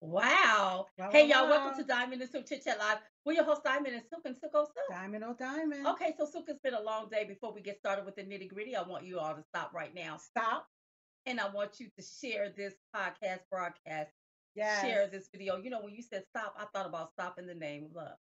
Wow. 0.00 0.86
Wow, 0.98 1.10
Hey, 1.10 1.22
wow, 1.22 1.40
y'all, 1.42 1.48
welcome 1.48 1.78
to 1.78 1.86
Diamond 1.86 2.20
and 2.20 2.30
Silk 2.30 2.46
Chit 2.46 2.62
Chat 2.64 2.78
Live. 2.78 2.98
We're 3.24 3.32
your 3.32 3.44
host, 3.44 3.64
Diamond 3.64 3.94
and 3.94 4.02
Silk 4.10 4.22
and 4.24 4.36
Silk 4.38 4.52
oh 4.54 4.64
Silk. 4.64 4.86
Diamond 4.90 5.24
oh 5.24 5.34
diamond. 5.38 5.86
Okay, 5.86 6.14
so 6.18 6.26
Silk, 6.26 6.44
it's 6.48 6.60
been 6.62 6.74
a 6.74 6.82
long 6.82 7.08
day. 7.10 7.24
Before 7.24 7.52
we 7.52 7.62
get 7.62 7.78
started 7.78 8.04
with 8.04 8.16
the 8.16 8.22
nitty 8.22 8.48
gritty, 8.48 8.76
I 8.76 8.82
want 8.82 9.04
you 9.04 9.18
all 9.18 9.34
to 9.34 9.42
stop 9.42 9.72
right 9.74 9.94
now. 9.94 10.18
Stop. 10.18 10.66
And 11.24 11.40
I 11.40 11.48
want 11.48 11.80
you 11.80 11.88
to 11.98 12.04
share 12.04 12.52
this 12.56 12.74
podcast 12.94 13.40
broadcast. 13.50 14.10
Yes. 14.54 14.82
Share 14.82 15.08
this 15.10 15.28
video. 15.32 15.56
You 15.56 15.70
know, 15.70 15.80
when 15.80 15.94
you 15.94 16.02
said 16.02 16.24
stop, 16.28 16.54
I 16.58 16.66
thought 16.74 16.86
about 16.86 17.12
stopping 17.12 17.46
the 17.46 17.54
name 17.54 17.86
of 17.86 17.96
love. 17.96 18.16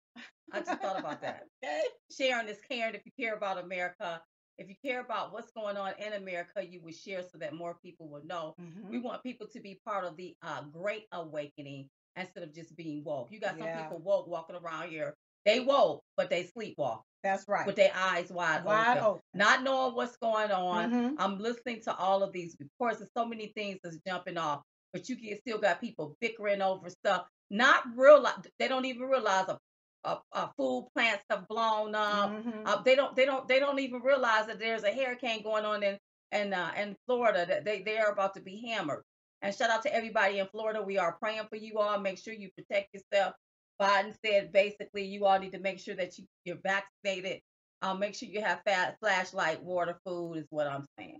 I 0.52 0.60
just 0.60 0.80
thought 0.80 1.00
about 1.00 1.20
that. 1.22 1.44
okay. 1.64 1.80
Sharing 2.16 2.48
is 2.48 2.58
caring. 2.70 2.94
If 2.94 3.02
you 3.06 3.12
care 3.18 3.34
about 3.34 3.58
America, 3.58 4.20
if 4.58 4.68
you 4.68 4.74
care 4.84 5.00
about 5.00 5.32
what's 5.32 5.50
going 5.52 5.76
on 5.76 5.92
in 5.98 6.12
America, 6.14 6.64
you 6.64 6.80
would 6.82 6.94
share 6.94 7.22
so 7.22 7.38
that 7.38 7.54
more 7.54 7.74
people 7.82 8.08
will 8.08 8.24
know. 8.24 8.54
Mhm. 8.60 8.88
We 8.90 8.98
want 8.98 9.22
people 9.22 9.46
to 9.48 9.60
be 9.60 9.80
part 9.84 10.04
of 10.04 10.16
the 10.16 10.36
uh, 10.42 10.62
great 10.62 11.06
awakening 11.12 11.88
instead 12.16 12.42
of 12.44 12.52
just 12.54 12.76
being 12.76 13.02
woke. 13.04 13.28
You 13.32 13.40
got 13.40 13.58
some 13.58 13.66
Yeah. 13.66 13.82
people 13.82 13.98
woke 14.00 14.26
walking 14.26 14.56
around 14.56 14.90
here. 14.90 15.14
They 15.44 15.60
woke, 15.60 16.04
but 16.16 16.30
they 16.30 16.44
sleepwalk 16.44 17.02
That's 17.22 17.48
right. 17.48 17.66
with 17.66 17.74
their 17.76 17.90
eyes 17.94 18.30
wide, 18.30 18.64
Wide 18.64 18.98
open, 18.98 19.04
open. 19.04 19.22
not 19.34 19.62
knowing 19.62 19.94
what's 19.96 20.16
going 20.18 20.52
on. 20.52 20.90
Mhm. 20.92 21.14
I'm 21.18 21.38
listening 21.38 21.80
to 21.82 21.96
all 21.96 22.22
of 22.22 22.32
these 22.32 22.56
reports. 22.60 22.98
There's 22.98 23.10
so 23.16 23.24
many 23.24 23.48
things 23.48 23.80
that's 23.82 23.98
jumping 24.06 24.36
off, 24.36 24.62
but 24.92 25.08
you 25.08 25.16
get, 25.16 25.40
still 25.40 25.58
got 25.58 25.80
people 25.80 26.16
bickering 26.20 26.62
over 26.62 26.88
stuff. 26.90 27.26
Not 27.50 27.84
realize 27.96 28.34
they 28.58 28.68
don't 28.68 28.84
even 28.84 29.02
realize 29.08 29.48
a, 29.48 29.58
a, 30.04 30.18
a 30.32 30.50
food 30.56 30.88
plants 30.94 31.24
have 31.30 31.46
blown 31.48 31.94
up. 31.94 32.30
Mhm. 32.30 32.62
Uh, 32.66 32.82
they 32.82 32.94
don't 32.94 33.14
they 33.16 33.24
don't 33.24 33.46
they 33.48 33.60
don't 33.60 33.78
even 33.78 34.00
realize 34.02 34.46
that 34.46 34.58
there's 34.58 34.84
a 34.84 34.92
hurricane 34.92 35.42
going 35.42 35.64
on 35.64 35.82
in 35.82 35.98
in 36.32 36.52
uh, 36.52 36.72
in 36.76 36.96
Florida 37.06 37.46
that 37.46 37.64
they 37.64 37.82
they 37.82 37.98
are 37.98 38.10
about 38.12 38.34
to 38.34 38.40
be 38.40 38.66
hammered. 38.68 39.02
And 39.42 39.54
shout 39.54 39.70
out 39.70 39.82
to 39.82 39.94
everybody 39.94 40.38
in 40.38 40.46
Florida. 40.48 40.82
We 40.82 40.98
are 40.98 41.16
praying 41.20 41.46
for 41.50 41.56
you 41.56 41.78
all. 41.78 41.98
Make 41.98 42.18
sure 42.18 42.32
you 42.34 42.50
protect 42.56 42.88
yourself. 42.94 43.34
Biden 43.80 44.14
said 44.24 44.52
basically 44.52 45.04
you 45.04 45.26
all 45.26 45.38
need 45.40 45.52
to 45.52 45.58
make 45.58 45.80
sure 45.80 45.96
that 45.96 46.16
you, 46.18 46.24
you're 46.44 46.58
vaccinated. 46.62 47.40
Um, 47.80 47.98
make 47.98 48.14
sure 48.14 48.28
you 48.28 48.40
have 48.40 48.60
fat 48.64 48.96
flashlight, 49.00 49.60
water, 49.62 49.98
food 50.06 50.34
is 50.34 50.46
what 50.50 50.68
I'm 50.68 50.84
saying. 50.96 51.18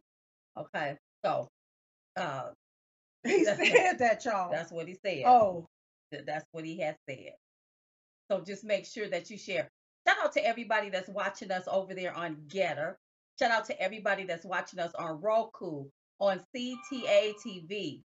Okay, 0.57 0.97
so 1.25 1.49
uh, 2.17 2.51
he 3.25 3.45
said 3.45 3.99
that, 3.99 4.25
y'all. 4.25 4.51
that's 4.53 4.71
what 4.71 4.87
he 4.87 4.97
said. 5.05 5.25
oh, 5.27 5.67
That's 6.13 6.45
what 6.53 6.65
he 6.65 6.79
has 6.79 6.95
said. 7.09 7.33
So 8.33 8.41
just 8.41 8.65
make 8.65 8.87
sure 8.87 9.07
that 9.11 9.29
you 9.29 9.37
share. 9.37 9.69
Shout 10.09 10.17
out 10.25 10.33
to 10.33 10.47
everybody 10.47 10.89
that's 10.89 11.09
watching 11.11 11.51
us 11.51 11.65
over 11.71 11.93
there 11.95 12.15
on 12.17 12.37
Gettr. 12.49 12.95
Shout 13.39 13.51
out 13.51 13.67
to 13.67 13.79
everybody 13.79 14.25
that's 14.25 14.45
watching 14.47 14.79
us 14.79 14.91
on 14.99 15.21
Roku, 15.21 15.85
on 16.19 16.41
CTA 16.57 17.35
TV. 17.47 18.01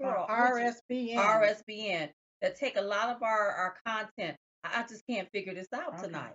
Girl, 0.00 0.26
would 0.28 0.64
you- 0.98 1.14
RSBN. 1.14 1.16
RSBN 1.16 2.08
that 2.42 2.56
take 2.56 2.76
a 2.76 2.80
lot 2.82 3.14
of 3.14 3.22
our, 3.22 3.50
our 3.50 3.74
content. 3.86 4.36
I, 4.64 4.80
I 4.80 4.86
just 4.88 5.06
can't 5.08 5.28
figure 5.30 5.54
this 5.54 5.68
out 5.72 5.94
Okay. 5.94 6.06
tonight. 6.08 6.34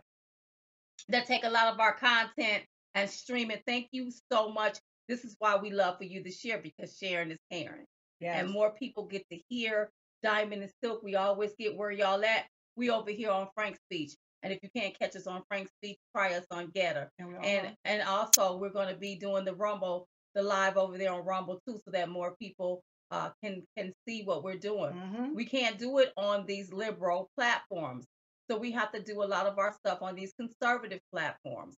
That 1.10 1.26
take 1.28 1.44
a 1.44 1.50
lot 1.50 1.74
of 1.74 1.80
our 1.82 1.96
content 1.96 2.64
and 2.94 3.10
stream 3.10 3.52
it. 3.52 3.62
Thank 3.68 3.90
you 3.92 4.10
so 4.32 4.54
much. 4.54 4.78
This 5.10 5.26
is 5.26 5.36
why 5.40 5.58
we 5.58 5.70
love 5.72 5.98
for 5.98 6.06
you 6.06 6.24
to 6.24 6.32
share 6.32 6.60
because 6.60 6.98
sharing 6.98 7.32
is 7.32 7.40
caring 7.52 7.84
Yes. 8.22 8.40
and 8.40 8.50
more 8.50 8.72
people 8.72 9.06
get 9.06 9.28
to 9.34 9.40
hear 9.50 9.90
Diamond 10.24 10.62
and 10.64 10.72
Silk. 10.82 11.04
We 11.04 11.16
always 11.18 11.52
get 11.60 11.76
where 11.76 11.92
y'all 11.92 12.24
at. 12.24 12.46
We 12.76 12.90
over 12.90 13.12
here 13.12 13.32
on 13.32 13.48
Frank's 13.56 13.80
Speech. 13.90 14.14
And 14.44 14.54
if 14.54 14.60
you 14.62 14.70
can't 14.76 14.98
catch 15.00 15.16
us 15.16 15.26
on 15.28 15.44
Frank's 15.48 15.72
Speech, 15.82 15.98
try 16.16 16.34
us 16.36 16.46
on 16.52 16.68
Gettr. 16.72 17.08
And, 17.20 17.44
And 17.44 17.76
and 17.86 18.02
also 18.04 18.58
we're 18.58 18.70
going 18.70 18.90
to 18.90 19.00
be 19.00 19.16
doing 19.16 19.44
the 19.46 19.56
Rumble, 19.56 20.08
the 20.36 20.44
live 20.44 20.78
over 20.78 20.98
there 20.98 21.12
on 21.14 21.26
Rumble 21.26 21.60
too, 21.68 21.80
so 21.84 21.92
that 21.92 22.10
more 22.10 22.36
people 22.40 22.82
uh, 23.12 23.30
can 23.44 23.64
can 23.78 23.94
see 24.08 24.24
what 24.24 24.44
we're 24.44 24.58
doing. 24.58 24.94
Mhm. 24.94 25.36
We 25.36 25.46
can't 25.46 25.78
do 25.78 26.00
it 26.00 26.12
on 26.18 26.46
these 26.46 26.74
liberal 26.74 27.30
platforms, 27.38 28.06
so 28.50 28.58
we 28.58 28.72
have 28.72 28.92
to 28.92 29.02
do 29.02 29.24
a 29.24 29.26
lot 29.26 29.46
of 29.46 29.58
our 29.58 29.74
stuff 29.74 30.02
on 30.02 30.16
these 30.16 30.34
conservative 30.34 31.00
platforms. 31.12 31.76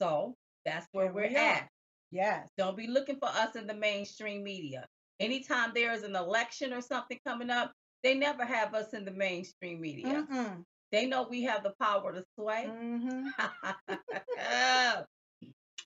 So 0.00 0.34
that's 0.64 0.86
where 0.92 1.06
Here 1.06 1.12
we're 1.14 1.28
we 1.28 1.36
at. 1.36 1.68
Yes. 2.10 2.48
Don't 2.56 2.76
be 2.76 2.86
looking 2.86 3.18
for 3.18 3.28
us 3.28 3.56
in 3.56 3.66
the 3.66 3.74
mainstream 3.74 4.42
media. 4.42 4.86
Anytime 5.20 5.72
there 5.74 5.92
is 5.92 6.04
an 6.04 6.14
election 6.16 6.72
or 6.72 6.80
something 6.80 7.18
coming 7.26 7.50
up, 7.50 7.72
they 8.02 8.14
never 8.14 8.44
have 8.44 8.74
us 8.74 8.92
in 8.94 9.04
the 9.04 9.10
mainstream 9.10 9.80
media. 9.80 10.26
Mm-mm. 10.30 10.64
They 10.92 11.06
know 11.06 11.26
we 11.28 11.42
have 11.42 11.62
the 11.62 11.74
power 11.80 12.12
to 12.12 12.24
sway. 12.38 12.66
Mhm. 12.70 13.24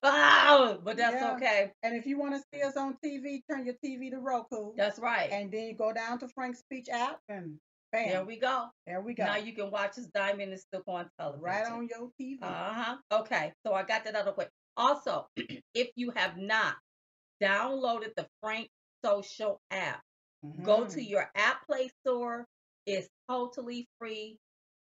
oh, 0.03 0.79
but 0.83 0.97
that's 0.97 1.21
Yeah. 1.21 1.33
okay. 1.35 1.71
And 1.83 1.95
if 1.95 2.05
you 2.05 2.17
want 2.17 2.35
to 2.35 2.41
see 2.53 2.61
us 2.63 2.77
on 2.77 2.97
TV, 3.03 3.41
turn 3.49 3.65
your 3.65 3.75
TV 3.83 4.09
to 4.11 4.19
Roku. 4.19 4.73
That's 4.75 4.99
right. 4.99 5.29
and 5.31 5.51
then 5.51 5.63
you 5.63 5.73
go 5.75 5.93
down 5.93 6.19
to 6.19 6.27
Frank's 6.29 6.59
Speech 6.59 6.89
app 6.89 7.19
and 7.29 7.57
bam. 7.91 8.09
there 8.09 8.25
we 8.25 8.37
go. 8.39 8.67
there 8.85 9.01
we 9.01 9.13
go. 9.13 9.25
Now 9.25 9.37
you 9.37 9.53
can 9.53 9.71
watch 9.71 9.97
us 9.97 10.07
Diamond 10.13 10.51
and 10.51 10.59
Still 10.59 10.83
on 10.87 11.09
television. 11.19 11.43
right 11.43 11.65
on 11.65 11.87
your 11.89 12.09
TV. 12.19 12.37
Uh 12.41 12.73
huh. 12.73 12.97
Okay. 13.11 13.51
So 13.65 13.73
I 13.73 13.83
got 13.83 14.03
that 14.05 14.15
out 14.15 14.27
of 14.27 14.35
the 14.35 14.39
way. 14.39 14.47
Also, 14.77 15.27
if 15.73 15.89
you 15.95 16.11
have 16.15 16.37
not 16.37 16.75
downloaded 17.41 18.13
the 18.15 18.27
Frank 18.41 18.69
Social 19.03 19.59
app, 19.71 20.01
Go 20.61 20.85
to 20.85 20.99
Mhm. 20.99 21.09
your 21.09 21.29
app 21.35 21.65
play 21.65 21.89
store. 22.05 22.47
It's 22.85 23.09
totally 23.29 23.87
free. 23.99 24.37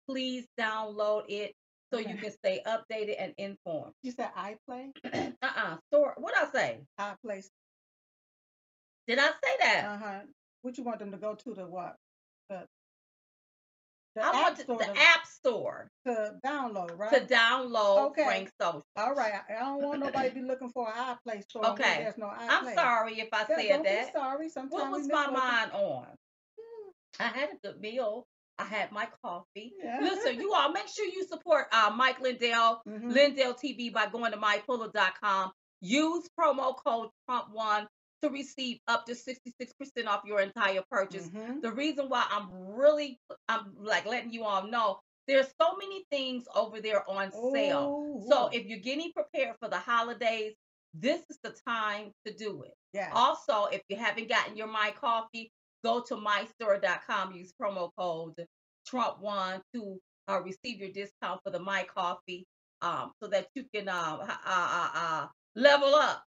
Please 0.08 0.46
download 0.58 1.24
it 1.28 1.54
so 1.92 1.98
you 1.98 2.16
can 2.16 2.32
stay 2.32 2.62
updated 2.66 3.16
and 3.18 3.34
informed. 3.38 3.94
You 4.02 4.12
said 4.12 4.30
I 4.34 4.56
play? 4.66 4.92
uh-uh. 5.42 5.78
Store. 5.92 6.14
What 6.18 6.36
I 6.36 6.50
say? 6.50 6.80
I 6.98 7.14
play. 7.24 7.42
Did 9.06 9.18
I 9.18 9.26
say 9.28 9.56
that? 9.60 9.84
Uh 9.86 9.98
huh. 9.98 10.20
What 10.62 10.78
you 10.78 10.84
want 10.84 10.98
them 11.00 11.10
to 11.12 11.18
go 11.18 11.34
to 11.34 11.54
the 11.54 11.66
what? 11.66 11.96
The, 14.14 14.22
I 14.24 14.30
want 14.42 14.56
the, 14.58 14.62
store 14.64 14.78
the 14.78 14.84
to, 14.84 14.90
app 14.90 15.26
store 15.26 15.88
to 16.06 16.34
download, 16.44 16.98
right? 16.98 17.12
to 17.12 17.34
download 17.34 18.10
Okay. 18.10 18.24
Frank 18.24 18.50
Social. 18.60 18.82
All 18.96 19.14
right. 19.14 19.32
I 19.48 19.58
don't 19.60 19.82
want 19.82 20.00
nobody 20.00 20.28
to 20.28 20.34
be 20.34 20.42
looking 20.42 20.68
for 20.70 20.86
an 20.94 21.16
iPlay 21.16 21.42
store. 21.44 21.66
Okay. 21.70 22.00
There's 22.02 22.18
no 22.18 22.26
iPlay. 22.26 22.46
I'm 22.50 22.74
sorry 22.74 23.20
if 23.20 23.28
I 23.32 23.46
Yeah, 23.48 23.56
said 23.56 23.68
don't 23.68 23.84
that. 23.84 24.06
Be 24.12 24.18
sorry. 24.18 24.48
Sometimes 24.50 24.72
What 24.72 24.90
was 24.90 25.08
my 25.08 25.30
mind 25.30 25.72
on? 25.72 26.06
I 27.20 27.24
had 27.24 27.48
a 27.50 27.66
good 27.66 27.80
meal. 27.80 28.26
I 28.58 28.64
had 28.64 28.92
my 28.92 29.08
coffee. 29.24 29.72
Yeah. 29.82 29.98
Listen, 30.02 30.38
you 30.40 30.52
all 30.52 30.70
make 30.72 30.88
sure 30.88 31.06
you 31.06 31.24
support 31.26 31.66
uh, 31.72 31.90
Mike 31.96 32.20
Lindell 32.20 32.82
Mhm. 32.86 33.12
Lindell 33.12 33.54
TV 33.54 33.90
by 33.92 34.06
going 34.06 34.32
to 34.32 34.38
mypillow.com. 34.38 35.52
Use 35.80 36.28
promo 36.38 36.76
code 36.76 37.08
Trump1 37.28 37.86
to 38.22 38.30
receive 38.30 38.78
up 38.88 39.04
to 39.06 39.14
66% 39.14 40.06
off 40.06 40.22
your 40.24 40.40
entire 40.40 40.82
purchase. 40.90 41.28
Mhm. 41.28 41.60
The 41.62 41.72
reason 41.72 42.08
why 42.08 42.26
I'm 42.30 42.48
really 42.52 43.20
I'm 43.48 43.74
like 43.76 44.06
letting 44.06 44.32
you 44.32 44.44
all 44.44 44.66
know 44.66 45.00
there's 45.28 45.52
so 45.60 45.76
many 45.76 46.04
things 46.10 46.44
over 46.54 46.80
there 46.80 47.08
on 47.08 47.30
sale. 47.54 48.24
So 48.28 48.48
if 48.52 48.66
you're 48.66 48.78
getting 48.80 49.12
prepared 49.12 49.56
for 49.60 49.68
the 49.68 49.78
holidays, 49.78 50.54
this 50.94 51.22
is 51.30 51.38
the 51.42 51.56
time 51.66 52.12
to 52.26 52.34
do 52.34 52.62
it. 52.64 52.74
yeah. 52.92 53.10
Also, 53.14 53.66
if 53.66 53.82
you 53.88 53.96
haven't 53.96 54.28
gotten 54.28 54.56
your 54.56 54.66
My 54.66 54.90
Coffee, 54.92 55.50
go 55.84 56.00
to 56.02 56.16
mystore.com, 56.16 57.32
use 57.32 57.52
promo 57.60 57.90
code 57.96 58.46
Trump1 58.86 59.62
to 59.74 59.98
uh, 60.28 60.40
receive 60.42 60.80
your 60.80 60.90
discount 60.90 61.40
for 61.42 61.50
the 61.50 61.58
My 61.58 61.84
Coffee 61.84 62.44
um, 62.82 63.12
so 63.22 63.28
that 63.28 63.48
you 63.54 63.64
can 63.72 63.88
uh, 63.88 64.18
uh, 64.20 64.36
uh, 64.44 64.90
uh, 64.94 65.26
level 65.56 65.94
up 65.94 66.24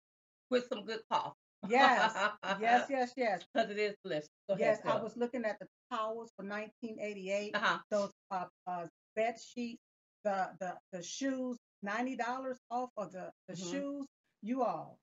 with 0.50 0.68
some 0.70 0.84
good 0.86 1.02
coffee. 1.12 1.36
Yes. 1.70 2.14
yes. 2.62 2.88
Yes. 2.90 3.12
Yes. 3.18 3.42
Because 3.54 3.70
it 3.70 3.78
is. 3.80 3.96
Go 4.04 4.56
Yes. 4.58 4.80
ahead, 4.84 5.00
I 5.00 5.04
was 5.04 5.16
looking 5.18 5.46
at 5.46 5.58
the 5.60 5.68
towels 5.92 6.32
for 6.36 6.46
1988. 6.46 7.56
Uh-huh. 7.56 7.78
Those 7.90 8.12
uh, 8.32 8.46
uh 8.68 8.86
bed 9.16 9.36
sheets, 9.40 9.82
the 10.24 10.50
the 10.60 10.76
the 10.92 11.04
shoes, 11.04 11.58
ninety 11.82 12.16
dollars 12.16 12.58
off 12.72 12.90
of 12.98 13.12
the 13.12 13.32
the 13.48 13.56
Mhm. 13.56 13.72
shoes. 13.72 14.06
You 14.42 14.64
all, 14.64 15.00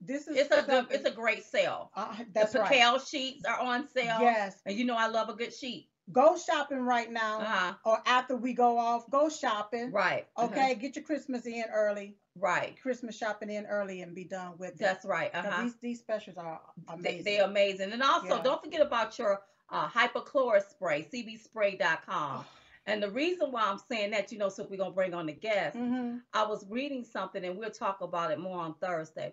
this 0.00 0.28
is 0.28 0.36
It's 0.36 0.50
a 0.50 0.62
good, 0.62 0.86
it's 0.90 1.06
a 1.08 1.10
great 1.10 1.44
sale. 1.44 1.90
uh, 1.94 2.14
that's 2.34 2.52
the 2.52 2.58
right. 2.60 2.68
Percale 2.68 2.98
sheets 2.98 3.44
are 3.46 3.58
on 3.58 3.88
sale. 3.88 4.18
Yes. 4.20 4.60
And 4.66 4.76
you 4.76 4.84
know 4.84 4.96
I 4.96 5.06
love 5.08 5.28
a 5.30 5.34
good 5.34 5.54
sheet. 5.54 5.88
Go 6.12 6.36
shopping 6.36 6.80
right 6.80 7.10
now, 7.10 7.40
Uh-huh. 7.40 7.74
or 7.84 8.02
after 8.06 8.36
we 8.36 8.52
go 8.52 8.78
off, 8.78 9.08
go 9.10 9.28
shopping. 9.28 9.90
Right. 9.90 10.26
uh-huh, 10.36 10.48
Okay, 10.50 10.74
get 10.74 10.96
your 10.96 11.04
Christmas 11.04 11.46
in 11.46 11.64
early, 11.72 12.16
Right. 12.36 12.78
Christmas 12.80 13.16
shopping 13.16 13.50
in 13.50 13.64
early, 13.66 14.02
and 14.02 14.14
be 14.14 14.24
done 14.24 14.58
with 14.58 14.72
it. 14.74 14.78
That's 14.78 15.04
right. 15.06 15.34
Uh-huh. 15.34 15.62
These 15.62 15.76
these 15.80 16.00
specials 16.00 16.36
are 16.36 16.60
They, 16.76 16.92
amazing. 16.94 17.24
they're 17.24 17.44
amazing. 17.44 17.92
And 17.92 18.02
also, 18.02 18.36
Yeah. 18.36 18.42
don't 18.42 18.62
forget 18.62 18.80
about 18.82 19.18
your 19.18 19.42
uh, 19.70 19.88
hypochlorous 19.88 20.68
spray, 20.68 21.02
cbspray.com. 21.04 22.44
And 22.86 23.02
the 23.02 23.10
reason 23.10 23.50
why 23.50 23.62
I'm 23.62 23.78
saying 23.78 24.10
that, 24.10 24.30
you 24.30 24.36
know, 24.38 24.50
so 24.50 24.64
we're 24.68 24.76
going 24.76 24.90
to 24.90 24.94
bring 24.94 25.14
on 25.14 25.26
the 25.26 25.32
guest, 25.32 25.76
hmm 25.76 26.18
I 26.34 26.44
was 26.44 26.66
reading 26.68 27.02
something, 27.04 27.42
and 27.44 27.56
we'll 27.56 27.70
talk 27.70 28.02
about 28.02 28.30
it 28.30 28.38
more 28.38 28.58
on 28.60 28.74
Thursday, 28.74 29.32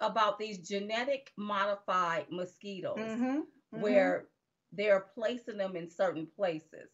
about 0.00 0.38
these 0.38 0.58
genetic 0.58 1.32
modified 1.36 2.26
mosquitoes 2.30 2.96
hmm 2.98 3.40
where 3.70 4.28
they're 4.72 5.06
placing 5.14 5.58
them 5.58 5.76
in 5.76 5.88
certain 5.88 6.26
places 6.26 6.90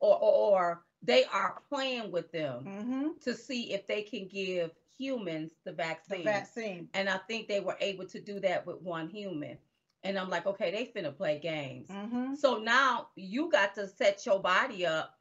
or, 0.00 0.16
or, 0.16 0.32
or 0.60 0.84
they 1.02 1.24
are 1.24 1.60
playing 1.68 2.10
with 2.10 2.30
them 2.32 2.64
hmm 2.64 3.08
to 3.22 3.34
see 3.34 3.72
if 3.72 3.86
they 3.86 4.02
can 4.02 4.26
give 4.26 4.70
humans 4.98 5.52
the 5.64 5.72
vaccine. 5.72 6.18
the 6.18 6.24
vaccine. 6.24 6.88
And 6.94 7.08
I 7.08 7.18
think 7.28 7.48
they 7.48 7.60
were 7.60 7.76
able 7.80 8.06
to 8.06 8.20
do 8.20 8.40
that 8.40 8.66
with 8.66 8.80
one 8.82 9.08
human. 9.08 9.58
And 10.02 10.18
I'm 10.18 10.28
like, 10.28 10.46
okay, 10.46 10.70
they 10.70 10.84
finna 10.84 11.16
play 11.16 11.38
games. 11.38 11.88
Mm-hmm. 11.88 12.34
So 12.34 12.58
now 12.58 13.08
you 13.16 13.50
got 13.50 13.74
to 13.76 13.88
set 13.88 14.26
your 14.26 14.40
body 14.40 14.84
up 14.84 15.13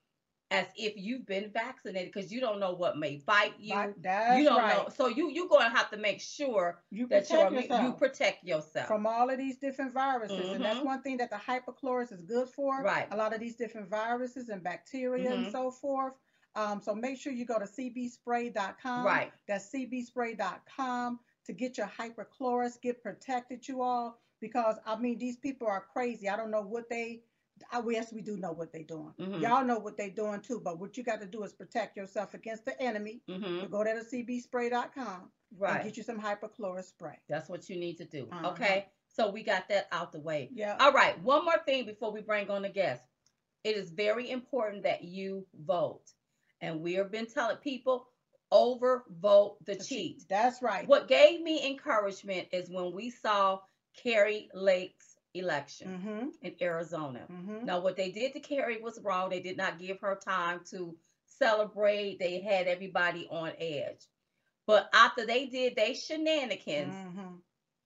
as 0.54 0.68
if 0.78 0.94
you've 0.96 1.26
been 1.26 1.50
vaccinated 1.52 2.12
because 2.14 2.32
you 2.32 2.40
don't 2.40 2.60
know 2.60 2.74
what 2.74 2.98
may 2.98 3.18
bite 3.26 3.54
you. 3.60 3.94
That's 4.02 4.40
you 4.40 4.46
don't 4.46 4.60
right. 4.60 4.78
know. 4.78 4.90
So 4.96 5.08
you 5.08 5.30
you're 5.30 5.48
gonna 5.48 5.70
have 5.70 5.90
to 5.92 5.98
make 5.98 6.22
sure 6.22 6.80
You 6.92 7.08
that 7.08 7.30
you 7.30 7.94
protect 7.94 8.44
yourself. 8.44 8.88
from 8.88 9.06
all 9.08 9.30
of 9.30 9.38
these 9.38 9.58
different 9.58 9.94
viruses, 9.94 10.54
and 10.54 10.64
that's 10.64 10.80
Mhm. 10.80 10.86
one 10.86 11.02
thing 11.02 11.18
that 11.18 11.30
the 11.32 11.38
hypochlorous 11.38 12.12
is 12.12 12.22
good 12.22 12.48
for. 12.50 12.82
Right. 12.82 13.08
A 13.12 13.18
lot 13.18 13.34
of 13.34 13.40
these 13.40 13.56
different 13.56 13.90
viruses 13.90 14.50
and 14.50 14.62
bacteria 14.64 15.30
Mhm. 15.32 15.34
and 15.34 15.52
so 15.52 15.72
forth. 15.72 16.14
Um, 16.56 16.82
so 16.82 16.94
make 16.94 17.18
sure 17.18 17.34
you 17.34 17.46
go 17.46 17.58
to 17.58 17.66
cbspray.com. 17.66 19.06
Right. 19.06 19.34
That's 19.48 19.70
cbspray.com 19.72 21.20
to 21.46 21.54
get 21.54 21.78
your 21.78 21.88
hypochlorous, 21.88 22.80
get 22.80 23.02
protected, 23.02 23.68
you 23.68 23.82
all, 23.82 24.20
because 24.40 24.78
I 24.86 24.96
mean 24.98 25.18
these 25.18 25.38
people 25.38 25.68
are 25.68 25.82
crazy. 25.82 26.30
I 26.30 26.36
don't 26.38 26.52
know 26.52 26.62
what 26.62 26.90
they. 26.90 27.24
I, 27.72 27.82
yes, 27.90 28.12
we 28.12 28.22
do 28.22 28.38
know 28.38 28.52
what 28.52 28.72
they're 28.72 28.84
doing. 28.84 29.14
Mhm. 29.20 29.42
Y'all 29.42 29.64
know 29.64 29.80
what 29.80 29.98
they're 29.98 30.10
doing 30.10 30.42
too. 30.42 30.60
But 30.60 30.80
what 30.80 30.98
you 30.98 31.04
got 31.04 31.22
to 31.22 31.28
do 31.28 31.44
is 31.44 31.54
protect 31.54 31.96
yourself 31.98 32.34
against 32.34 32.66
the 32.66 32.80
enemy. 32.82 33.22
hmm 33.28 33.62
So 33.62 33.68
go 33.68 33.84
to 33.84 33.90
cbspray.com 34.04 35.22
and 35.52 35.60
Right. 35.60 35.84
get 35.84 35.98
you 35.98 36.04
some 36.04 36.20
hypochlorous 36.20 36.86
spray. 36.86 37.20
That's 37.30 37.50
what 37.50 37.70
you 37.70 37.76
need 37.78 37.98
to 37.98 38.06
do. 38.06 38.28
Uh-huh. 38.32 38.50
Okay. 38.52 38.88
So 39.08 39.30
we 39.30 39.44
got 39.44 39.68
that 39.70 39.88
out 39.92 40.12
the 40.12 40.20
way. 40.20 40.50
Yeah. 40.52 40.76
All 40.80 40.92
right. 40.92 41.20
One 41.22 41.46
more 41.46 41.60
thing 41.66 41.86
before 41.86 42.12
we 42.12 42.22
bring 42.22 42.50
on 42.50 42.64
the 42.64 42.70
guest. 42.70 43.04
It 43.64 43.78
is 43.78 43.92
very 43.92 44.30
important 44.30 44.84
that 44.84 45.04
you 45.04 45.48
vote. 45.54 46.12
And 46.62 46.82
we 46.82 46.94
have 46.94 47.12
been 47.12 47.28
telling 47.28 47.58
people 47.58 48.08
overvote 48.52 49.58
the 49.66 49.76
cheat. 49.76 50.24
That's 50.30 50.62
right. 50.62 50.88
What 50.88 51.08
gave 51.08 51.42
me 51.42 51.66
encouragement 51.68 52.48
is 52.52 52.70
when 52.70 52.94
we 52.94 53.10
saw 53.10 53.60
Kari 54.02 54.50
Lake's 54.54 55.13
election 55.34 55.88
Mm-hmm. 55.88 56.28
in 56.42 56.56
Arizona. 56.62 57.22
Mm-hmm. 57.32 57.66
Now, 57.66 57.80
what 57.82 57.96
they 57.98 58.12
did 58.12 58.34
to 58.34 58.40
Kari 58.40 58.82
was 58.82 59.00
wrong. 59.04 59.30
They 59.30 59.40
did 59.42 59.58
not 59.58 59.80
give 59.80 60.00
her 60.02 60.16
time 60.24 60.62
to 60.72 60.96
celebrate. 61.26 62.20
They 62.20 62.40
had 62.42 62.68
everybody 62.68 63.28
on 63.30 63.52
edge. 63.60 64.06
But 64.66 64.90
after 64.94 65.26
they 65.26 65.48
did 65.48 65.76
they 65.76 65.94
shenanigans, 65.94 66.94
Mm-hmm. 66.94 67.36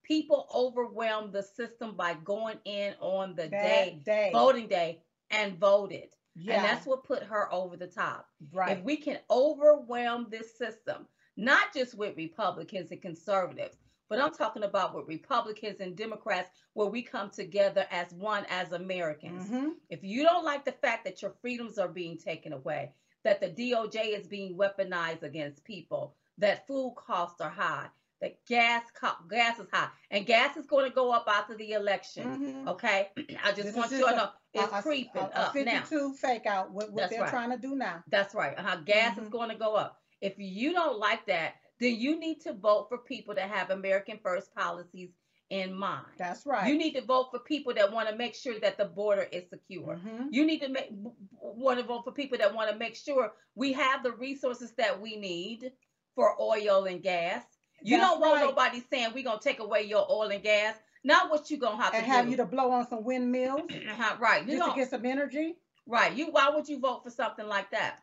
people 0.04 0.46
overwhelmed 0.54 1.32
the 1.32 1.42
system 1.42 1.96
by 1.96 2.14
going 2.24 2.58
in 2.64 2.94
on 3.00 3.34
the 3.34 3.48
day, 3.48 4.00
day. 4.04 4.30
voting 4.32 4.68
day, 4.68 5.02
and 5.30 5.58
voted. 5.58 6.08
Yeah. 6.36 6.54
And 6.56 6.64
that's 6.64 6.86
what 6.86 7.02
put 7.04 7.24
her 7.24 7.52
over 7.52 7.76
the 7.76 7.88
top. 7.88 8.26
right. 8.52 8.78
If 8.78 8.84
we 8.84 8.96
can 8.96 9.18
overwhelm 9.30 10.28
this 10.30 10.56
system, 10.56 11.06
not 11.36 11.74
just 11.74 11.96
with 11.96 12.16
Republicans 12.16 12.90
and 12.92 13.02
conservatives, 13.02 13.76
but 14.08 14.18
I'm 14.20 14.32
talking 14.32 14.62
about 14.64 14.94
with 14.94 15.06
Republicans 15.08 15.80
and 15.80 15.96
Democrats, 15.96 16.50
where 16.74 16.88
we 16.88 17.02
come 17.02 17.30
together 17.30 17.86
as 17.90 18.12
one 18.12 18.44
as 18.48 18.72
Americans. 18.72 19.48
mm-hmm. 19.48 19.68
If 19.90 20.02
you 20.02 20.22
don't 20.24 20.44
like 20.44 20.64
the 20.64 20.72
fact 20.72 21.04
that 21.04 21.22
your 21.22 21.32
freedoms 21.40 21.78
are 21.78 21.88
being 21.88 22.16
taken 22.18 22.52
away, 22.52 22.92
that 23.24 23.40
the 23.40 23.48
DOJ 23.48 24.18
is 24.18 24.26
being 24.26 24.56
weaponized 24.56 25.22
against 25.22 25.64
people, 25.64 26.14
that 26.38 26.66
food 26.66 26.94
costs 26.96 27.40
are 27.40 27.50
high, 27.50 27.86
that 28.20 28.44
gas 28.46 28.82
co- 28.98 29.24
gas 29.30 29.58
is 29.58 29.66
high, 29.72 29.88
and 30.10 30.26
gas 30.26 30.56
is 30.56 30.66
going 30.66 30.88
to 30.88 30.94
go 30.94 31.12
up 31.12 31.26
after 31.28 31.54
the 31.56 31.72
election. 31.72 32.24
Mm-hmm. 32.24 32.68
Okay, 32.68 33.08
I 33.44 33.52
just 33.52 33.64
This 33.64 33.74
want 33.76 33.90
you 33.92 33.98
to 34.08 34.16
know 34.16 34.28
it's 34.54 34.72
a, 34.72 34.82
creeping 34.82 35.22
a, 35.22 35.26
a 35.26 35.38
up 35.40 35.54
now. 35.54 35.82
52 35.82 36.14
fake 36.14 36.46
out 36.46 36.72
what, 36.72 36.92
what 36.92 37.10
they're 37.10 37.20
right. 37.22 37.30
trying 37.30 37.50
to 37.50 37.58
do 37.58 37.74
now. 37.76 38.02
That's 38.08 38.34
right. 38.34 38.58
Uh-huh. 38.58 38.76
Gas 38.84 39.18
is 39.18 39.24
Mhm. 39.24 39.30
going 39.30 39.50
to 39.50 39.56
go 39.56 39.74
up. 39.74 40.00
If 40.20 40.34
you 40.38 40.72
don't 40.72 40.98
like 40.98 41.26
that, 41.26 41.54
then 41.80 41.96
you 41.96 42.18
need 42.18 42.40
to 42.42 42.52
vote 42.52 42.86
for 42.88 42.98
people 42.98 43.34
that 43.34 43.50
have 43.50 43.70
American 43.70 44.18
first 44.22 44.54
policies 44.54 45.10
in 45.50 45.72
mind. 45.72 46.04
That's 46.18 46.44
right. 46.44 46.66
You 46.70 46.76
need 46.76 46.92
to 46.94 47.02
vote 47.02 47.28
for 47.30 47.38
people 47.38 47.72
that 47.74 47.90
want 47.92 48.08
to 48.08 48.16
make 48.16 48.34
sure 48.34 48.58
that 48.60 48.76
the 48.76 48.84
border 48.84 49.26
is 49.32 49.48
secure. 49.48 49.96
Mhm. 49.96 50.28
You 50.30 50.44
need 50.44 50.60
to 50.60 50.68
make 50.68 50.88
want 51.40 51.78
to 51.78 51.84
vote 51.86 52.04
for 52.04 52.12
people 52.12 52.36
that 52.38 52.54
want 52.54 52.70
to 52.70 52.76
make 52.76 52.94
sure 52.96 53.32
we 53.54 53.72
have 53.72 54.02
the 54.02 54.12
resources 54.12 54.72
that 54.74 55.00
we 55.00 55.16
need 55.16 55.72
for 56.14 56.36
oil 56.40 56.84
and 56.84 57.02
gas. 57.02 57.44
You 57.80 57.96
That's 57.96 58.10
don't 58.10 58.20
want 58.20 58.40
right. 58.40 58.44
nobody 58.48 58.82
saying 58.90 59.12
we're 59.14 59.24
gonna 59.24 59.40
take 59.40 59.60
away 59.60 59.84
your 59.84 60.04
oil 60.10 60.28
and 60.30 60.42
gas. 60.42 60.76
Not 61.04 61.30
what 61.30 61.48
you 61.50 61.56
gonna 61.58 61.76
have 61.82 61.92
to 61.92 61.98
do. 61.98 61.98
and 61.98 62.06
to 62.06 62.12
have 62.12 62.24
do. 62.26 62.30
you 62.32 62.36
to 62.38 62.44
blow 62.44 62.70
on 62.72 62.86
some 62.88 63.04
windmills 63.04 63.62
Uh-huh, 63.70 64.16
right. 64.18 64.46
You 64.46 64.58
just 64.58 64.70
to 64.70 64.74
get 64.76 64.90
some 64.90 65.06
energy. 65.06 65.56
right. 65.86 66.12
You 66.12 66.26
why 66.30 66.50
would 66.50 66.68
you 66.68 66.78
vote 66.80 67.04
for 67.04 67.10
something 67.10 67.46
like 67.46 67.70
that? 67.70 68.00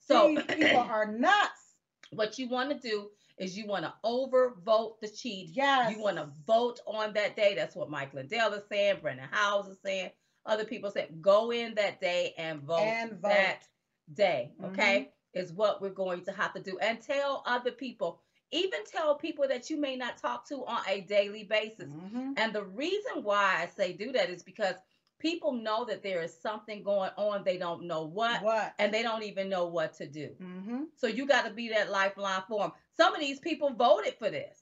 So 0.00 0.28
These 0.28 0.42
people 0.46 0.78
are 0.80 1.06
nuts. 1.06 1.69
What 2.12 2.38
you 2.38 2.48
want 2.48 2.70
to 2.70 2.88
do 2.88 3.10
is 3.38 3.56
you 3.56 3.66
want 3.66 3.84
to 3.84 3.94
overvote 4.04 5.00
the 5.00 5.08
cheat. 5.08 5.50
Yes. 5.52 5.94
You 5.94 6.02
want 6.02 6.16
to 6.16 6.28
vote 6.46 6.80
on 6.86 7.12
that 7.14 7.36
day. 7.36 7.54
That's 7.54 7.74
what 7.76 7.90
Mike 7.90 8.12
Lindell 8.14 8.52
is 8.52 8.62
saying. 8.68 8.96
Brannon 9.00 9.28
Howse 9.30 9.68
is 9.68 9.78
saying. 9.84 10.10
Other 10.46 10.64
people 10.64 10.90
say 10.90 11.08
go 11.20 11.50
in 11.52 11.74
that 11.74 12.00
day 12.00 12.34
and 12.38 12.62
vote, 12.62 12.80
And 12.80 13.12
vote. 13.12 13.22
that 13.22 13.68
day. 14.14 14.52
Okay, 14.64 15.10
is 15.34 15.52
what 15.52 15.80
we're 15.82 15.90
going 15.90 16.24
to 16.24 16.32
have 16.32 16.54
to 16.54 16.60
do, 16.60 16.78
and 16.78 17.00
tell 17.00 17.42
other 17.46 17.70
people. 17.70 18.20
Even 18.50 18.80
tell 18.84 19.14
people 19.14 19.46
that 19.46 19.70
you 19.70 19.76
may 19.78 19.94
not 19.96 20.16
talk 20.18 20.48
to 20.48 20.64
on 20.66 20.80
a 20.88 21.02
daily 21.02 21.44
basis. 21.44 21.88
Mhm. 21.88 22.34
And 22.36 22.52
the 22.52 22.64
reason 22.64 23.22
why 23.22 23.58
I 23.62 23.66
say 23.66 23.92
do 23.92 24.10
that 24.12 24.28
is 24.28 24.42
because 24.42 24.74
people 25.20 25.52
know 25.52 25.84
that 25.84 26.02
there 26.02 26.22
is 26.22 26.36
something 26.42 26.82
going 26.82 27.10
on. 27.16 27.44
They 27.44 27.56
don't 27.58 27.84
know 27.84 28.04
what, 28.04 28.42
What? 28.42 28.74
and 28.80 28.92
they 28.92 29.02
don't 29.02 29.22
even 29.22 29.48
know 29.48 29.66
what 29.66 29.94
to 29.98 30.06
do. 30.08 30.30
Mm-hmm. 30.42 30.84
So 30.96 31.06
you 31.06 31.26
got 31.26 31.44
to 31.46 31.52
be 31.52 31.68
that 31.68 31.90
lifeline 31.90 32.42
for 32.48 32.58
them. 32.60 32.72
Some 32.96 33.14
of 33.14 33.20
these 33.20 33.38
people 33.38 33.70
voted 33.74 34.14
for 34.18 34.30
this, 34.30 34.58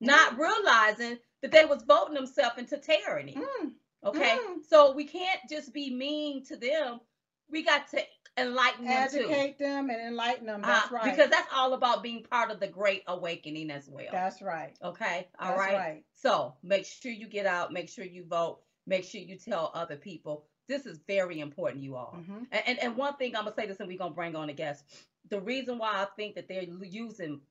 not 0.00 0.38
realizing 0.38 1.18
that 1.42 1.52
they 1.52 1.64
was 1.64 1.82
voting 1.84 2.14
themselves 2.14 2.58
into 2.58 2.78
tyranny. 2.78 3.36
Mm. 3.36 3.70
Okay, 4.04 4.38
Mm. 4.38 4.64
so 4.68 4.92
we 4.92 5.04
can't 5.04 5.40
just 5.50 5.72
be 5.72 5.90
mean 5.94 6.44
to 6.46 6.56
them. 6.56 7.00
We 7.50 7.64
got 7.64 7.88
to 7.90 8.02
enlighten 8.36 8.84
them 8.84 9.08
too. 9.10 9.18
Educate 9.28 9.58
them 9.58 9.90
and 9.90 10.00
enlighten 10.00 10.46
them. 10.46 10.62
Uh, 10.62 10.68
That's 10.68 10.92
right. 10.92 11.04
Because 11.04 11.30
that's 11.30 11.48
all 11.52 11.72
about 11.72 12.02
being 12.04 12.22
part 12.22 12.52
of 12.52 12.60
the 12.60 12.68
great 12.68 13.02
awakening 13.08 13.70
as 13.72 13.88
well. 13.88 14.06
that's 14.12 14.40
right. 14.40 14.76
okay, 14.84 15.26
all 15.40 15.48
That's 15.48 15.58
right. 15.58 15.74
right. 15.74 16.04
So 16.14 16.54
make 16.62 16.86
sure 16.86 17.10
you 17.10 17.26
get 17.26 17.46
out. 17.46 17.72
Make 17.72 17.88
sure 17.88 18.04
you 18.04 18.24
vote. 18.24 18.60
Make 18.88 19.04
sure 19.04 19.20
you 19.20 19.36
tell 19.36 19.70
other 19.74 19.96
people. 19.96 20.46
This 20.66 20.86
is 20.86 20.98
very 21.06 21.40
important, 21.40 21.84
you 21.84 21.96
all. 21.96 22.16
Mhm. 22.18 22.46
And, 22.52 22.62
and 22.68 22.78
and 22.80 22.96
one 22.96 23.16
thing 23.16 23.36
I'm 23.36 23.44
gonna 23.44 23.54
say 23.54 23.66
this, 23.66 23.80
and 23.80 23.88
we're 23.88 23.98
gonna 23.98 24.14
bring 24.14 24.36
on 24.36 24.48
a 24.48 24.54
guest. 24.54 24.84
The 25.28 25.40
reason 25.40 25.78
why 25.78 26.02
I 26.02 26.06
think 26.16 26.34
that 26.36 26.48
they're 26.48 26.64
using 26.64 27.42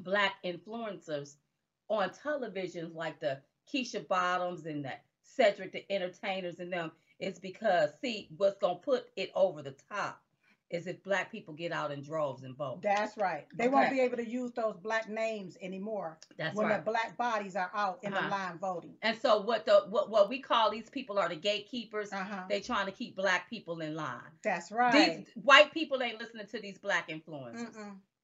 black 0.00 0.42
influencers 0.44 1.36
on 1.88 2.10
televisions 2.10 2.94
like 2.94 3.20
the 3.20 3.42
Keisha 3.72 4.06
Bottoms 4.08 4.66
and 4.66 4.84
the 4.84 4.92
Cedric 5.22 5.72
the 5.72 5.92
Entertainers 5.92 6.60
and 6.60 6.72
them 6.72 6.92
is 7.20 7.38
because 7.38 7.90
see 8.00 8.28
what's 8.36 8.58
gonna 8.58 8.76
put 8.76 9.10
it 9.16 9.30
over 9.34 9.62
the 9.62 9.74
top 9.90 10.22
is 10.70 10.86
if 10.86 11.02
black 11.04 11.30
people 11.30 11.54
get 11.54 11.70
out 11.72 11.92
in 11.92 12.02
droves 12.02 12.42
and 12.42 12.56
vote. 12.56 12.82
That's 12.82 13.16
right. 13.16 13.46
They 13.54 13.68
won't 13.68 13.90
be 13.90 14.00
able 14.00 14.16
to 14.16 14.28
use 14.28 14.50
those 14.52 14.76
black 14.82 15.08
names 15.08 15.56
anymore 15.62 16.18
That's 16.36 16.56
when 16.56 16.66
right. 16.66 16.84
the 16.84 16.90
black 16.90 17.16
bodies 17.16 17.54
are 17.54 17.70
out 17.74 18.00
in 18.02 18.12
Uh-huh. 18.12 18.24
the 18.24 18.30
line 18.30 18.58
voting. 18.58 18.94
And 19.02 19.16
so 19.18 19.40
what 19.42 19.64
the 19.64 19.84
what 19.88 20.10
what 20.10 20.28
we 20.28 20.40
call 20.40 20.70
these 20.70 20.90
people 20.90 21.18
are 21.18 21.28
the 21.28 21.36
gatekeepers. 21.36 22.12
Uh-huh. 22.12 22.42
They 22.48 22.60
trying 22.60 22.86
to 22.86 22.92
keep 22.92 23.14
black 23.16 23.48
people 23.48 23.80
in 23.80 23.94
line. 23.94 24.20
That's 24.42 24.72
right. 24.72 24.92
These 25.18 25.26
white 25.44 25.72
people 25.72 26.02
ain't 26.02 26.18
listening 26.20 26.46
to 26.48 26.60
these 26.60 26.78
black 26.78 27.08
influencers. 27.10 27.74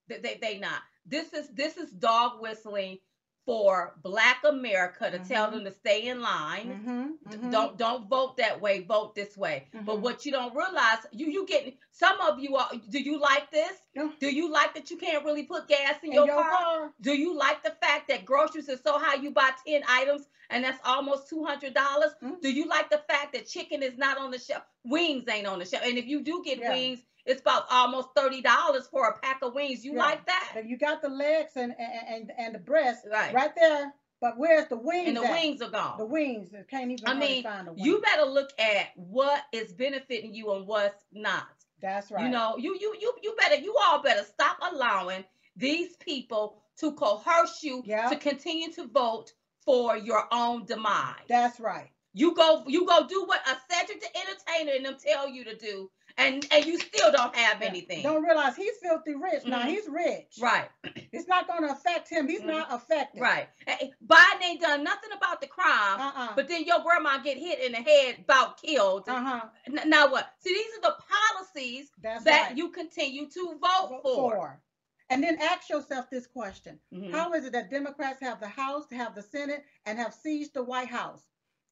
They, 0.09 0.19
they 0.19 0.39
they 0.41 0.59
not. 0.59 0.83
This 1.07 1.33
is 1.33 1.49
this 1.51 1.77
is 1.77 1.91
dog 1.93 2.41
whistling 2.41 2.99
for 3.45 3.95
Black 4.03 4.39
America 4.45 5.11
to 5.11 5.19
tell 5.19 5.49
Mhm. 5.49 5.53
them 5.53 5.65
to 5.65 5.71
stay 5.73 6.07
in 6.09 6.21
line. 6.21 6.69
Mhm, 6.87 7.31
D- 7.31 7.37
mhm. 7.39 7.51
Don't 7.51 7.77
don't 7.77 8.09
vote 8.09 8.37
that 8.37 8.61
way. 8.61 8.81
Vote 8.81 9.15
this 9.15 9.37
way. 9.37 9.69
But 9.73 9.97
Mhm. 9.97 10.01
what 10.01 10.25
you 10.27 10.33
don't 10.33 10.55
realize, 10.55 10.99
you 11.13 11.27
you 11.27 11.47
get 11.47 11.75
some 11.91 12.21
of 12.21 12.39
you 12.39 12.57
are. 12.57 12.71
Do 12.89 12.99
you 13.01 13.19
like 13.19 13.51
this? 13.51 13.77
Do 14.21 14.29
you 14.31 14.51
like 14.51 14.75
that 14.75 14.91
you 14.91 14.97
can't 14.97 15.25
really 15.25 15.45
put 15.45 15.69
gas 15.69 15.97
in, 16.03 16.09
In 16.11 16.15
your, 16.15 16.27
your 16.27 16.37
car? 16.37 16.51
car. 16.51 16.95
Do 17.01 17.13
you 17.15 17.35
like 17.35 17.63
the 17.63 17.77
fact 17.83 18.09
that 18.09 18.25
groceries 18.25 18.69
are 18.69 18.79
so 18.79 18.99
high 18.99 19.17
you 19.17 19.31
buy 19.33 19.51
10 19.67 19.83
items 19.89 20.29
and 20.51 20.65
that's 20.65 20.81
almost 20.85 21.29
$200? 21.29 22.15
Mm. 22.23 22.41
Do 22.41 22.51
you 22.53 22.67
like 22.67 22.91
the 22.91 23.03
fact 23.09 23.33
that 23.35 23.47
chicken 23.49 23.83
is 23.83 23.97
not 23.99 24.19
on 24.19 24.31
the 24.31 24.39
shelf? 24.39 24.65
Wings 24.85 25.25
ain't 25.29 25.47
on 25.47 25.59
the 25.59 25.65
shelf. 25.65 25.85
And 25.87 25.99
if 25.99 26.07
you 26.07 26.23
do 26.23 26.43
get 26.45 26.59
Yeah. 26.59 26.71
wings, 26.71 27.05
it's 27.25 27.41
about 27.41 27.67
almost 27.71 28.15
$30 28.17 28.89
for 28.89 29.09
a 29.09 29.19
pack 29.21 29.43
of 29.43 29.55
wings. 29.55 29.85
You 29.85 29.95
Yeah. 29.95 30.01
like 30.01 30.27
that? 30.27 30.53
Then 30.55 30.69
you 30.69 30.77
got 30.77 31.03
the 31.03 31.09
legs 31.09 31.53
and 31.57 31.75
and 31.79 32.09
and, 32.09 32.33
and 32.39 32.55
the 32.55 32.59
breast 32.59 33.07
Right. 33.11 33.33
right 33.33 33.55
there. 33.55 33.93
But 34.21 34.39
where's 34.39 34.69
the 34.69 34.77
wings? 34.77 35.09
And 35.09 35.17
the 35.17 35.25
at? 35.25 35.31
wings 35.33 35.63
are 35.63 35.71
gone. 35.71 35.99
The 35.99 36.05
wings. 36.07 36.55
Can't 36.69 36.91
even 36.93 37.07
I 37.09 37.15
mean, 37.15 37.43
find 37.43 37.67
the 37.67 37.73
wings. 37.73 37.87
you 37.87 38.01
better 38.01 38.25
look 38.25 38.51
at 38.59 38.89
what 38.97 39.43
is 39.53 39.73
benefiting 39.73 40.35
you 40.35 40.53
and 40.53 40.67
what's 40.67 41.05
not. 41.13 41.49
That's 41.81 42.11
right. 42.11 42.25
You 42.25 42.31
know, 42.31 42.57
you 42.57 42.77
you 42.81 42.97
you 43.01 43.15
you 43.23 43.35
better 43.37 43.57
you 43.57 43.77
all 43.89 44.01
better 44.03 44.25
stop 44.25 44.59
allowing 44.73 45.25
these 45.57 45.97
people 45.97 46.63
to 46.79 46.93
coerce 46.93 47.63
you 47.63 47.83
Yeah. 47.85 48.09
to 48.09 48.17
continue 48.17 48.73
to 48.73 48.87
vote 48.89 49.33
for 49.65 49.97
your 49.97 50.27
own 50.33 50.67
demise. 50.67 51.27
That's 51.29 51.61
right. 51.61 51.92
You 52.15 52.35
go, 52.35 52.65
you 52.67 52.87
go 52.87 53.07
do 53.07 53.25
what 53.25 53.41
a 53.49 53.57
Cedric 53.73 54.01
the 54.01 54.09
Entertainer 54.19 54.73
and 54.77 54.85
them 54.85 54.97
tell 55.03 55.29
you 55.29 55.45
to 55.45 55.57
do, 55.57 55.91
and 56.19 56.47
and 56.51 56.67
you 56.67 56.79
still 56.79 57.11
don't 57.11 57.35
have 57.35 57.63
anything. 57.63 58.03
Don't 58.03 58.23
realize 58.23 58.55
he's 58.55 58.77
filthy 58.83 59.15
rich. 59.15 59.45
Now 59.47 59.63
Mhm. 59.63 59.69
he's 59.69 59.89
rich. 59.89 60.37
Right, 60.41 60.69
It's 61.13 61.27
not 61.27 61.47
going 61.47 61.63
to 61.63 61.73
affect 61.73 62.09
him. 62.11 62.29
He's 62.29 62.43
Mhm. 62.43 62.47
not 62.49 62.73
affected. 62.73 63.21
right. 63.21 63.49
Eh, 63.67 63.77
eh, 63.81 63.89
Biden 64.07 64.43
ain't 64.43 64.61
done 64.61 64.85
nothing 64.85 65.13
about 65.13 65.41
the 65.41 65.47
crime, 65.47 66.01
Uh-uh. 66.01 66.35
but 66.35 66.49
then 66.49 66.65
your 66.65 66.81
grandma 66.81 67.17
get 67.19 67.39
hit 67.39 67.61
in 67.61 67.73
the 67.73 67.79
head, 67.81 68.19
about 68.21 68.61
killed. 68.61 69.09
uh-huh. 69.09 69.49
Now 69.87 70.11
what? 70.11 70.35
See, 70.41 70.53
these 70.53 70.79
are 70.79 70.83
the 70.83 70.97
policies 71.09 71.93
That's 72.03 72.25
that 72.25 72.49
right. 72.49 72.57
you 72.59 72.71
continue 72.71 73.29
to 73.31 73.59
vote 73.59 73.89
Vote 73.89 74.03
for. 74.03 74.63
And 75.09 75.23
then 75.23 75.39
ask 75.41 75.69
yourself 75.69 76.09
this 76.11 76.27
question. 76.27 76.79
Mhm. 76.93 77.11
How 77.13 77.33
is 77.35 77.45
it 77.45 77.53
that 77.53 77.71
Democrats 77.71 78.21
have 78.21 78.41
the 78.41 78.49
House, 78.49 78.91
have 78.91 79.15
the 79.15 79.23
Senate, 79.23 79.65
and 79.87 79.99
have 79.99 80.15
seized 80.15 80.55
the 80.55 80.63
White 80.63 80.89
House? 80.89 81.23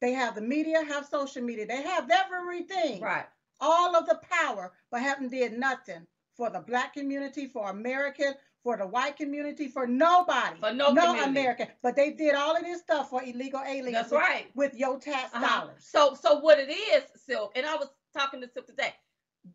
They 0.01 0.13
have 0.13 0.35
the 0.35 0.41
media, 0.41 0.83
have 0.83 1.05
social 1.05 1.43
media. 1.43 1.65
They 1.67 1.81
have 1.83 2.09
everything. 2.09 3.01
Right. 3.01 3.25
all 3.59 3.95
of 3.95 4.07
the 4.07 4.19
power, 4.29 4.71
but 4.89 5.01
haven't 5.01 5.29
did 5.29 5.53
nothing 5.53 6.05
for 6.35 6.49
the 6.49 6.59
black 6.61 6.93
community, 6.95 7.45
for 7.47 7.69
American, 7.69 8.33
for 8.63 8.75
the 8.77 8.87
white 8.87 9.15
community, 9.17 9.67
for 9.67 9.85
nobody. 9.85 10.59
For 10.59 10.73
no 10.73 10.87
community. 10.95 11.23
American. 11.29 11.67
But 11.83 11.95
they 11.95 12.11
did 12.11 12.33
all 12.35 12.55
of 12.55 12.63
this 12.63 12.79
stuff 12.81 13.09
for 13.11 13.21
illegal 13.23 13.61
aliens 13.65 13.93
That's 13.93 14.11
with, 14.11 14.21
right. 14.21 14.47
with 14.55 14.73
your 14.75 14.97
tax 14.99 15.33
Uh-huh. 15.35 15.47
dollars. 15.61 15.83
So 15.85 16.15
so 16.15 16.39
what 16.39 16.57
it 16.59 16.69
is, 16.71 17.03
Silk, 17.15 17.51
and 17.55 17.65
I 17.65 17.75
was 17.75 17.89
talking 18.17 18.41
to 18.41 18.47
Silk 18.47 18.65
today. 18.67 18.93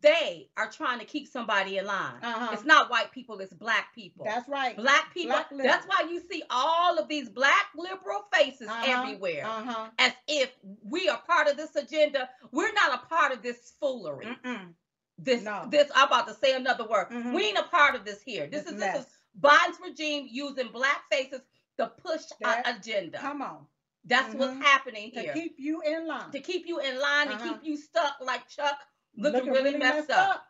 They 0.01 0.49
are 0.57 0.69
trying 0.69 0.99
to 0.99 1.05
keep 1.05 1.27
somebody 1.29 1.77
in 1.77 1.85
line. 1.85 2.15
Uh-huh. 2.21 2.49
It's 2.51 2.65
not 2.65 2.89
white 2.89 3.11
people, 3.11 3.39
it's 3.39 3.53
black 3.53 3.95
people. 3.95 4.25
That's 4.25 4.47
right. 4.49 4.75
black 4.75 5.13
people. 5.13 5.31
Black 5.31 5.47
that's 5.63 5.87
why 5.87 6.07
you 6.09 6.21
see 6.29 6.43
all 6.49 6.97
of 6.99 7.07
these 7.07 7.29
black 7.29 7.67
liberal 7.75 8.25
faces 8.33 8.67
Uh-huh. 8.67 8.83
everywhere. 8.85 9.45
Uh-huh. 9.45 9.87
As 9.97 10.11
if 10.27 10.51
we 10.83 11.07
are 11.07 11.21
part 11.25 11.47
of 11.47 11.55
this 11.55 11.75
agenda. 11.75 12.29
We're 12.51 12.73
not 12.73 12.95
a 13.01 13.05
part 13.07 13.31
of 13.31 13.41
this 13.41 13.73
foolery. 13.79 14.25
Mm-mm. 14.25 14.73
This 15.17 15.43
No. 15.43 15.67
this 15.71 15.89
I'm 15.95 16.07
about 16.07 16.27
to 16.27 16.33
say 16.33 16.53
another 16.53 16.85
word. 16.85 17.09
Mhm. 17.09 17.33
We 17.33 17.45
ain't 17.45 17.57
a 17.57 17.63
part 17.63 17.95
of 17.95 18.03
this 18.03 18.21
here. 18.21 18.45
This 18.47 18.63
This 18.65 18.73
is 18.73 18.79
this 18.79 18.95
is 18.99 19.05
Biden's 19.39 19.79
regime 19.81 20.27
using 20.29 20.67
black 20.71 21.03
faces 21.09 21.41
to 21.77 21.87
push 21.87 22.23
an 22.43 22.63
agenda. 22.65 23.19
Come 23.19 23.41
on. 23.41 23.65
That's 24.03 24.33
what's 24.35 24.53
Mhm. 24.53 24.61
happening 24.63 25.11
To 25.13 25.21
here. 25.21 25.33
keep 25.33 25.55
you 25.59 25.81
in 25.81 26.07
line. 26.07 26.29
to 26.31 26.39
keep 26.39 26.67
you 26.67 26.79
in 26.79 26.99
line 26.99 27.29
and 27.31 27.39
Uh-huh. 27.41 27.53
keep 27.53 27.63
you 27.63 27.77
stuck 27.77 28.17
like 28.19 28.47
Chuck 28.49 28.77
looking, 29.17 29.51
really, 29.51 29.77
messed, 29.77 30.09
up. 30.09 30.45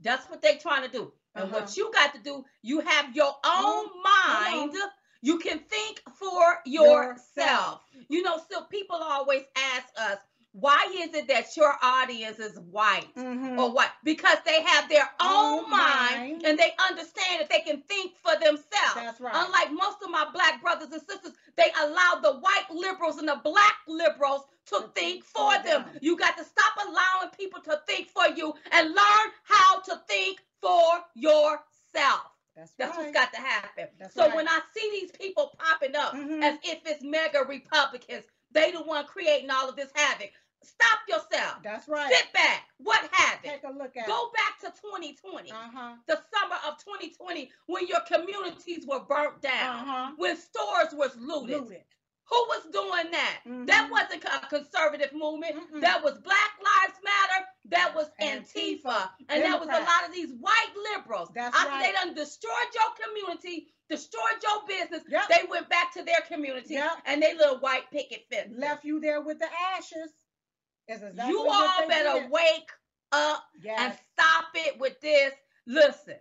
That's 0.00 0.28
what 0.30 0.42
they're 0.42 0.58
trying 0.58 0.82
to 0.84 0.88
do. 0.88 1.12
And 1.34 1.44
Uh-huh. 1.44 1.60
what 1.60 1.76
you 1.76 1.90
got 1.92 2.14
to 2.14 2.20
do, 2.20 2.44
you 2.62 2.80
have 2.80 3.14
your 3.14 3.34
own 3.44 3.88
Come 3.88 4.02
mind. 4.02 4.76
You 5.20 5.38
can 5.38 5.58
think 5.60 6.00
for 6.14 6.60
yourself. 6.64 7.18
Yourself. 7.36 7.80
You 8.08 8.22
know, 8.22 8.38
still 8.38 8.62
people 8.64 8.96
always 8.96 9.44
ask 9.56 9.86
us, 9.98 10.18
why 10.52 10.86
is 10.98 11.14
it 11.14 11.28
that 11.28 11.56
your 11.56 11.74
audience 11.82 12.38
is 12.38 12.58
white? 12.58 13.14
Mhm. 13.14 13.58
Or 13.58 13.70
what? 13.72 13.92
Because 14.02 14.38
they 14.44 14.62
have 14.62 14.88
their 14.88 15.08
own 15.20 15.64
Own 15.64 15.70
mind, 15.70 16.42
and 16.44 16.58
they 16.58 16.74
understand 16.88 17.40
that 17.40 17.48
they 17.50 17.60
can 17.60 17.82
think 17.82 18.16
for 18.16 18.34
themselves. 18.36 18.94
That's 18.94 19.20
right. 19.20 19.34
Unlike 19.34 19.72
most 19.72 20.02
of 20.02 20.10
my 20.10 20.24
black 20.32 20.60
brothers 20.60 20.90
and 20.92 21.02
sisters, 21.02 21.32
they 21.56 21.70
allow 21.80 22.16
the 22.22 22.34
white 22.40 22.70
liberals 22.70 23.18
and 23.18 23.28
the 23.28 23.40
black 23.44 23.76
liberals 23.86 24.46
to 24.66 24.80
To 24.80 24.88
think 24.88 25.24
for 25.24 25.52
them. 25.62 25.84
them. 25.84 25.98
You 26.00 26.16
got 26.16 26.36
to 26.38 26.44
stop 26.44 26.72
allowing 26.86 27.30
people 27.36 27.60
to 27.62 27.80
think 27.86 28.08
for 28.08 28.28
you 28.28 28.54
and 28.72 28.88
learn 28.88 29.32
how 29.44 29.80
to 29.80 29.96
think 30.08 30.42
for 30.60 31.04
yourself. 31.14 32.32
That's, 32.56 32.72
That's 32.72 32.96
right. 32.96 33.04
what's 33.06 33.12
got 33.16 33.32
to 33.34 33.40
happen. 33.40 33.86
That's 33.98 34.14
so 34.14 34.26
right. 34.26 34.34
when 34.34 34.48
I 34.48 34.60
see 34.74 34.90
these 34.90 35.12
people 35.12 35.54
popping 35.58 35.94
up 35.94 36.12
Mhm. 36.14 36.42
as 36.42 36.58
if 36.64 36.84
it's 36.86 37.02
mega 37.04 37.44
Republicans, 37.44 38.24
they 38.52 38.70
the 38.72 38.82
one 38.82 39.04
creating 39.06 39.50
all 39.50 39.68
of 39.68 39.76
this 39.76 39.90
havoc. 39.94 40.30
Stop 40.64 40.98
yourself. 41.08 41.62
That's 41.62 41.88
right. 41.88 42.12
Sit 42.12 42.32
back. 42.32 42.64
What 42.78 43.00
happened? 43.12 43.52
Take 43.52 43.62
a 43.64 43.72
look 43.72 43.96
at 43.96 44.06
Go 44.08 44.30
back 44.34 44.58
to 44.60 44.80
2020. 44.80 45.52
Uh-huh. 45.52 45.94
the 46.06 46.20
summer 46.34 46.56
of 46.66 46.76
2020 46.84 47.50
when 47.66 47.86
your 47.86 48.00
communities 48.00 48.84
were 48.86 49.00
burnt 49.00 49.40
down, 49.40 49.88
Uh-huh. 49.88 50.10
when 50.16 50.36
stores 50.36 50.92
was 50.92 51.16
looted. 51.16 51.60
Looted. 51.60 51.84
Who 52.30 52.36
was 52.48 52.64
doing 52.72 53.10
that? 53.12 53.40
That 53.46 53.86
Mhm. 53.88 53.90
wasn't 53.90 54.24
a 54.24 54.46
conservative 54.48 55.12
movement. 55.14 55.56
Mm-mm. 55.56 55.80
That 55.80 56.02
was 56.02 56.18
Black 56.18 56.58
Lives 56.60 56.98
Matter. 57.02 57.46
That 57.66 57.94
was 57.94 58.10
Antifa. 58.20 58.82
Antifa. 58.82 59.10
And 59.30 59.44
that 59.44 59.58
was 59.60 59.68
a 59.68 59.80
lot 59.80 60.04
of 60.06 60.12
these 60.12 60.32
white 60.34 60.74
liberals. 60.92 61.30
That's 61.34 61.56
After 61.56 61.70
right. 61.70 61.82
they 61.86 61.92
done 61.92 62.12
destroyed 62.14 62.74
your 62.74 63.06
community, 63.06 63.72
destroyed 63.88 64.42
your 64.42 64.66
business, 64.66 65.02
Yep. 65.08 65.28
they 65.28 65.46
went 65.48 65.68
back 65.68 65.92
to 65.94 66.02
their 66.02 66.20
community 66.22 66.74
Yep. 66.74 67.02
and 67.06 67.22
they 67.22 67.34
little 67.34 67.58
white 67.60 67.90
picket 67.90 68.26
fence. 68.30 68.52
Left 68.56 68.84
you 68.84 69.00
there 69.00 69.20
with 69.20 69.38
the 69.38 69.48
ashes. 69.76 70.12
Exactly 70.88 71.28
you 71.28 71.46
all 71.48 71.86
better 71.88 72.20
did. 72.22 72.30
wake 72.30 72.70
up 73.12 73.44
and 73.66 73.98
stop 74.12 74.46
it 74.54 74.78
with 74.78 75.00
this. 75.00 75.34
Listen, 75.66 76.16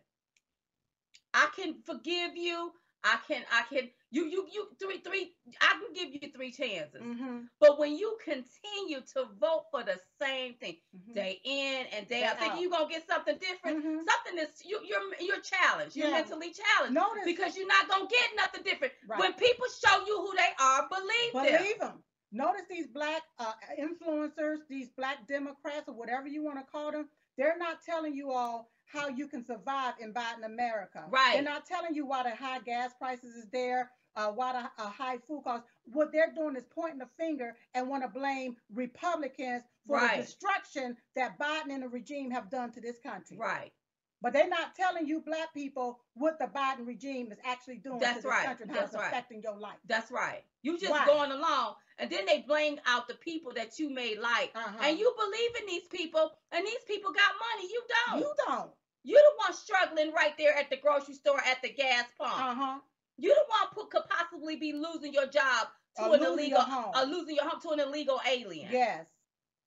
I 1.34 1.48
can 1.56 1.82
forgive 1.86 2.36
you. 2.36 2.74
I 3.04 3.18
can, 3.28 3.44
I 3.52 3.64
can, 3.64 3.90
you, 4.12 4.26
you, 4.26 4.48
you, 4.54 4.68
three, 4.80 5.00
three, 5.00 5.34
I 5.62 5.74
can 5.74 5.94
give 5.94 6.14
you 6.22 6.30
three 6.32 6.52
chances. 6.52 7.02
Mm-hmm. 7.02 7.40
But 7.60 7.78
when 7.80 7.98
you 7.98 8.18
continue 8.24 9.02
to 9.14 9.26
vote 9.40 9.66
for 9.72 9.84
the 9.84 10.00
same 10.22 10.54
thing 10.56 10.78
Mhm. 10.96 11.14
day 11.14 11.40
in 11.44 11.86
and 11.88 12.08
day 12.08 12.22
Day 12.22 12.24
out, 12.26 12.40
thinking 12.40 12.62
you're 12.62 12.72
gonna 12.72 12.90
get 12.90 13.08
something 13.08 13.38
different, 13.38 13.84
Mhm. 13.84 14.00
something 14.06 14.38
is 14.40 14.64
you, 14.66 14.80
you're 14.84 15.02
you're 15.20 15.42
challenged. 15.42 15.96
You're 15.96 16.08
Yeah. 16.08 16.22
mentally 16.22 16.52
challenged 16.54 16.96
Notice. 16.96 17.26
because 17.26 17.58
you're 17.58 17.68
not 17.68 17.88
gonna 17.90 18.08
get 18.08 18.36
nothing 18.36 18.64
different. 18.64 18.94
Right. 19.08 19.20
When 19.20 19.34
people 19.34 19.66
show 19.86 20.06
you 20.06 20.18
who 20.18 20.34
they 20.36 20.54
are, 20.60 20.88
believe, 20.90 21.34
them. 21.34 21.62
Believe 21.62 21.80
them. 21.80 22.04
Notice 22.32 22.66
these 22.70 22.88
black 22.88 23.24
uh, 23.40 23.54
influencers, 23.80 24.60
these 24.70 24.90
black 24.90 25.28
Democrats, 25.28 25.88
or 25.88 25.94
whatever 25.96 26.28
you 26.28 26.44
want 26.44 26.60
to 26.60 26.66
call 26.66 26.92
them. 26.92 27.10
They're 27.38 27.58
not 27.58 27.82
telling 27.84 28.14
you 28.16 28.32
all 28.32 28.72
how 28.88 29.10
you 29.10 29.28
can 29.28 29.46
survive 29.46 29.94
in 30.00 30.14
Biden 30.14 30.46
America. 30.46 31.04
Right. 31.10 31.34
They're 31.34 31.44
not 31.44 31.66
telling 31.66 31.94
you 31.94 32.06
why 32.06 32.24
the 32.24 32.36
high 32.36 32.60
gas 32.60 32.92
prices 32.98 33.36
is 33.36 33.48
there, 33.52 33.92
uh, 34.16 34.28
why 34.28 34.54
the 34.54 34.84
uh, 34.84 34.90
high 34.90 35.18
food 35.28 35.42
costs. 35.44 35.68
What 35.86 36.12
they're 36.12 36.34
doing 36.34 36.56
is 36.56 36.64
pointing 36.74 37.00
the 37.00 37.08
finger 37.18 37.56
and 37.74 37.90
want 37.90 38.04
to 38.04 38.10
blame 38.10 38.56
Republicans 38.74 39.64
for 39.86 39.98
Right. 39.98 40.18
the 40.18 40.24
destruction 40.24 40.98
that 41.16 41.38
Biden 41.38 41.72
and 41.72 41.84
the 41.84 41.90
regime 41.90 42.32
have 42.32 42.50
done 42.50 42.72
to 42.72 42.82
this 42.82 42.98
country. 43.00 43.38
Right. 43.38 43.72
But 44.22 44.34
they're 44.34 44.50
not 44.50 44.74
telling 44.76 45.06
you 45.08 45.22
black 45.22 45.54
people 45.54 46.00
what 46.16 46.40
the 46.40 46.46
Biden 46.48 46.88
regime 46.88 47.32
is 47.32 47.38
actually 47.46 47.78
doing 47.78 48.00
That's 48.00 48.18
to 48.18 48.22
this 48.24 48.26
right. 48.26 48.46
country 48.46 48.64
and 48.64 48.72
how 48.72 48.80
That's 48.82 48.94
it's 48.94 49.00
right. 49.02 49.08
affecting 49.12 49.42
your 49.44 49.58
life. 49.60 49.78
That's 49.88 50.12
right. 50.12 50.44
You 50.64 50.80
just 50.80 50.92
Why? 50.92 51.06
going 51.06 51.32
along, 51.32 51.76
and 52.00 52.10
then 52.10 52.26
they 52.26 52.40
blame 52.48 52.80
out 52.88 53.08
the 53.08 53.14
people 53.16 53.52
that 53.56 53.78
you 53.78 53.90
may 53.92 54.16
like, 54.18 54.52
Uh-huh. 54.56 54.78
and 54.82 54.98
you 54.98 55.14
believe 55.16 55.52
in 55.62 55.68
these 55.68 55.88
people, 55.88 56.32
and 56.52 56.66
these 56.66 56.84
people 56.88 57.12
got 57.12 57.32
money. 57.56 57.70
You 57.72 57.82
don't. 58.08 58.20
You 58.22 58.34
don't. 58.48 58.72
You 59.04 59.16
the 59.16 59.38
one 59.46 59.54
struggling 59.54 60.12
right 60.14 60.34
there 60.38 60.58
at 60.58 60.70
the 60.72 60.78
grocery 60.78 61.14
store 61.14 61.40
at 61.40 61.62
the 61.62 61.70
gas 61.70 62.06
pump. 62.20 62.34
Uh-huh. 62.34 62.80
You 63.18 63.30
the 63.34 63.46
one 63.48 63.68
who 63.76 63.88
could 63.90 64.04
possibly 64.10 64.56
be 64.58 64.74
losing 64.74 65.14
your 65.14 65.28
job 65.28 65.68
to 65.98 66.04
Or 66.06 66.16
an 66.16 66.24
illegal, 66.24 66.62
home. 66.62 66.92
or 66.96 67.06
losing 67.06 67.36
your 67.36 67.48
home 67.48 67.62
to 67.62 67.70
an 67.70 67.80
illegal 67.80 68.20
alien. 68.28 68.70
Yes. 68.72 69.06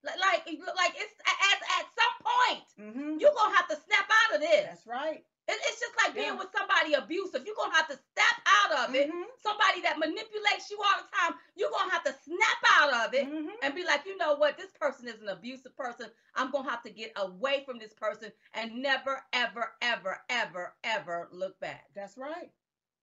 Like, 0.04 0.18
like, 0.18 0.46
like 0.76 0.94
it's 0.96 1.14
at, 1.26 1.60
at 1.80 1.86
some 1.98 2.09
point 2.40 2.64
Mm-hmm. 2.80 3.18
you're 3.20 3.34
gonna 3.36 3.56
have 3.56 3.68
to 3.68 3.76
snap 3.76 4.08
out 4.08 4.34
of 4.36 4.40
this. 4.40 4.64
That's 4.66 4.86
right. 4.86 5.24
It, 5.48 5.58
it's 5.66 5.80
just 5.80 5.92
like 6.04 6.14
being 6.14 6.26
Yeah. 6.28 6.38
with 6.38 6.48
somebody 6.56 6.94
abusive. 6.94 7.44
You're 7.44 7.56
gonna 7.56 7.74
have 7.74 7.88
to 7.88 7.96
step 7.98 8.36
out 8.46 8.88
of 8.88 8.94
it. 8.94 9.10
Mhm. 9.10 9.24
Somebody 9.42 9.80
that 9.82 9.98
manipulates 9.98 10.70
you 10.70 10.78
all 10.78 11.02
the 11.02 11.08
time, 11.16 11.38
you're 11.56 11.70
gonna 11.70 11.90
have 11.90 12.04
to 12.04 12.14
snap 12.24 12.60
out 12.78 12.92
of 13.06 13.14
it 13.14 13.26
Mhm. 13.26 13.50
and 13.62 13.74
be 13.74 13.84
like, 13.84 14.06
you 14.06 14.16
know 14.16 14.34
what, 14.34 14.56
this 14.56 14.70
person 14.72 15.08
is 15.08 15.20
an 15.20 15.28
abusive 15.28 15.76
person. 15.76 16.10
I'm 16.34 16.50
gonna 16.50 16.70
have 16.70 16.82
to 16.84 16.90
get 16.90 17.12
away 17.16 17.64
from 17.64 17.78
this 17.78 17.92
person 17.94 18.32
and 18.54 18.76
never, 18.80 19.24
ever, 19.32 19.74
ever, 19.82 20.22
ever, 20.28 20.76
ever 20.84 21.28
look 21.32 21.58
back. 21.60 21.88
That's 21.94 22.16
right. 22.16 22.50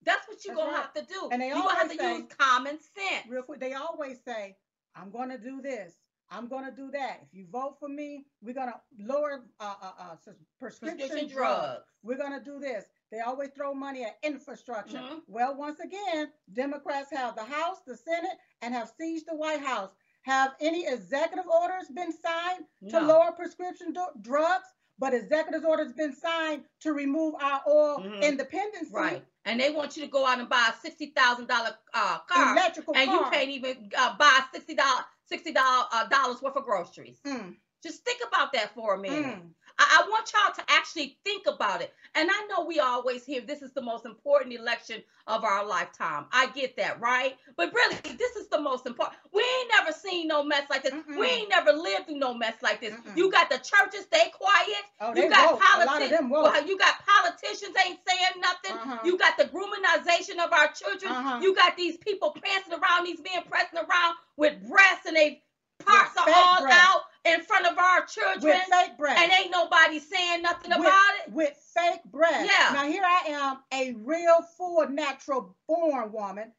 That's 0.04 0.28
what 0.28 0.44
you're 0.46 0.56
That's 0.56 0.66
gonna 0.68 0.78
right. 0.78 0.82
have 0.84 0.94
to 0.94 1.14
do. 1.14 1.30
And 1.32 1.42
they 1.42 1.48
you're 1.48 1.56
gonna 1.58 1.70
have 1.70 1.82
always 1.84 1.98
to 1.98 2.04
say- 2.04 2.18
use 2.18 2.34
common 2.38 2.80
sense. 2.80 3.28
Real 3.28 3.44
quick, 3.44 3.60
they 3.60 3.74
always 3.74 4.24
say, 4.24 4.58
"I'm 4.96 5.12
going 5.12 5.30
to 5.30 5.38
do 5.38 5.62
this. 5.62 5.94
I'm 6.30 6.48
going 6.48 6.66
to 6.66 6.72
do 6.72 6.92
that. 6.92 7.20
If 7.24 7.34
you 7.34 7.46
vote 7.52 7.78
for 7.80 7.88
me, 7.90 8.26
we're 8.42 8.54
going 8.54 8.68
to 8.70 8.80
lower 9.00 9.44
uh, 9.60 9.76
uh, 9.82 9.92
uh, 10.00 10.16
prescription, 10.60 11.08
drugs. 11.10 11.34
drugs. 11.34 11.84
We're 12.04 12.18
going 12.18 12.38
to 12.38 12.44
do 12.44 12.60
this." 12.60 12.86
They 13.12 13.22
always 13.22 13.50
throw 13.52 13.74
money 13.74 14.04
at 14.04 14.18
infrastructure. 14.22 14.98
Mhm. 14.98 15.22
Well, 15.28 15.56
once 15.56 15.80
again, 15.80 16.32
Democrats 16.52 17.10
have 17.12 17.36
the 17.36 17.46
House, 17.46 17.78
the 17.88 17.96
Senate, 17.96 18.38
and 18.62 18.74
have 18.74 18.92
seized 19.00 19.28
the 19.28 19.36
White 19.36 19.62
House. 19.62 19.92
Have 20.24 20.56
any 20.60 20.86
executive 20.86 21.48
orders 21.48 21.88
been 21.88 22.12
signed 22.12 22.66
to 22.90 23.00
lower 23.00 23.32
prescription 23.32 23.94
du- 23.94 24.12
drugs? 24.22 24.68
But 25.00 25.14
executive 25.14 25.64
orders 25.66 25.94
been 25.94 26.14
signed 26.14 26.64
to 26.82 26.94
remove 26.94 27.36
our 27.42 27.62
oil 27.68 28.00
Mhm. 28.00 28.22
independence. 28.22 28.90
Right. 28.92 29.24
And 29.46 29.60
they 29.60 29.70
want 29.70 29.96
you 29.96 30.04
to 30.04 30.10
go 30.10 30.26
out 30.26 30.40
and 30.40 30.50
buy 30.50 30.72
a 30.74 30.82
sixty 30.82 31.08
thousand 31.08 31.48
dollar 31.48 31.78
uh, 31.94 32.20
car, 32.20 32.54
Electrical 32.54 32.96
and 32.96 33.12
you 33.12 33.20
can't 33.32 33.50
even 33.50 33.92
uh, 33.98 34.16
buy 34.18 34.42
sixty 34.52 34.76
dollars 34.76 35.06
sixty 35.26 35.52
dollars 35.54 35.88
uh, 35.92 36.36
worth 36.42 36.56
of 36.58 36.66
groceries. 36.66 37.20
Mm, 37.26 37.56
Just 37.84 38.04
think 38.04 38.22
about 38.28 38.52
that 38.54 38.74
for 38.74 38.96
a 38.96 39.00
minute. 39.00 39.38
mm. 39.38 39.54
I, 39.80 40.04
I 40.04 40.10
want 40.10 40.32
y'all 40.34 40.54
to 40.56 40.72
actually 40.72 41.18
think 41.24 41.46
about 41.48 41.82
it. 41.82 41.94
And 42.16 42.30
I 42.32 42.48
know 42.48 42.66
we 42.66 42.80
always 42.80 43.26
hear 43.26 43.42
this 43.42 43.62
is 43.62 43.74
the 43.74 43.82
most 43.82 44.06
important 44.06 44.54
election 44.54 45.04
of 45.28 45.44
our 45.44 45.66
lifetime. 45.66 46.26
I 46.32 46.48
get 46.48 46.76
that, 46.78 47.00
right? 47.00 47.36
But 47.56 47.74
really, 47.74 47.96
this 48.18 48.36
is 48.36 48.48
the 48.48 48.60
most 48.60 48.88
important. 48.88 49.20
We 49.34 49.42
ain't 49.42 49.72
never 49.78 49.92
seen 49.92 50.28
no 50.28 50.44
mess 50.44 50.64
like 50.70 50.84
this. 50.84 50.94
Mm-mm. 50.94 51.20
We 51.20 51.28
ain't 51.28 51.50
never 51.50 51.74
lived 51.74 52.08
through 52.08 52.20
no 52.20 52.34
mess 52.34 52.56
like 52.64 52.82
this. 52.82 52.94
Mm-mm. 52.94 53.18
You 53.18 53.32
got 53.32 53.50
the 53.50 53.58
churches, 53.58 54.06
stay 54.06 54.32
quiet. 54.34 54.84
Oh, 55.00 55.14
you 55.16 55.30
got 55.30 55.54
woke. 55.54 55.62
A 55.76 55.86
lot 55.86 56.02
of 56.02 56.10
them 56.10 56.30
woke. 56.30 56.52
Well, 56.52 56.68
you 56.68 56.78
got 56.78 56.96
politicians 57.06 57.76
ain't 57.86 58.00
saying 58.08 58.42
nothing. 58.42 58.72
Uh-huh. 58.72 59.00
You 59.04 59.18
got 59.18 59.38
the 59.38 59.46
groomingization 59.46 60.44
of 60.44 60.52
our 60.54 60.72
children. 60.72 61.12
Uh-huh. 61.12 61.40
You 61.42 61.56
got 61.56 61.78
these 61.78 61.98
people 61.98 62.32
prancing 62.32 62.74
around, 62.74 63.06
these 63.06 63.20
men 63.20 63.44
pressing 63.50 63.80
around 63.80 64.16
with 64.38 64.56
breasts 64.68 65.06
and 65.06 65.16
they 65.16 65.44
parts 65.86 66.18
are 66.18 66.26
all 66.28 66.62
breasts. 66.62 66.80
out 66.82 67.02
in 67.26 67.42
front 67.42 67.66
of 67.68 67.78
our 67.78 68.06
children. 68.06 68.54
with 68.54 68.62
fake 68.72 68.98
breath. 68.98 69.18
and 69.18 69.32
ain't 69.32 69.52
nobody 69.52 70.00
saying 70.00 70.42
nothing 70.42 70.72
with, 70.72 70.80
about 70.80 71.14
it. 71.26 71.34
with 71.34 71.58
fake 71.76 72.04
breath. 72.06 72.46
Yeah. 72.50 72.74
Now 72.74 72.86
here 72.88 73.04
I 73.06 73.30
am, 73.30 73.58
a 73.74 73.94
real 74.00 74.42
full 74.58 74.88
natural 74.90 75.56
born 75.68 76.12
woman, 76.12 76.52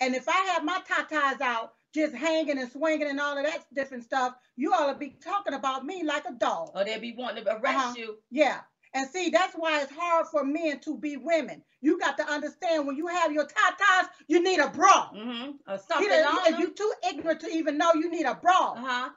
and 0.00 0.14
if 0.14 0.28
I 0.28 0.36
have 0.52 0.64
my 0.64 0.80
tatas 0.88 1.40
out, 1.40 1.72
just 1.94 2.14
hanging 2.14 2.58
and 2.58 2.70
swinging 2.70 3.08
and 3.08 3.18
all 3.18 3.38
of 3.38 3.44
that 3.44 3.64
different 3.74 4.04
stuff, 4.04 4.34
you 4.56 4.72
ought 4.72 4.92
to 4.92 4.98
be 4.98 5.16
talking 5.24 5.54
about 5.54 5.84
me 5.86 6.02
like 6.04 6.24
a 6.28 6.32
dog. 6.32 6.70
Or 6.74 6.84
they'd 6.84 7.00
be 7.00 7.14
wanting 7.16 7.44
to 7.44 7.56
arrest 7.56 7.64
Uh-huh. 7.78 7.94
you. 7.96 8.16
Yeah. 8.30 8.60
And 8.94 9.08
see, 9.10 9.30
that's 9.30 9.54
why 9.54 9.80
it's 9.82 9.92
hard 9.94 10.26
for 10.28 10.44
men 10.44 10.80
to 10.80 10.96
be 10.98 11.16
women. 11.16 11.62
You 11.80 11.98
got 11.98 12.16
to 12.18 12.24
understand 12.26 12.86
when 12.86 12.96
you 12.96 13.06
have 13.06 13.32
your 13.32 13.44
tatas, 13.46 14.08
you 14.28 14.42
need 14.42 14.60
a 14.60 14.68
bra. 14.68 15.10
Mm-hmm. 15.14 15.50
Or 15.66 15.74
You 15.74 15.78
something 15.88 16.08
know, 16.08 16.28
on 16.28 16.46
if 16.46 16.50
them. 16.52 16.60
you 16.60 16.70
too 16.74 16.92
ignorant 17.08 17.40
to 17.40 17.48
even 17.48 17.76
know 17.78 17.92
you 17.94 18.10
need 18.10 18.24
a 18.26 18.34
bra. 18.34 18.72
Uh-huh. 18.72 19.08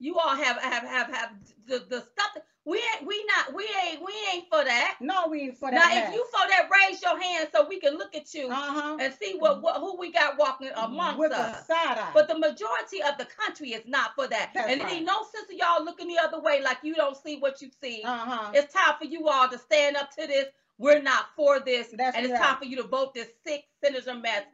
You 0.00 0.18
all 0.18 0.34
have 0.34 0.56
have 0.60 0.82
have 0.82 1.14
have 1.14 1.30
the, 1.66 1.78
the 1.88 2.00
stuff. 2.00 2.32
that- 2.34 2.44
We 2.64 2.76
ain't 2.78 3.06
we 3.06 3.24
not 3.26 3.54
we 3.54 3.64
ain't 3.84 4.00
we 4.04 4.12
ain't 4.32 4.48
for 4.50 4.62
that. 4.64 4.96
No, 5.00 5.28
we 5.28 5.40
ain't 5.42 5.56
for 5.58 5.70
that. 5.70 5.74
Now, 5.74 6.08
if 6.08 6.14
you 6.14 6.24
for 6.30 6.48
that, 6.48 6.68
raise 6.70 7.00
your 7.02 7.18
hand 7.20 7.48
so 7.52 7.66
we 7.68 7.80
can 7.80 7.96
look 7.96 8.14
at 8.14 8.32
you 8.34 8.48
uh-huh. 8.50 8.98
and 9.00 9.14
see 9.14 9.34
what, 9.38 9.62
what 9.62 9.76
who 9.80 9.96
we 9.98 10.12
got 10.12 10.38
walking 10.38 10.70
amongst 10.76 11.18
with 11.18 11.32
us. 11.32 11.62
a 11.62 11.64
side 11.64 11.98
eye. 11.98 12.10
But 12.14 12.28
the 12.28 12.38
majority 12.38 13.02
of 13.02 13.16
the 13.18 13.26
country 13.26 13.70
is 13.70 13.84
not 13.86 14.14
for 14.14 14.26
that. 14.28 14.50
That's 14.54 14.70
and 14.70 14.80
it 14.80 14.90
ain't 14.90 15.06
no 15.06 15.18
sense 15.34 15.48
of 15.50 15.56
y'all 15.56 15.84
looking 15.84 16.08
the 16.08 16.18
other 16.18 16.40
way 16.40 16.60
like 16.62 16.78
you 16.82 16.94
don't 16.94 17.16
see 17.16 17.38
what 17.38 17.60
you 17.62 17.70
see. 17.82 18.02
uh-huh. 18.04 18.52
It's 18.54 18.72
time 18.72 18.94
for 18.98 19.06
you 19.06 19.28
all 19.28 19.48
to 19.48 19.58
stand 19.58 19.96
up 19.96 20.10
to 20.18 20.26
this. 20.26 20.46
We're 20.78 21.02
not 21.02 21.26
for 21.36 21.60
this. 21.60 21.88
That's 21.92 22.16
and 22.16 22.24
it's 22.26 22.32
right. 22.32 22.42
time 22.42 22.58
for 22.58 22.64
you 22.66 22.76
to 22.76 22.84
vote 22.84 23.14
this 23.14 23.28
sick 23.46 23.64
senator 23.82 24.14
mess 24.14 24.44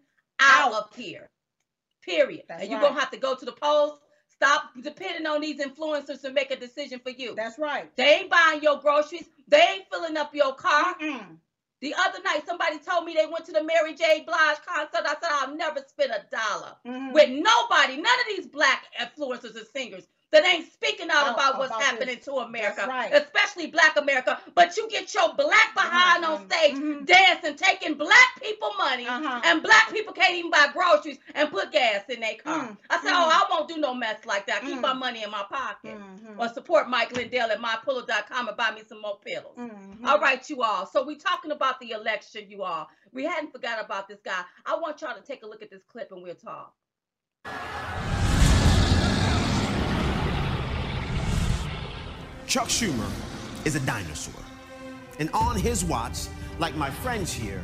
out, 0.40 0.72
Out. 0.72 0.84
of 0.90 0.94
here. 0.96 1.28
Period. 2.02 2.42
That's 2.48 2.62
and 2.62 2.70
you're 2.70 2.80
right. 2.80 2.88
gonna 2.88 3.00
have 3.00 3.10
to 3.10 3.18
go 3.18 3.34
to 3.34 3.44
the 3.44 3.52
polls. 3.52 3.98
Stop 4.40 4.70
depending 4.82 5.26
on 5.26 5.40
these 5.40 5.60
influencers 5.60 6.20
to 6.22 6.30
make 6.30 6.50
a 6.50 6.56
decision 6.56 7.00
for 7.00 7.10
you. 7.10 7.34
That's 7.34 7.58
right. 7.58 7.94
they 7.96 8.20
ain't 8.20 8.30
buying 8.30 8.62
your 8.62 8.78
groceries. 8.80 9.24
They 9.48 9.62
ain't 9.62 9.84
filling 9.90 10.16
up 10.16 10.34
your 10.34 10.54
car. 10.54 10.94
Mm-mm. 11.00 11.36
The 11.80 11.94
other 11.98 12.22
night, 12.22 12.42
somebody 12.46 12.78
told 12.78 13.04
me 13.04 13.14
they 13.14 13.26
went 13.26 13.44
to 13.46 13.52
the 13.52 13.62
Mary 13.62 13.94
J. 13.94 14.24
Blige 14.26 14.56
concert. 14.66 15.02
I 15.06 15.14
said, 15.20 15.30
I'll 15.30 15.54
never 15.56 15.80
spend 15.86 16.10
a 16.12 16.24
dollar 16.34 16.74
Mhm. 16.86 17.12
with 17.12 17.28
nobody, 17.30 17.96
none 17.96 18.20
of 18.20 18.26
these 18.36 18.46
black 18.46 18.84
influencers 19.00 19.56
and 19.56 19.66
singers 19.74 20.04
that 20.32 20.44
ain't 20.44 20.70
speaking 20.72 21.08
out 21.10 21.28
Out 21.28 21.34
about 21.34 21.58
what's 21.58 21.70
about 21.70 21.82
happening 21.82 22.16
this. 22.16 22.24
to 22.24 22.32
America, 22.38 22.84
right. 22.88 23.12
especially 23.12 23.68
black 23.68 23.96
America. 23.96 24.40
But 24.54 24.76
you 24.76 24.88
get 24.88 25.14
your 25.14 25.32
black 25.34 25.72
behind 25.74 26.24
on 26.24 26.46
Mhm. 26.46 26.52
stage 26.52 26.74
Mhm. 26.74 27.06
dancing, 27.06 27.56
taking 27.56 27.94
black 27.94 28.40
people 28.42 28.72
money, 28.74 29.06
Uh-huh. 29.06 29.40
and 29.44 29.62
black 29.62 29.88
people 29.90 30.12
can't 30.12 30.34
even 30.34 30.50
buy 30.50 30.66
groceries 30.72 31.18
and 31.34 31.50
put 31.50 31.70
gas 31.70 32.02
in 32.08 32.20
their 32.20 32.34
car. 32.34 32.64
Mm, 32.68 32.76
I 32.90 33.00
said, 33.00 33.12
mm. 33.12 33.16
oh, 33.16 33.30
I 33.30 33.46
won't 33.50 33.68
do 33.68 33.76
no 33.78 33.94
mess 33.94 34.24
like 34.26 34.46
that. 34.46 34.62
Keep 34.62 34.78
Mm. 34.78 34.82
my 34.82 34.92
money 34.94 35.22
in 35.22 35.30
my 35.30 35.44
pocket. 35.44 35.96
Mhm. 35.96 36.38
Or 36.38 36.48
support 36.52 36.88
Mike 36.88 37.12
Lindell 37.12 37.50
at 37.52 37.60
mypillow.com 37.60 38.48
and 38.48 38.56
buy 38.56 38.72
me 38.72 38.82
some 38.88 39.00
more 39.00 39.18
pillows. 39.24 39.56
Mhm. 39.56 40.06
All 40.06 40.18
right, 40.18 40.48
you 40.50 40.62
all. 40.62 40.86
So 40.86 41.04
we're 41.04 41.18
talking 41.18 41.52
about 41.52 41.78
the 41.80 41.92
election, 41.92 42.50
you 42.50 42.62
all. 42.64 42.90
We 43.12 43.24
hadn't 43.24 43.52
forgot 43.52 43.80
about 43.82 44.08
this 44.08 44.20
guy. 44.22 44.44
I 44.66 44.74
want 44.74 45.00
y'all 45.00 45.14
to 45.14 45.22
take 45.22 45.44
a 45.44 45.46
look 45.46 45.62
at 45.62 45.70
this 45.70 45.84
clip 45.84 46.10
and 46.12 46.22
we'll 46.22 46.34
talk. 46.34 46.74
Chuck 52.46 52.68
Schumer 52.68 53.10
is 53.64 53.74
a 53.74 53.80
dinosaur. 53.80 54.40
And 55.18 55.28
on 55.30 55.56
his 55.56 55.84
watch, 55.84 56.28
like 56.60 56.76
my 56.76 56.90
friends 56.90 57.32
here, 57.32 57.62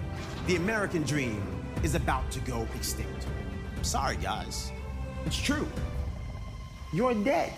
the 0.48 0.56
American 0.56 1.04
dream 1.04 1.40
is 1.84 1.94
about 1.94 2.28
to 2.32 2.40
go 2.40 2.66
extinct. 2.74 3.28
I'm 3.76 3.84
sorry, 3.84 4.16
guys. 4.16 4.72
It's 5.24 5.40
true. 5.40 5.68
You're 6.92 7.14
dead. 7.14 7.52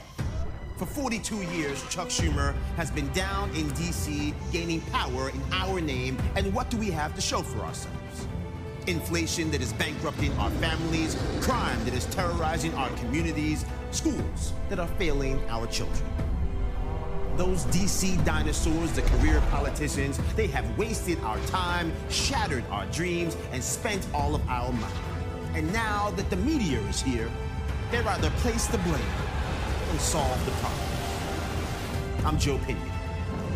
For 0.76 0.84
42 0.84 1.42
years, 1.44 1.82
Chuck 1.88 2.08
Schumer 2.08 2.54
has 2.76 2.90
been 2.90 3.10
down 3.12 3.48
in 3.54 3.70
D.C., 3.70 4.34
gaining 4.52 4.82
power 4.82 5.30
in 5.30 5.40
our 5.50 5.80
name, 5.80 6.18
and 6.36 6.52
what 6.52 6.68
do 6.68 6.76
we 6.76 6.90
have 6.90 7.14
to 7.14 7.22
show 7.22 7.40
for 7.40 7.60
ourselves? 7.60 8.26
Inflation 8.86 9.50
that 9.52 9.62
is 9.62 9.72
bankrupting 9.72 10.32
our 10.36 10.50
families, 10.50 11.16
crime 11.40 11.82
that 11.86 11.94
is 11.94 12.04
terrorizing 12.06 12.74
our 12.74 12.90
communities, 12.96 13.64
schools 13.92 14.52
that 14.68 14.78
are 14.78 14.88
failing 14.98 15.42
our 15.48 15.66
children. 15.68 16.04
Those 17.36 17.64
DC 17.66 18.24
dinosaurs, 18.24 18.92
the 18.92 19.02
career 19.02 19.42
politicians, 19.50 20.20
they 20.36 20.46
have 20.48 20.78
wasted 20.78 21.18
our 21.24 21.38
time, 21.46 21.92
shattered 22.08 22.62
our 22.70 22.86
dreams, 22.86 23.36
and 23.50 23.62
spent 23.62 24.06
all 24.14 24.36
of 24.36 24.48
our 24.48 24.70
money. 24.72 24.94
And 25.54 25.72
now 25.72 26.10
that 26.12 26.30
the 26.30 26.36
media 26.36 26.78
is 26.82 27.02
here, 27.02 27.28
they're 27.90 28.06
either 28.06 28.30
placed 28.38 28.70
to 28.70 28.78
blame 28.78 29.00
and 29.90 30.00
solve 30.00 30.44
the 30.44 30.52
problem. 30.52 32.26
I'm 32.26 32.38
Joe 32.38 32.58
Pinion, 32.58 32.88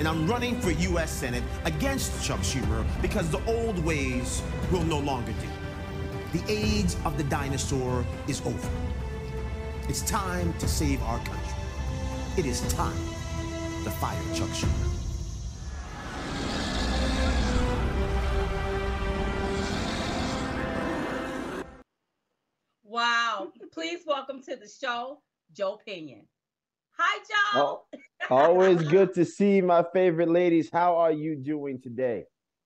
and 0.01 0.09
I'm 0.09 0.27
running 0.27 0.61
for 0.61 0.73
U.S. 0.73 1.13
Senate 1.13 1.45
against 1.65 2.25
Chuck 2.25 2.41
Schumer 2.41 2.85
because 3.01 3.31
the 3.31 3.45
old 3.47 3.79
ways 3.85 4.43
will 4.73 4.85
no 4.85 4.99
longer 4.99 5.33
do. 5.33 6.39
The 6.39 6.45
age 6.53 6.97
of 7.05 7.17
the 7.17 7.25
dinosaur 7.25 8.05
is 8.27 8.41
over. 8.41 8.71
It's 9.89 10.03
time 10.03 10.53
to 10.55 10.67
save 10.67 11.01
our 11.05 11.19
country. 11.19 11.55
It 12.37 12.45
is 12.45 12.61
time 12.73 12.97
to 13.89 13.95
fire 13.97 14.21
Chuck 14.35 14.49
Schumer. 14.51 14.85
Wow. 22.85 23.53
Please 23.73 24.01
welcome 24.07 24.43
to 24.43 24.57
the 24.57 24.69
show, 24.69 25.23
Joe 25.55 25.79
Pinion. 25.87 26.27
Hi, 26.99 27.19
Joe. 27.55 27.85
Oh, 28.31 28.37
always 28.37 28.83
good 28.83 29.15
to 29.15 29.25
see 29.25 29.61
my 29.61 29.85
favorite 29.93 30.29
ladies. 30.29 30.69
How 30.71 30.97
are 30.97 31.13
you 31.13 31.37
doing 31.37 31.81
today? 31.81 32.25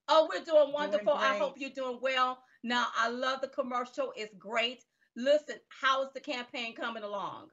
Oh, 0.08 0.28
we're 0.32 0.44
doing 0.44 0.72
wonderful. 0.72 1.12
I 1.12 1.37
hope 1.37 1.54
you're 1.58 1.70
doing 1.70 1.98
well. 2.00 2.38
Now, 2.64 2.87
I 2.96 3.08
love 3.08 3.42
the 3.42 3.48
commercial. 3.48 4.12
It's 4.16 4.35
great. 4.35 4.85
Listen, 5.16 5.56
how 5.68 6.02
is 6.02 6.08
the 6.14 6.20
campaign 6.20 6.74
coming 6.74 7.02
along? 7.02 7.48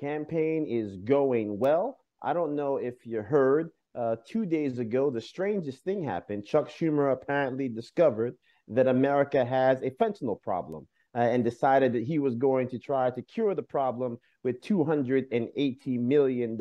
Campaign 0.00 0.66
is 0.68 0.96
going 0.96 1.58
well. 1.58 1.98
I 2.20 2.32
don't 2.32 2.56
know 2.56 2.78
if 2.78 3.06
you 3.06 3.22
heard, 3.22 3.70
uh, 3.94 4.16
two 4.26 4.44
days 4.44 4.78
ago, 4.78 5.10
the 5.10 5.20
strangest 5.20 5.84
thing 5.84 6.02
happened. 6.02 6.44
Chuck 6.44 6.68
Schumer 6.68 7.12
apparently 7.12 7.68
discovered 7.68 8.34
that 8.68 8.88
America 8.88 9.44
has 9.44 9.82
a 9.82 9.90
fentanyl 9.90 10.40
problem 10.42 10.86
uh, 11.14 11.20
and 11.20 11.44
decided 11.44 11.92
that 11.92 12.02
he 12.02 12.18
was 12.18 12.34
going 12.34 12.68
to 12.68 12.78
try 12.78 13.10
to 13.10 13.22
cure 13.22 13.54
the 13.54 13.62
problem 13.62 14.18
with 14.42 14.60
$280 14.62 16.00
million 16.00 16.60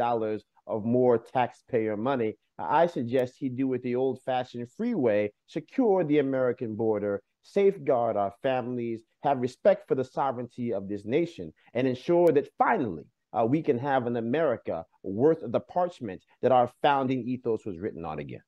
of 0.67 0.85
more 0.85 1.17
taxpayer 1.17 1.97
money. 1.97 2.35
I 2.59 2.87
suggest 2.87 3.35
he 3.37 3.49
do 3.49 3.73
it 3.73 3.83
the 3.83 3.95
old 3.95 4.21
fashioned 4.23 4.71
freeway, 4.71 5.31
secure 5.47 6.03
the 6.03 6.19
American 6.19 6.75
border, 6.75 7.21
safeguard 7.43 8.15
our 8.15 8.33
families, 8.41 9.03
have 9.23 9.41
respect 9.41 9.87
for 9.87 9.95
the 9.95 10.03
sovereignty 10.03 10.73
of 10.73 10.87
this 10.87 11.05
nation, 11.05 11.53
and 11.73 11.87
ensure 11.87 12.31
that 12.31 12.49
finally 12.57 13.05
uh, 13.33 13.45
we 13.45 13.61
can 13.61 13.77
have 13.77 14.07
an 14.07 14.17
America 14.17 14.85
worth 15.03 15.39
the 15.41 15.59
parchment 15.59 16.23
that 16.41 16.51
our 16.51 16.71
founding 16.81 17.23
ethos 17.23 17.65
was 17.65 17.79
written 17.79 18.05
on 18.05 18.19
again. 18.19 18.41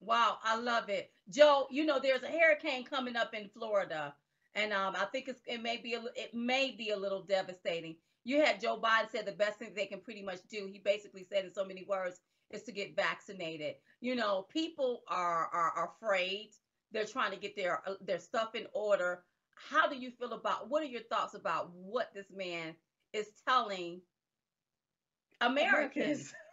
Wow, 0.00 0.38
I 0.44 0.58
love 0.58 0.88
it, 0.88 1.10
Joe. 1.30 1.66
You 1.70 1.84
know, 1.84 1.98
there's 1.98 2.22
a 2.22 2.28
hurricane 2.28 2.84
coming 2.84 3.16
up 3.16 3.34
in 3.34 3.48
Florida, 3.48 4.14
and 4.54 4.72
um, 4.72 4.94
I 4.96 5.06
think 5.06 5.28
it 5.46 5.62
may 5.62 5.78
be 5.78 5.94
a, 5.94 6.02
it 6.14 6.34
may 6.34 6.74
be 6.76 6.90
a 6.90 6.96
little 6.96 7.22
devastating. 7.22 7.96
You 8.24 8.42
had 8.42 8.60
Joe 8.60 8.78
Biden 8.78 9.10
said 9.10 9.26
the 9.26 9.32
best 9.32 9.58
thing 9.58 9.72
they 9.74 9.86
can 9.86 10.00
pretty 10.00 10.22
much 10.22 10.40
do. 10.50 10.68
He 10.70 10.80
basically 10.80 11.24
said 11.24 11.44
in 11.44 11.52
so 11.52 11.64
many 11.64 11.84
words 11.88 12.20
is 12.50 12.62
to 12.64 12.72
get 12.72 12.96
vaccinated. 12.96 13.76
You 14.00 14.14
know, 14.16 14.46
people 14.50 15.02
are 15.08 15.48
are, 15.52 15.70
are 15.70 15.90
afraid. 15.96 16.50
They're 16.92 17.04
trying 17.04 17.32
to 17.32 17.38
get 17.38 17.56
their 17.56 17.82
uh, 17.86 17.94
their 18.00 18.20
stuff 18.20 18.54
in 18.54 18.66
order. 18.74 19.24
How 19.54 19.88
do 19.88 19.96
you 19.96 20.10
feel 20.10 20.34
about? 20.34 20.68
What 20.68 20.82
are 20.82 20.86
your 20.86 21.02
thoughts 21.02 21.34
about 21.34 21.70
what 21.72 22.12
this 22.14 22.26
man 22.34 22.74
is 23.16 23.28
telling 23.48 24.00
Americans? 25.40 26.34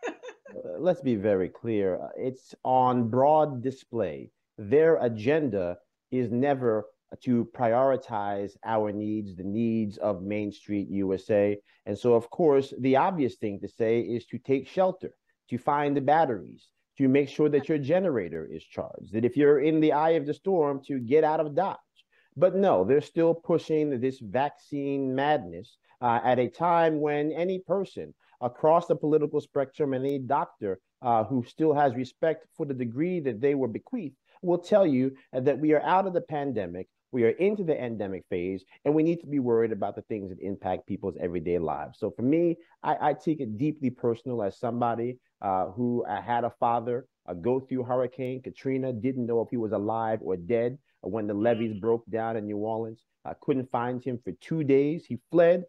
Uh, 0.54 0.78
let's 0.80 1.02
be 1.02 1.15
very 1.15 1.49
clear. 1.49 1.95
Uh, 2.02 2.10
It's 2.17 2.54
on 2.63 3.10
broad 3.10 3.63
display. 3.63 4.30
Their 4.58 4.97
agenda 4.97 5.78
is 6.12 6.30
never 6.32 6.86
to 7.21 7.45
prioritize 7.56 8.52
our 8.63 8.91
needs, 8.91 9.36
the 9.36 9.43
needs 9.43 9.97
of 9.97 10.21
Main 10.21 10.52
Street 10.52 10.89
USA. 10.89 11.58
And 11.86 11.97
so, 11.97 12.13
of 12.13 12.30
course, 12.30 12.73
the 12.80 12.97
obvious 12.97 13.36
thing 13.36 13.60
to 13.62 13.67
say 13.67 14.02
is 14.02 14.26
to 14.28 14.38
take 14.38 14.67
shelter. 14.67 15.12
to 15.49 15.58
find 15.58 15.95
the 15.97 16.02
batteries, 16.02 16.69
to 16.97 17.08
make 17.08 17.30
sure 17.30 17.49
that 17.49 17.67
your 17.69 17.78
generator 17.80 18.45
is 18.45 18.63
charged, 18.63 19.12
that 19.13 19.26
if 19.26 19.36
you're 19.38 19.60
in 19.62 19.80
the 19.80 19.93
eye 19.93 20.12
of 20.19 20.26
the 20.26 20.34
storm, 20.34 20.82
to 20.88 20.99
get 20.99 21.23
out 21.23 21.39
of 21.39 21.56
Dodge. 21.56 21.78
But 22.36 22.56
no, 22.56 22.84
they're 22.84 23.02
still 23.15 23.34
pushing 23.34 23.99
this 23.99 24.19
vaccine 24.19 25.13
madness 25.15 25.78
uh, 26.03 26.19
at 26.23 26.37
a 26.37 26.49
time 26.49 26.99
when 26.99 27.31
any 27.31 27.59
person 27.59 28.13
across 28.41 28.87
the 28.87 28.95
political 28.95 29.39
spectrum 29.39 29.93
and 29.93 30.05
any 30.05 30.19
doctor 30.19 30.79
uh, 31.01 31.23
who 31.23 31.43
still 31.47 31.73
has 31.73 31.95
respect 31.95 32.45
for 32.55 32.65
the 32.65 32.73
degree 32.73 33.21
that 33.21 33.39
they 33.39 33.55
were 33.55 33.69
bequeathed 33.69 34.15
will 34.41 34.57
tell 34.57 34.85
you 34.85 35.15
that 35.31 35.57
we 35.57 35.71
are 35.71 35.81
out 35.81 36.05
of 36.05 36.13
the 36.13 36.21
pandemic. 36.21 36.87
We 37.13 37.23
are 37.23 37.29
into 37.29 37.63
the 37.63 37.79
endemic 37.81 38.25
phase, 38.29 38.65
and 38.83 38.93
we 38.93 39.03
need 39.03 39.21
to 39.21 39.27
be 39.27 39.39
worried 39.39 39.71
about 39.71 39.95
the 39.95 40.01
things 40.03 40.29
that 40.29 40.39
impact 40.39 40.87
people's 40.87 41.15
everyday 41.21 41.59
lives. 41.59 41.99
So, 41.99 42.11
for 42.11 42.23
me, 42.23 42.57
I, 42.81 43.09
I 43.09 43.13
take 43.13 43.39
it 43.39 43.57
deeply 43.57 43.91
personal 43.91 44.41
as 44.41 44.57
somebody 44.57 45.19
uh, 45.41 45.67
who 45.67 46.03
uh, 46.05 46.21
had 46.21 46.43
a 46.43 46.53
father 46.59 47.05
uh, 47.27 47.35
go 47.35 47.59
through 47.59 47.83
Hurricane 47.83 48.41
Katrina, 48.41 48.91
didn't 48.91 49.27
know 49.27 49.41
if 49.41 49.49
he 49.51 49.57
was 49.57 49.73
alive 49.73 50.19
or 50.21 50.35
dead 50.35 50.77
when 51.01 51.27
the 51.27 51.33
levees 51.33 51.79
broke 51.79 52.03
down 52.09 52.35
in 52.35 52.45
New 52.45 52.57
Orleans. 52.57 53.05
I 53.25 53.33
couldn't 53.41 53.69
find 53.69 54.03
him 54.03 54.19
for 54.23 54.31
two 54.41 54.63
days. 54.63 55.05
He 55.05 55.19
fled 55.31 55.65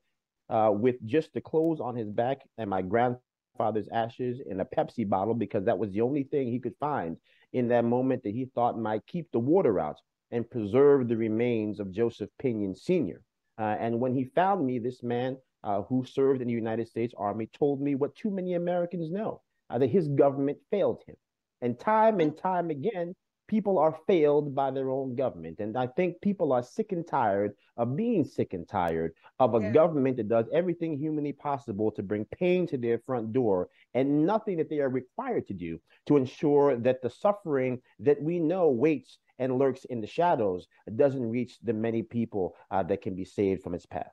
uh, 0.49 0.71
with 0.73 0.97
just 1.07 1.33
the 1.33 1.41
clothes 1.41 1.81
on 1.81 1.97
his 1.97 2.09
back 2.09 2.43
and 2.59 2.69
my 2.69 2.83
grandfather's 2.83 3.89
ashes 3.93 4.41
in 4.47 4.61
a 4.61 4.65
Pepsi 4.65 5.09
bottle 5.09 5.35
because 5.35 5.65
that 5.65 5.79
was 5.79 5.93
the 5.93 6.01
only 6.01 6.25
thing 6.25 6.49
he 6.49 6.61
could 6.61 6.77
find 6.79 7.17
in 7.53 7.69
that 7.69 7.85
moment 7.85 8.23
that 8.23 8.35
he 8.35 8.47
thought 8.55 8.79
might 8.79 9.07
keep 9.07 9.31
the 9.33 9.39
water 9.39 9.79
out 9.79 9.97
and 10.31 10.51
preserve 10.51 11.09
the 11.09 11.17
remains 11.17 11.81
of 11.81 11.93
Joseph 11.93 12.31
Pinion 12.39 12.75
Sr. 12.75 13.23
Uh, 13.59 13.77
and 13.79 14.01
when 14.01 14.15
he 14.15 14.25
found 14.25 14.67
me, 14.67 14.79
this 14.79 15.03
man 15.03 15.37
uh, 15.63 15.83
who 15.83 16.05
served 16.05 16.43
in 16.43 16.49
the 16.49 16.55
United 16.55 16.89
States 16.89 17.15
Army 17.17 17.49
told 17.57 17.81
me 17.81 17.95
what 17.95 18.15
too 18.17 18.31
many 18.31 18.55
Americans 18.55 19.11
know 19.11 19.41
uh, 19.71 19.79
that 19.79 19.91
his 19.91 20.09
government 20.09 20.59
failed 20.71 21.03
him. 21.07 21.17
And 21.61 21.79
time 21.79 22.21
and 22.21 22.37
time 22.37 22.71
again, 22.71 23.15
people 23.47 23.79
are 23.79 23.99
failed 24.07 24.55
by 24.55 24.71
their 24.71 24.91
own 24.91 25.15
government. 25.15 25.61
And 25.61 25.77
I 25.77 25.87
think 25.87 26.21
people 26.21 26.53
are 26.53 26.63
sick 26.63 26.93
and 26.93 27.07
tired 27.07 27.53
of 27.77 27.97
being 27.97 28.25
sick 28.25 28.55
and 28.55 28.67
tired 28.67 29.13
of 29.39 29.55
a 29.55 29.61
yeah. 29.61 29.71
government 29.71 30.17
that 30.17 30.29
does 30.29 30.47
everything 30.53 30.97
humanly 30.97 31.33
possible 31.33 31.91
to 31.93 32.03
bring 32.03 32.25
pain 32.27 32.67
to 32.69 32.79
their 32.79 32.99
front 32.99 33.33
door 33.33 33.69
and 33.95 34.27
nothing 34.27 34.57
that 34.59 34.71
they 34.71 34.81
are 34.81 34.89
required 34.89 35.47
to 35.49 35.55
do 35.55 35.79
to 36.07 36.17
ensure 36.17 36.77
that 36.77 37.03
the 37.03 37.11
suffering 37.11 37.81
that 38.01 38.21
we 38.23 38.39
know 38.39 38.69
waits 38.69 39.19
and 39.39 39.59
lurks 39.59 39.85
in 39.87 40.01
the 40.01 40.07
shadows 40.07 40.67
doesn't 40.97 41.31
reach 41.31 41.59
the 41.63 41.73
many 41.73 42.03
people 42.03 42.57
uh, 42.71 42.83
that 42.83 43.03
can 43.03 43.15
be 43.15 43.25
saved 43.25 43.63
from 43.63 43.75
its 43.75 43.87
path. 43.87 44.13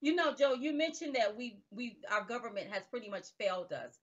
You 0.00 0.16
know, 0.16 0.34
Joe, 0.34 0.54
you 0.54 0.72
mentioned 0.72 1.14
that 1.14 1.36
we 1.36 1.58
we 1.70 1.98
our 2.10 2.24
government 2.24 2.72
has 2.72 2.82
pretty 2.90 3.08
much 3.08 3.26
failed 3.38 3.72
us. 3.72 3.98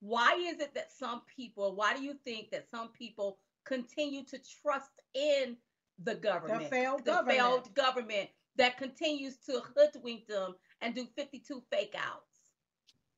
Why 0.00 0.34
is 0.38 0.60
it 0.60 0.74
that 0.74 0.92
some 0.92 1.22
people, 1.34 1.74
why 1.74 1.96
do 1.96 2.02
you 2.02 2.14
think 2.24 2.50
that 2.50 2.68
some 2.70 2.90
people 2.90 3.38
continue 3.64 4.24
to 4.24 4.38
trust 4.62 5.02
in 5.14 5.56
the 6.02 6.14
government, 6.14 6.64
the 6.64 6.68
failed 6.68 7.04
the 7.04 7.12
government. 7.12 7.38
failed 7.38 7.74
government 7.74 8.28
that 8.56 8.78
continues 8.78 9.36
to 9.46 9.60
hoodwink 9.76 10.26
them 10.26 10.54
and 10.80 10.94
do 10.94 11.06
52 11.16 11.62
fake 11.70 11.94
outs. 11.96 12.52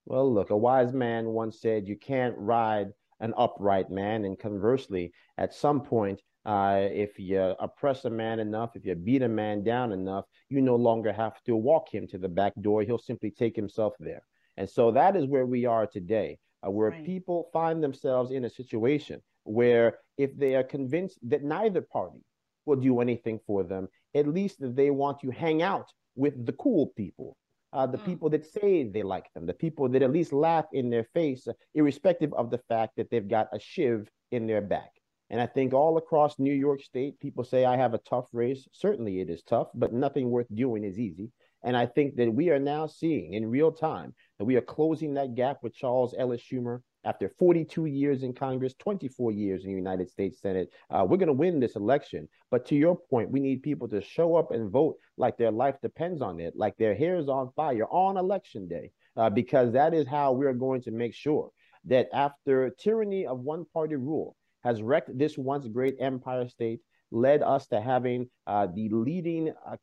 Well, 0.07 0.33
look, 0.33 0.51
a 0.51 0.57
wise 0.57 0.93
man 0.93 1.27
once 1.27 1.61
said, 1.61 1.89
You 1.89 1.97
can't 1.97 2.35
ride 2.39 2.93
an 3.21 3.35
upright 3.37 3.91
man. 3.91 4.25
And 4.25 4.39
conversely, 4.39 5.13
at 5.39 5.55
some 5.55 5.81
point, 5.81 6.21
uh, 6.45 6.89
if 6.93 7.19
you 7.19 7.41
oppress 7.59 8.05
a 8.05 8.11
man 8.11 8.39
enough, 8.39 8.77
if 8.77 8.85
you 8.85 8.95
beat 8.95 9.23
a 9.23 9.29
man 9.29 9.65
down 9.65 9.91
enough, 9.93 10.27
you 10.49 10.61
no 10.61 10.77
longer 10.77 11.13
have 11.13 11.43
to 11.45 11.57
walk 11.57 11.93
him 11.93 12.07
to 12.09 12.19
the 12.19 12.29
back 12.29 12.53
door. 12.61 12.83
He'll 12.83 12.99
simply 12.99 13.33
take 13.33 13.57
himself 13.57 13.95
there. 13.99 14.23
And 14.57 14.71
so 14.71 14.93
that 14.93 15.17
is 15.17 15.27
where 15.27 15.45
we 15.45 15.67
are 15.67 15.87
today, 15.87 16.39
uh, 16.65 16.71
where 16.71 16.91
right. 16.91 17.05
people 17.05 17.51
find 17.53 17.83
themselves 17.83 18.31
in 18.31 18.45
a 18.45 18.51
situation 18.51 19.21
where 19.47 19.99
if 20.19 20.37
they 20.37 20.55
are 20.55 20.65
convinced 20.65 21.19
that 21.23 21.43
neither 21.43 21.81
party 21.81 22.21
will 22.65 22.77
do 22.77 23.01
anything 23.01 23.39
for 23.47 23.63
them, 23.63 23.89
at 24.15 24.27
least 24.27 24.57
they 24.61 24.91
want 24.91 25.21
to 25.21 25.31
hang 25.31 25.63
out 25.63 25.91
with 26.17 26.47
the 26.47 26.53
cool 26.55 26.89
people, 26.97 27.37
uh, 27.73 27.87
the 27.87 27.99
mm. 27.99 28.05
people 28.05 28.31
that 28.31 28.45
say 28.45 28.85
they 28.85 29.03
like 29.03 29.27
them, 29.35 29.47
the 29.47 29.55
people 29.55 29.89
that 29.89 30.03
at 30.03 30.13
least 30.13 30.33
laugh 30.33 30.65
in 30.73 30.91
their 30.91 31.05
face, 31.15 31.47
uh, 31.47 31.53
irrespective 31.75 32.33
of 32.35 32.51
the 32.51 32.59
fact 32.69 32.93
that 32.97 33.11
they've 33.11 33.29
got 33.29 33.49
a 33.53 33.61
shiv 33.61 34.09
in 34.33 34.47
their 34.47 34.63
back. 34.63 34.91
And 35.31 35.41
I 35.41 35.47
think 35.47 35.75
all 35.75 35.97
across 35.99 36.39
New 36.39 36.55
York 36.55 36.83
State, 36.83 37.19
people 37.19 37.45
say 37.45 37.65
I 37.65 37.77
have 37.77 37.95
a 37.95 37.99
tough 37.99 38.29
race. 38.33 38.67
Certainly 38.73 39.21
it 39.21 39.29
is 39.29 39.43
tough, 39.43 39.69
but 39.75 39.93
nothing 39.93 40.31
worth 40.31 40.47
doing 40.55 40.85
is 40.85 40.99
easy. 40.99 41.31
And 41.65 41.77
I 41.77 41.87
think 41.87 42.17
that 42.17 42.33
we 42.33 42.51
are 42.51 42.61
now 42.61 42.87
seeing 42.87 43.35
in 43.35 43.51
real 43.51 43.73
time 43.73 44.15
that 44.39 44.45
we 44.45 44.57
are 44.57 44.63
closing 44.63 45.15
that 45.15 45.35
gap 45.35 45.59
with 45.63 45.75
Charles 45.75 46.15
Ellis 46.19 46.43
Schumer 46.43 46.81
after 47.05 47.29
42 47.39 47.87
years 47.87 48.23
in 48.23 48.33
Congress, 48.33 48.75
24 48.79 49.33
years 49.33 49.65
in 49.65 49.71
the 49.71 49.77
United 49.77 50.11
States 50.11 50.41
Senate. 50.41 50.71
Uh, 50.91 51.07
we're 51.09 51.17
going 51.17 51.29
to 51.29 51.33
win 51.33 51.61
this 51.61 51.77
election. 51.77 52.29
But 52.51 52.67
to 52.67 52.75
your 52.75 52.97
point, 52.97 53.31
we 53.31 53.41
need 53.41 53.63
people 53.63 53.89
to 53.89 54.01
show 54.01 54.37
up 54.37 54.51
and 54.51 54.71
vote 54.71 54.97
like 55.17 55.37
their 55.39 55.53
life 55.53 55.77
depends 55.81 56.21
on 56.21 56.41
it, 56.41 56.55
like 56.57 56.77
their 56.77 56.95
hair 56.95 57.17
is 57.17 57.29
on 57.29 57.53
fire 57.55 57.87
on 57.91 58.17
election 58.17 58.69
day, 58.69 58.91
uh, 59.17 59.31
because 59.31 59.73
that 59.73 59.95
is 59.95 60.07
how 60.07 60.33
we're 60.33 60.53
going 60.53 60.83
to 60.83 60.91
make 60.91 61.15
sure 61.15 61.51
that 61.85 62.09
after 62.13 62.71
tyranny 62.71 63.27
of 63.27 63.41
one 63.41 63.65
party 63.73 63.95
rule 63.95 64.37
has 64.65 64.83
wrecked 64.83 65.17
this 65.17 65.39
once 65.39 65.69
great 65.69 65.95
empire 66.01 66.49
state, 66.49 66.81
led 67.13 67.43
us 67.43 67.69
to 67.69 67.81
having 67.81 68.29
uh, 68.49 68.67
the 68.75 68.89
leading 68.89 69.53
uh, 69.65 69.77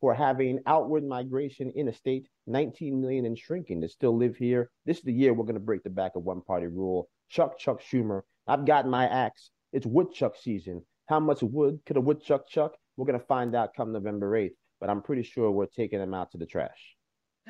crown 0.00 0.14
for 0.14 0.14
having 0.14 0.60
outward 0.66 1.04
migration 1.04 1.70
in 1.74 1.88
a 1.88 1.92
state, 1.92 2.28
19 2.46 3.00
million 3.00 3.26
and 3.26 3.38
shrinking 3.38 3.80
that 3.80 3.90
still 3.90 4.16
live 4.16 4.36
here. 4.36 4.70
This 4.86 4.98
is 4.98 5.04
the 5.04 5.12
year 5.12 5.34
we're 5.34 5.44
going 5.44 5.54
to 5.54 5.60
break 5.60 5.82
the 5.82 5.90
back 5.90 6.12
of 6.16 6.24
one 6.24 6.40
party 6.42 6.66
rule. 6.66 7.08
Chuck, 7.28 7.58
Chuck 7.58 7.80
Schumer, 7.80 8.22
I've 8.46 8.66
got 8.66 8.86
my 8.86 9.06
axe. 9.06 9.50
It's 9.72 9.86
woodchuck 9.86 10.34
season. 10.36 10.82
How 11.08 11.20
much 11.20 11.42
wood 11.42 11.80
could 11.86 11.96
a 11.96 12.00
woodchuck 12.00 12.48
chuck? 12.48 12.72
We're 12.96 13.06
going 13.06 13.18
to 13.18 13.26
find 13.26 13.54
out 13.54 13.74
come 13.76 13.92
November 13.92 14.30
8th, 14.32 14.54
but 14.80 14.90
I'm 14.90 15.02
pretty 15.02 15.22
sure 15.22 15.50
we're 15.50 15.66
taking 15.66 15.98
them 15.98 16.14
out 16.14 16.32
to 16.32 16.38
the 16.38 16.46
trash. 16.46 16.96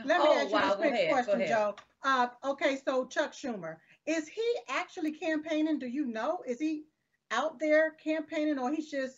Let 0.04 0.20
me 0.20 0.28
oh, 0.28 0.38
ask 0.38 0.46
you 0.48 0.52
wow. 0.52 0.68
this 0.68 0.76
quick 0.76 0.92
ahead, 0.92 1.12
question, 1.12 1.46
Joe. 1.46 1.74
Uh, 2.04 2.28
okay, 2.44 2.78
so 2.84 3.06
Chuck 3.06 3.32
Schumer, 3.32 3.76
is 4.06 4.28
he 4.28 4.54
actually 4.68 5.12
campaigning? 5.12 5.78
Do 5.78 5.86
you 5.86 6.06
know? 6.06 6.38
Is 6.46 6.58
he 6.58 6.84
out 7.30 7.58
there 7.58 7.92
campaigning 8.02 8.58
or 8.58 8.72
he's 8.72 8.90
just 8.90 9.16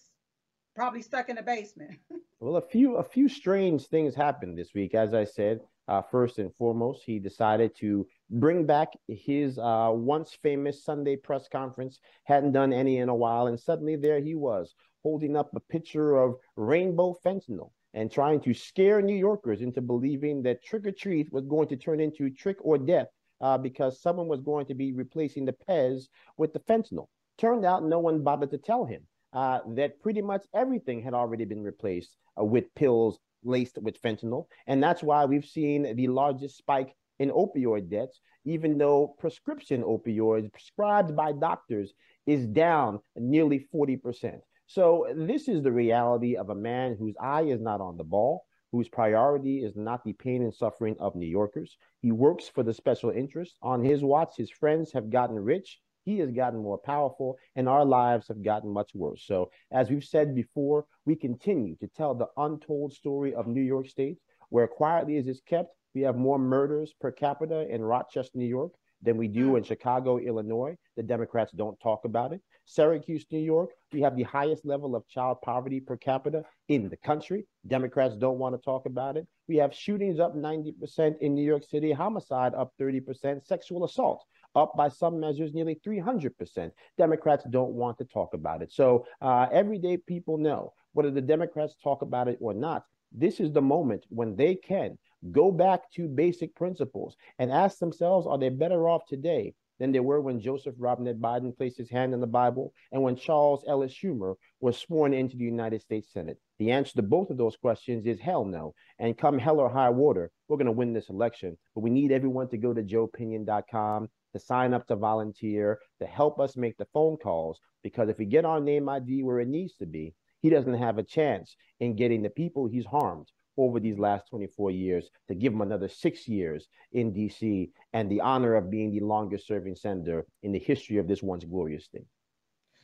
probably 0.75 1.03
stuck 1.03 1.29
in 1.29 1.37
the 1.37 1.43
basement. 1.43 1.99
well, 2.43 2.57
a 2.57 2.61
few 2.61 2.97
a 2.97 3.05
few 3.05 3.29
strange 3.29 3.87
things 3.87 4.17
happened 4.17 4.59
this 4.59 4.75
week. 4.75 4.97
As 4.97 5.15
I 5.15 5.23
said, 5.23 5.61
uh, 5.87 6.03
first 6.03 6.41
and 6.41 6.53
foremost, 6.57 7.05
he 7.05 7.21
decided 7.21 7.77
to 7.77 8.05
bring 8.31 8.67
back 8.67 8.89
his 9.07 9.59
uh, 9.59 9.93
once 9.93 10.37
famous 10.43 10.85
Sunday 10.85 11.15
press 11.15 11.47
conference. 11.47 12.01
Hadn't 12.25 12.51
done 12.51 12.73
any 12.73 12.99
in 12.99 13.09
a 13.09 13.15
while, 13.15 13.47
and 13.47 13.61
suddenly 13.61 13.95
there 13.95 14.19
he 14.21 14.35
was 14.35 14.75
holding 15.05 15.37
up 15.37 15.55
a 15.55 15.61
picture 15.61 16.17
of 16.17 16.35
rainbow 16.57 17.15
fentanyl 17.25 17.71
and 17.95 18.11
trying 18.11 18.41
to 18.41 18.55
scare 18.55 19.01
New 19.01 19.15
Yorkers 19.15 19.61
into 19.61 19.81
believing 19.81 20.43
that 20.43 20.65
trick 20.65 20.85
or 20.85 20.91
treat 20.91 21.33
was 21.33 21.47
going 21.47 21.69
to 21.69 21.77
turn 21.77 22.01
into 22.01 22.29
trick 22.29 22.57
or 22.63 22.77
death 22.77 23.09
uh, 23.41 23.57
because 23.57 24.03
someone 24.03 24.27
was 24.27 24.41
going 24.41 24.67
to 24.67 24.75
be 24.75 24.93
replacing 24.93 25.45
the 25.45 25.55
Pez 25.69 26.09
with 26.37 26.53
the 26.53 26.61
fentanyl. 26.61 27.07
Turned 27.39 27.65
out 27.65 27.85
no 27.85 28.01
one 28.01 28.25
bothered 28.25 28.51
to 28.51 28.59
tell 28.59 28.85
him 28.85 29.07
uh, 29.33 29.61
that 29.75 30.01
pretty 30.01 30.23
much 30.23 30.45
everything 30.55 31.03
had 31.03 31.15
already 31.15 31.45
been 31.45 31.63
replaced 31.63 32.17
uh, 32.39 32.45
with 32.45 32.75
pills 32.75 33.19
laced 33.45 33.79
with 33.81 34.01
fentanyl. 34.01 34.47
And 34.67 34.83
that's 34.83 35.03
why 35.03 35.25
we've 35.25 35.45
seen 35.45 35.97
the 35.97 36.09
largest 36.09 36.59
spike 36.59 36.95
in 37.19 37.31
opioid 37.31 37.91
deaths, 37.91 38.21
even 38.45 38.79
though 38.79 39.15
prescription 39.19 39.83
opioids 39.83 40.53
prescribed 40.53 41.17
by 41.17 41.33
doctors 41.33 41.93
is 42.27 42.47
down 42.47 43.01
nearly 43.17 43.67
40%. 43.75 44.41
So, 44.67 45.07
this 45.15 45.49
is 45.49 45.63
the 45.63 45.73
reality 45.73 46.37
of 46.37 46.49
a 46.49 46.55
man 46.55 46.97
whose 46.99 47.15
eye 47.21 47.43
is 47.43 47.61
not 47.61 47.81
on 47.81 47.97
the 47.97 48.05
ball, 48.05 48.45
whose 48.71 48.89
priority 48.89 49.63
is 49.63 49.77
not 49.77 50.03
the 50.03 50.15
pain 50.15 50.43
and 50.43 50.55
suffering 50.55 50.97
of 50.99 51.15
New 51.15 51.27
Yorkers. 51.27 51.77
He 52.01 52.11
works 52.11 52.49
for 52.49 52.63
the 52.63 52.73
special 52.73 53.11
interest. 53.11 53.57
On 53.61 53.85
his 53.85 54.03
watch, 54.03 54.35
his 54.37 54.51
friends 54.51 54.93
have 54.93 55.11
gotten 55.11 55.37
rich 55.37 55.79
he 56.05 56.19
has 56.19 56.31
gotten 56.31 56.61
more 56.61 56.79
powerful 56.79 57.39
and 57.57 57.69
our 57.69 57.85
lives 57.85 58.29
have 58.29 58.43
gotten 58.43 58.71
much 58.71 58.95
worse. 58.95 59.25
So, 59.27 59.51
as 59.71 59.91
we've 59.91 60.05
said 60.05 60.35
before, 60.35 60.87
we 61.05 61.17
continue 61.17 61.77
to 61.77 61.89
tell 61.89 62.15
the 62.15 62.29
untold 62.37 62.93
story 62.93 63.35
of 63.35 63.47
New 63.47 63.63
York 63.63 63.89
State, 63.89 64.19
where 64.51 64.67
quietly 64.67 65.17
as 65.17 65.27
it's 65.27 65.41
kept, 65.41 65.75
we 65.95 66.03
have 66.03 66.17
more 66.17 66.39
murders 66.39 66.95
per 67.01 67.11
capita 67.11 67.69
in 67.69 67.83
Rochester, 67.83 68.39
New 68.39 68.47
York 68.47 68.73
than 69.03 69.17
we 69.17 69.29
do 69.29 69.51
hmm. 69.51 69.57
in 69.57 69.63
Chicago, 69.63 70.19
Illinois. 70.19 70.77
The 70.97 71.03
Democrats 71.03 71.53
don't 71.53 71.79
talk 71.81 72.05
about 72.05 72.33
it. 72.33 72.41
Syracuse, 72.65 73.27
New 73.31 73.41
York, 73.41 73.71
we 73.93 74.01
have 74.03 74.17
the 74.17 74.23
highest 74.23 74.65
level 74.65 74.95
of 74.95 75.07
child 75.09 75.39
poverty 75.43 75.81
per 75.81 75.97
capita 75.97 76.45
in 76.69 76.89
the 76.89 76.97
country. 76.97 77.45
Democrats 77.67 78.15
don't 78.17 78.39
want 78.39 78.55
to 78.55 78.65
talk 78.65 78.87
about 78.87 79.17
it. 79.17 79.27
We 79.49 79.57
have 79.57 79.75
shootings 79.75 80.21
up 80.21 80.37
90% 80.37 81.19
in 81.21 81.35
New 81.35 81.45
York 81.45 81.65
City, 81.65 81.91
homicide 81.91 82.55
up 82.55 82.73
30%, 82.81 83.45
sexual 83.45 83.85
assault 83.85 84.25
up 84.55 84.75
by 84.77 84.89
some 84.89 85.19
measures 85.21 85.55
nearly 85.55 85.81
300%. 85.87 86.71
Democrats 86.99 87.45
don't 87.51 87.73
want 87.73 87.99
to 87.99 88.05
talk 88.05 88.35
about 88.35 88.63
it. 88.63 88.73
So 88.73 89.07
uh, 89.21 89.47
everyday 89.53 89.97
people 89.97 90.39
know 90.39 90.73
whether 90.93 91.11
the 91.11 91.21
Democrats 91.21 91.77
talk 91.83 92.03
about 92.03 92.29
it 92.29 92.39
or 92.41 92.55
not. 92.55 92.85
This 93.13 93.41
is 93.41 93.53
the 93.53 93.63
moment 93.63 94.07
when 94.09 94.37
they 94.37 94.55
can 94.55 94.99
go 95.31 95.53
back 95.53 95.91
to 95.93 96.09
basic 96.09 96.55
principles 96.55 97.17
and 97.39 97.53
ask 97.53 97.79
themselves 97.79 98.27
are 98.27 98.39
they 98.39 98.49
better 98.49 98.89
off 98.89 99.07
today 99.07 99.55
than 99.79 99.93
they 99.93 100.01
were 100.01 100.21
when 100.21 100.41
Joseph 100.41 100.75
Robinette 100.79 101.21
Biden 101.21 101.57
placed 101.57 101.77
his 101.77 101.91
hand 101.91 102.15
on 102.15 102.21
the 102.21 102.27
Bible 102.27 102.73
and 102.93 103.03
when 103.03 103.17
Charles 103.17 103.65
Ellis 103.67 103.93
Schumer 103.93 104.35
was 104.61 104.79
sworn 104.79 105.13
into 105.13 105.37
the 105.37 105.45
United 105.45 105.83
States 105.83 106.13
Senate? 106.13 106.39
The 106.59 106.71
answer 106.71 106.95
to 106.95 107.03
both 107.03 107.31
of 107.31 107.37
those 107.37 107.57
questions 107.57 108.07
is 108.07 108.21
hell 108.21 108.45
no. 108.45 108.75
And 108.99 109.19
come 109.19 109.39
hell 109.39 109.59
or 109.59 109.69
high 109.69 109.91
water, 109.91 110.31
we're 110.47 110.57
going 110.57 110.67
to 110.67 110.73
win 110.73 110.93
this 110.93 111.09
election. 111.09 111.59
But 111.75 111.81
we 111.81 111.91
need 111.91 112.13
everyone 112.13 112.49
to 112.51 112.59
go 112.59 112.73
to 112.73 112.83
joepinion.com 112.83 114.09
to 114.33 114.41
sign 114.41 114.75
up 114.75 114.87
to 114.89 114.97
volunteer, 114.97 115.79
to 116.01 116.07
help 116.07 116.41
us 116.41 116.57
make 116.57 116.77
the 116.79 116.87
phone 116.93 117.17
calls. 117.17 117.61
Because 117.83 118.09
if 118.09 118.19
we 118.19 118.25
get 118.25 118.45
our 118.45 118.61
name 118.61 118.89
ID 118.89 119.23
where 119.23 119.41
it 119.41 119.49
needs 119.49 119.75
to 119.77 119.87
be, 119.87 120.15
he 120.41 120.51
doesn't 120.51 120.75
have 120.75 120.99
a 120.99 121.03
chance 121.03 121.57
in 121.81 121.97
getting 121.97 122.23
the 122.23 122.31
people 122.31 122.67
he's 122.67 122.87
harmed 122.87 123.29
over 123.57 123.79
these 123.79 123.99
last 123.99 124.27
24 124.31 124.71
years 124.71 125.11
to 125.29 125.35
give 125.35 125.53
him 125.53 125.61
another 125.61 125.89
six 125.89 126.27
years 126.27 126.69
in 126.93 127.13
DC 127.13 127.71
and 127.93 128.11
the 128.11 128.21
honor 128.21 128.55
of 128.55 128.71
being 128.71 128.91
the 128.91 129.01
longest 129.01 129.47
serving 129.47 129.77
senator 129.77 130.25
in 130.43 130.53
the 130.53 130.59
history 130.59 130.99
of 130.99 131.07
this 131.07 131.23
once 131.23 131.45
glorious 131.45 131.85
state. 131.85 132.07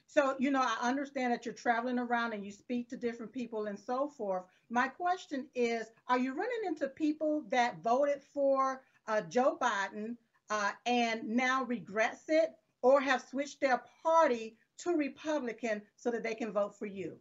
So, 0.07 0.37
you 0.39 0.51
know, 0.51 0.63
I 0.63 0.89
understand 0.89 1.33
that 1.33 1.45
you're 1.45 1.55
traveling 1.55 1.99
around 1.99 2.33
and 2.33 2.45
you 2.45 2.51
speak 2.51 2.89
to 2.89 2.97
different 2.97 3.31
people 3.31 3.67
and 3.67 3.79
so 3.79 4.09
forth. 4.09 4.45
My 4.71 4.89
question 4.89 5.47
is 5.55 5.87
Are 6.09 6.19
you 6.19 6.33
running 6.33 6.63
into 6.67 6.89
people 6.89 7.45
that 7.51 7.83
voted 7.83 8.23
for 8.33 8.83
uh, 9.07 9.21
Joe 9.23 9.59
Biden 9.61 10.17
uh, 10.51 10.73
and 10.87 11.29
now 11.29 11.65
regrets 11.65 12.25
it 12.29 12.51
or 12.83 13.01
have 13.01 13.23
switched 13.23 13.61
their 13.61 13.83
party 14.03 14.57
to 14.79 14.97
Republican 14.97 15.83
so 15.97 16.11
that 16.11 16.23
they 16.23 16.35
can 16.35 16.53
vote 16.53 16.79
for 16.79 16.87
you? 16.87 17.17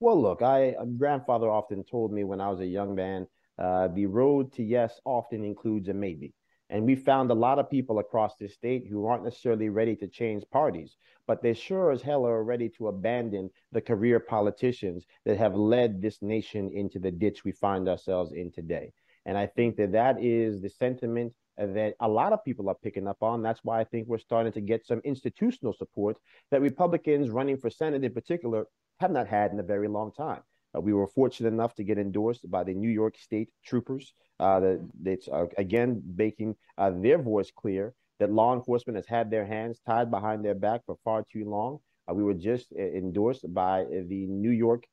Well, 0.00 0.20
look, 0.20 0.42
I 0.42 0.74
grandfather 0.98 1.48
often 1.48 1.84
told 1.84 2.12
me 2.12 2.24
when 2.24 2.40
I 2.40 2.48
was 2.48 2.60
a 2.60 2.66
young 2.66 2.94
man, 2.94 3.26
uh, 3.58 3.88
the 3.88 4.06
road 4.06 4.52
to 4.54 4.62
yes 4.62 5.00
often 5.04 5.44
includes 5.44 5.88
a 5.88 5.94
maybe. 5.94 6.34
And 6.70 6.86
we 6.86 6.94
found 6.94 7.30
a 7.30 7.34
lot 7.34 7.58
of 7.58 7.68
people 7.68 7.98
across 7.98 8.34
the 8.36 8.48
state 8.48 8.86
who 8.88 9.06
aren't 9.06 9.24
necessarily 9.24 9.68
ready 9.68 9.94
to 9.96 10.08
change 10.08 10.42
parties, 10.50 10.96
but 11.26 11.42
they 11.42 11.52
sure 11.52 11.92
as 11.92 12.00
hell 12.00 12.26
are 12.26 12.42
ready 12.42 12.70
to 12.70 12.88
abandon 12.88 13.50
the 13.72 13.80
career 13.80 14.18
politicians 14.18 15.04
that 15.26 15.36
have 15.36 15.54
led 15.54 16.00
this 16.00 16.22
nation 16.22 16.70
into 16.72 16.98
the 16.98 17.10
ditch 17.10 17.44
we 17.44 17.52
find 17.52 17.88
ourselves 17.88 18.32
in 18.32 18.50
today. 18.50 18.90
And 19.26 19.36
I 19.36 19.46
think 19.46 19.76
that 19.76 19.92
that 19.92 20.22
is 20.22 20.62
the 20.62 20.70
sentiment 20.70 21.34
that 21.58 21.94
a 22.00 22.08
lot 22.08 22.32
of 22.32 22.44
people 22.44 22.68
are 22.68 22.76
picking 22.82 23.06
up 23.06 23.22
on. 23.22 23.42
That's 23.42 23.60
why 23.62 23.80
I 23.80 23.84
think 23.84 24.08
we're 24.08 24.18
starting 24.18 24.52
to 24.52 24.60
get 24.60 24.86
some 24.86 25.00
institutional 25.04 25.72
support 25.72 26.16
that 26.50 26.62
Republicans 26.62 27.30
running 27.30 27.56
for 27.56 27.70
Senate 27.70 28.04
in 28.04 28.12
particular 28.12 28.66
have 29.00 29.10
not 29.10 29.26
had 29.26 29.52
in 29.52 29.60
a 29.60 29.62
very 29.62 29.88
long 29.88 30.12
time. 30.12 30.42
Uh, 30.74 30.80
we 30.80 30.92
were 30.92 31.06
fortunate 31.06 31.52
enough 31.52 31.74
to 31.74 31.84
get 31.84 31.98
endorsed 31.98 32.50
by 32.50 32.64
the 32.64 32.74
New 32.74 32.88
York 32.88 33.16
State 33.18 33.50
Troopers. 33.64 34.14
Uh, 34.40 34.60
that 34.60 34.88
that's 35.02 35.28
uh, 35.28 35.46
again 35.58 36.02
making 36.16 36.56
uh, 36.78 36.90
their 36.90 37.18
voice 37.18 37.52
clear 37.54 37.94
that 38.18 38.32
law 38.32 38.54
enforcement 38.54 38.96
has 38.96 39.06
had 39.06 39.30
their 39.30 39.46
hands 39.46 39.80
tied 39.86 40.10
behind 40.10 40.44
their 40.44 40.54
back 40.54 40.80
for 40.86 40.96
far 41.04 41.24
too 41.30 41.44
long. 41.48 41.78
Uh, 42.08 42.14
we 42.14 42.24
were 42.24 42.34
just 42.34 42.72
uh, 42.72 42.82
endorsed 42.82 43.44
by 43.52 43.84
the 44.08 44.26
New 44.26 44.50
York 44.50 44.84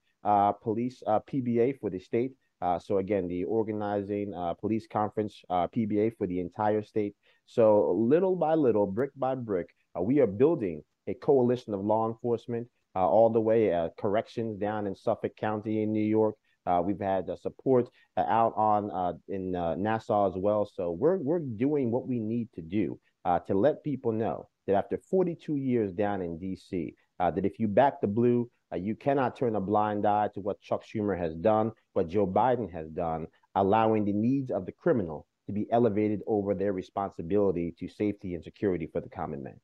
Police 0.62 1.02
PBA 1.08 1.80
for 1.80 1.90
the 1.90 2.00
state. 2.00 2.34
Uh, 2.62 2.78
so 2.80 2.98
again, 2.98 3.28
the 3.28 3.44
organizing 3.46 4.34
uh, 4.34 4.54
police 4.54 4.88
conference 4.88 5.42
uh, 5.50 5.68
PBA 5.68 6.18
for 6.18 6.28
the 6.28 6.40
entire 6.40 6.84
state. 6.84 7.16
So 7.46 7.92
little 7.92 8.36
by 8.36 8.56
little, 8.56 8.86
brick 8.86 9.12
by 9.16 9.36
brick, 9.36 9.70
we 10.00 10.20
are 10.20 10.28
building 10.28 10.84
a 11.08 11.14
coalition 11.14 11.74
of 11.74 11.82
law 11.84 12.08
enforcement 12.08 12.68
uh, 12.96 13.08
all 13.08 13.30
the 13.30 13.42
way 13.42 13.74
uh, 13.74 13.90
corrections 13.98 14.58
down 14.58 14.88
in 14.88 14.96
Suffolk 14.96 15.36
County 15.36 15.84
in 15.84 15.94
New 15.94 16.04
York. 16.04 16.36
Uh, 16.66 16.82
we've 16.84 17.00
had 17.00 17.26
support 17.40 17.88
out 18.18 18.54
on 18.56 19.20
in 19.28 19.52
Nassau 19.52 20.28
as 20.28 20.34
well. 20.36 20.70
So 20.72 20.92
we're 20.92 21.18
we're 21.18 21.40
doing 21.40 21.90
what 21.90 22.08
we 22.08 22.20
need 22.20 22.50
to 22.54 22.62
do 22.62 23.00
to 23.26 23.54
let 23.54 23.84
people 23.84 24.12
know 24.12 24.48
that 24.68 24.76
after 24.76 25.00
42 25.10 25.56
years 25.56 25.94
down 25.94 26.22
in 26.22 26.38
D.C., 26.38 26.94
that 27.20 27.46
if 27.46 27.60
you 27.60 27.68
back 27.68 28.02
the 28.02 28.08
blue, 28.08 28.52
you 28.78 28.96
cannot 28.96 29.36
turn 29.36 29.56
a 29.56 29.62
blind 29.62 30.06
eye 30.06 30.30
to 30.34 30.40
what 30.40 30.62
Chuck 30.62 30.84
Schumer 30.86 31.18
has 31.18 31.36
done, 31.36 31.72
what 31.94 32.08
Joe 32.08 32.28
Biden 32.28 32.72
has 32.72 32.90
done, 32.90 33.28
allowing 33.56 34.06
the 34.06 34.14
needs 34.14 34.52
of 34.52 34.66
the 34.66 34.72
criminal 34.72 35.26
to 35.48 35.54
be 35.54 35.68
elevated 35.72 36.22
over 36.28 36.54
their 36.54 36.74
responsibility 36.74 37.74
to 37.80 37.88
safety 37.88 38.36
and 38.36 38.44
security 38.44 38.88
for 38.92 39.02
the 39.02 39.10
common 39.10 39.42
man. 39.42 39.60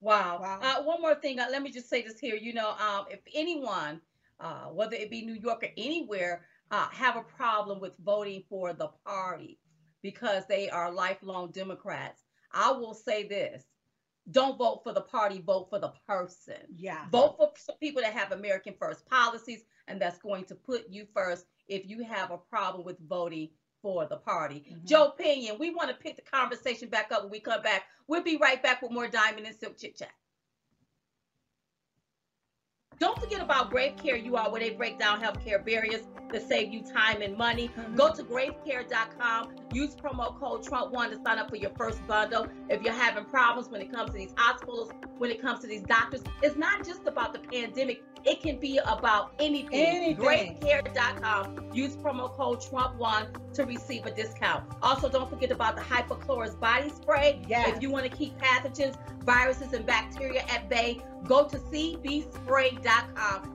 Wow. 0.00 0.38
wow. 0.40 0.60
Uh, 0.62 0.82
one 0.82 1.02
more 1.02 1.16
thing. 1.16 1.40
Uh, 1.40 1.46
let 1.50 1.62
me 1.62 1.70
just 1.70 1.90
say 1.90 2.02
this 2.02 2.18
here. 2.18 2.36
You 2.36 2.54
know, 2.54 2.70
um, 2.70 3.06
if 3.10 3.20
anyone, 3.34 4.00
uh, 4.38 4.66
whether 4.66 4.94
it 4.94 5.10
be 5.10 5.26
New 5.26 5.34
York 5.34 5.62
or 5.64 5.70
anywhere, 5.76 6.46
uh, 6.70 6.88
have 6.90 7.16
a 7.16 7.22
problem 7.22 7.80
with 7.80 7.92
voting 8.04 8.44
for 8.48 8.72
the 8.72 8.88
party 9.04 9.58
because 10.02 10.44
they 10.46 10.70
are 10.70 10.90
lifelong 10.90 11.50
Democrats, 11.50 12.22
I 12.52 12.72
will 12.72 12.94
say 12.94 13.26
this. 13.26 13.64
Don't 14.30 14.58
vote 14.58 14.80
for 14.84 14.92
the 14.92 15.00
party, 15.00 15.42
vote 15.44 15.68
for 15.70 15.78
the 15.78 15.92
person. 16.06 16.56
Yeah. 16.76 17.04
Vote 17.10 17.36
for 17.38 17.74
people 17.80 18.02
that 18.02 18.12
have 18.12 18.32
American 18.32 18.74
first 18.78 19.06
policies 19.06 19.64
and 19.88 20.00
that's 20.00 20.18
going 20.18 20.44
to 20.44 20.54
put 20.54 20.88
you 20.88 21.06
first 21.14 21.46
if 21.68 21.88
you 21.88 22.04
have 22.04 22.30
a 22.30 22.38
problem 22.38 22.84
with 22.84 22.98
voting 23.08 23.48
for 23.82 24.06
the 24.06 24.16
party. 24.16 24.64
Mm-hmm. 24.70 24.86
Joe 24.86 25.12
Pinion, 25.18 25.58
we 25.58 25.70
want 25.70 25.88
to 25.88 25.94
pick 25.94 26.16
the 26.16 26.22
conversation 26.22 26.88
back 26.88 27.12
up 27.12 27.22
when 27.22 27.30
we 27.30 27.40
come 27.40 27.62
back. 27.62 27.84
We'll 28.06 28.22
be 28.22 28.36
right 28.36 28.62
back 28.62 28.82
with 28.82 28.92
more 28.92 29.08
Diamond 29.08 29.46
and 29.46 29.56
Silk 29.56 29.78
Chit 29.78 29.96
Chat. 29.96 30.10
Don't 33.00 33.18
forget 33.18 33.40
about 33.40 33.70
Grave 33.70 33.96
Care, 33.96 34.16
you 34.16 34.36
all, 34.36 34.52
where 34.52 34.60
they 34.60 34.70
break 34.70 34.98
down 34.98 35.22
healthcare 35.22 35.64
barriers 35.64 36.02
to 36.32 36.38
save 36.38 36.70
you 36.70 36.82
time 36.82 37.22
and 37.22 37.34
money. 37.34 37.68
Mm-hmm. 37.68 37.94
Go 37.96 38.12
to 38.12 38.22
gravecare.com. 38.22 39.52
Use 39.72 39.94
promo 39.96 40.38
code 40.38 40.62
Trump1 40.64 41.10
to 41.10 41.16
sign 41.24 41.38
up 41.38 41.48
for 41.48 41.56
your 41.56 41.70
first 41.78 42.06
bundle. 42.06 42.46
If 42.68 42.82
you're 42.82 42.92
having 42.92 43.24
problems 43.24 43.70
when 43.70 43.80
it 43.80 43.90
comes 43.90 44.10
to 44.10 44.18
these 44.18 44.34
hospitals, 44.36 44.90
when 45.16 45.30
it 45.30 45.40
comes 45.40 45.60
to 45.60 45.66
these 45.66 45.82
doctors, 45.82 46.22
it's 46.42 46.56
not 46.56 46.84
just 46.84 47.06
about 47.06 47.32
the 47.32 47.38
pandemic. 47.38 48.02
It 48.26 48.42
can 48.42 48.60
be 48.60 48.78
about 48.84 49.32
anything. 49.40 49.72
anything. 49.72 50.58
Gravecare.com. 50.60 51.70
Use 51.72 51.96
promo 51.96 52.30
code 52.36 52.60
Trump1 52.60 53.54
to 53.54 53.64
receive 53.64 54.04
a 54.04 54.10
discount. 54.10 54.64
Also, 54.82 55.08
don't 55.08 55.30
forget 55.30 55.50
about 55.50 55.74
the 55.74 55.82
hypochlorous 55.82 56.58
body 56.60 56.90
spray. 56.90 57.40
Yes. 57.48 57.76
If 57.76 57.82
you 57.82 57.90
want 57.90 58.10
to 58.10 58.14
keep 58.14 58.36
pathogens, 58.38 58.98
viruses, 59.24 59.72
and 59.72 59.86
bacteria 59.86 60.42
at 60.50 60.68
bay, 60.68 61.00
go 61.26 61.46
to 61.48 61.56
cbspray.com 61.56 62.89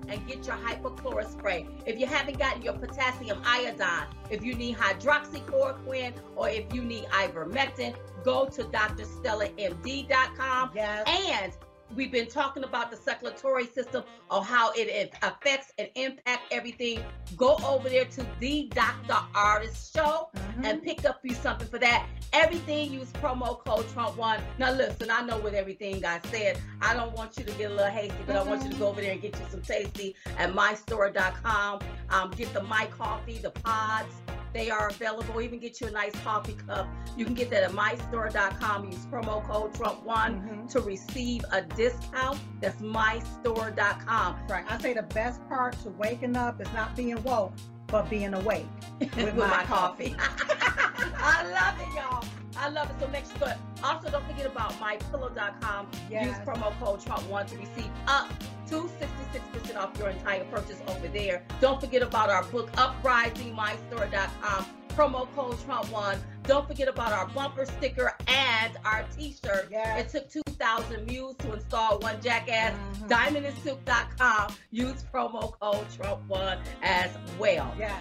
and 0.09 0.27
get 0.27 0.45
your 0.45 0.55
hypochlorous 0.55 1.31
spray. 1.31 1.67
If 1.85 1.99
you 1.99 2.05
haven't 2.05 2.39
gotten 2.39 2.61
your 2.61 2.73
potassium 2.73 3.41
iodine, 3.45 4.07
if 4.29 4.43
you 4.43 4.55
need 4.55 4.77
hydroxychloroquine, 4.77 6.13
or 6.35 6.49
if 6.49 6.73
you 6.73 6.83
need 6.83 7.05
ivermectin, 7.05 7.95
go 8.23 8.45
to 8.45 8.63
drstellamd.com. 8.63 10.71
Yes. 10.73 11.07
And 11.07 11.51
we've 11.93 12.11
been 12.11 12.27
talking 12.27 12.63
about 12.63 12.89
the 12.89 12.97
circulatory 12.97 13.67
system 13.67 14.03
or 14.31 14.43
how 14.43 14.71
it 14.75 15.13
affects 15.21 15.71
and 15.77 15.89
impact 15.95 16.41
everything 16.51 16.99
go 17.37 17.57
over 17.65 17.89
there 17.89 18.05
to 18.05 18.25
the 18.39 18.69
dr 18.73 19.13
Ardis 19.33 19.93
show 19.93 20.29
mm-hmm. 20.35 20.65
and 20.65 20.81
pick 20.81 21.05
up 21.05 21.19
you 21.23 21.33
something 21.35 21.67
for 21.67 21.77
that 21.77 22.07
everything 22.33 22.91
use 22.91 23.11
promo 23.13 23.59
code 23.65 23.87
trump 23.89 24.17
one 24.17 24.41
now 24.57 24.71
listen 24.71 25.09
i 25.11 25.21
know 25.21 25.37
with 25.39 25.53
everything 25.53 26.03
i 26.05 26.19
said 26.25 26.59
i 26.81 26.93
don't 26.93 27.13
want 27.13 27.37
you 27.37 27.43
to 27.43 27.51
get 27.53 27.71
a 27.71 27.73
little 27.73 27.91
hasty 27.91 28.15
but 28.25 28.35
mm-hmm. 28.35 28.47
i 28.47 28.51
want 28.51 28.63
you 28.63 28.69
to 28.69 28.75
go 28.77 28.87
over 28.87 29.01
there 29.01 29.11
and 29.11 29.21
get 29.21 29.37
you 29.37 29.45
some 29.49 29.61
tasty 29.61 30.15
at 30.37 30.53
mystore.com 30.53 31.79
um, 32.09 32.31
get 32.31 32.51
the 32.53 32.63
my 32.63 32.85
coffee 32.87 33.37
the 33.37 33.51
pods 33.51 34.15
they 34.55 34.71
are 34.71 34.87
available. 34.87 35.41
Even 35.41 35.59
get 35.59 35.81
you 35.81 35.87
a 35.87 35.91
nice 35.91 36.17
coffee 36.23 36.53
cup. 36.53 36.87
You 37.17 37.25
can 37.25 37.33
get 37.33 37.49
that 37.49 37.63
at 37.63 37.71
mystore.com. 37.71 38.89
Use 38.89 39.05
promo 39.07 39.45
code 39.45 39.73
Trump1 39.73 40.05
mm-hmm. 40.05 40.67
to 40.67 40.79
receive 40.79 41.43
a 41.51 41.61
discount. 41.75 42.39
That's 42.61 42.81
mystore.com. 42.81 44.37
Right. 44.49 44.65
I 44.69 44.77
say 44.79 44.93
the 44.93 45.03
best 45.03 45.47
part 45.47 45.77
to 45.83 45.89
waking 45.89 46.35
up 46.35 46.61
is 46.61 46.71
not 46.73 46.95
being 46.95 47.21
woke, 47.23 47.53
but 47.87 48.09
being 48.09 48.33
awake 48.33 48.65
with, 48.99 49.15
with 49.15 49.35
my, 49.35 49.47
my, 49.47 49.63
coffee. 49.63 50.15
I 50.19 51.43
love 51.51 51.79
it, 51.79 51.95
y'all. 51.95 52.25
I 52.57 52.69
love 52.69 52.89
it. 52.89 52.95
So 52.99 53.07
make 53.07 53.25
sure. 53.37 53.53
Also, 53.83 54.09
don't 54.09 54.25
forget 54.25 54.45
about 54.45 54.71
mypillow.com. 54.73 55.87
Yes. 56.09 56.27
Use 56.27 56.37
promo 56.47 56.77
code 56.79 57.01
Trump1 57.01 57.47
to 57.47 57.57
receive 57.57 57.91
up 58.07 58.31
to 58.67 58.89
66% 59.33 59.75
off 59.75 59.97
your 59.99 60.09
entire 60.09 60.43
purchase 60.45 60.81
over 60.87 61.07
there. 61.07 61.43
Don't 61.61 61.79
forget 61.79 62.01
about 62.01 62.29
our 62.29 62.43
book, 62.45 62.69
Uprising, 62.77 63.55
mystore.com. 63.55 64.65
Promo 64.95 65.27
code 65.35 65.57
Trump1. 65.57 66.19
Don't 66.43 66.65
forget 66.65 66.87
about 66.87 67.11
our 67.11 67.27
bumper 67.27 67.65
sticker 67.65 68.13
and 68.27 68.77
our 68.85 69.03
t-shirt. 69.17 69.67
Yes. 69.69 70.13
It 70.15 70.29
took 70.29 70.45
2,000 70.47 71.05
mules 71.05 71.35
to 71.39 71.53
install 71.53 71.99
one 71.99 72.21
jackass. 72.21 72.73
Mm-hmm. 72.73 73.07
Diamondandsilk.com. 73.07 74.55
Use 74.71 75.03
promo 75.13 75.51
code 75.59 75.85
Trump1 75.89 76.59
as 76.81 77.11
well. 77.37 77.75
Yeah. 77.77 77.99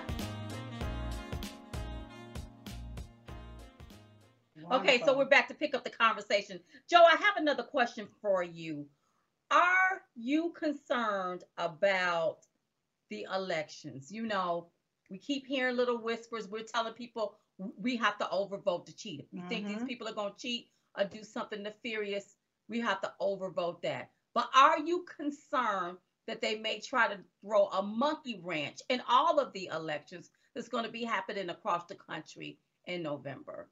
Okay, 4.70 5.02
so 5.04 5.16
we're 5.16 5.24
back 5.24 5.48
to 5.48 5.54
pick 5.54 5.74
up 5.74 5.84
the 5.84 5.90
conversation. 5.90 6.60
Joe, 6.88 7.02
I 7.02 7.16
have 7.16 7.36
another 7.36 7.64
question 7.64 8.06
for 8.22 8.42
you. 8.42 8.86
Are 9.50 10.02
you 10.14 10.54
concerned 10.58 11.44
about 11.58 12.38
the 13.10 13.26
elections? 13.34 14.10
You 14.10 14.26
know, 14.26 14.68
we 15.14 15.18
keep 15.20 15.46
hearing 15.46 15.76
little 15.76 16.02
whispers. 16.02 16.48
We're 16.48 16.64
telling 16.64 16.92
people 16.92 17.38
we 17.56 17.94
have 17.98 18.18
to 18.18 18.24
overvote 18.24 18.86
to 18.86 18.96
cheat. 18.96 19.20
If 19.20 19.32
you 19.32 19.42
think 19.48 19.68
these 19.68 19.84
Mhm. 19.84 19.86
people 19.86 20.08
are 20.08 20.12
going 20.12 20.32
to 20.32 20.38
cheat 20.38 20.72
or 20.98 21.04
do 21.04 21.22
something 21.22 21.62
nefarious, 21.62 22.36
we 22.68 22.80
have 22.80 23.00
to 23.02 23.14
overvote 23.20 23.80
that. 23.82 24.10
But 24.34 24.50
are 24.52 24.80
you 24.80 25.04
concerned 25.04 25.98
that 26.26 26.40
they 26.40 26.58
may 26.58 26.80
try 26.80 27.06
to 27.06 27.22
throw 27.40 27.68
a 27.68 27.80
monkey 27.80 28.40
wrench 28.42 28.80
in 28.88 29.00
all 29.08 29.38
of 29.38 29.52
the 29.52 29.66
elections 29.66 30.32
that's 30.52 30.68
going 30.68 30.84
to 30.84 30.90
be 30.90 31.04
happening 31.04 31.48
across 31.48 31.86
the 31.86 31.94
country 31.94 32.58
in 32.86 33.04
November? 33.04 33.70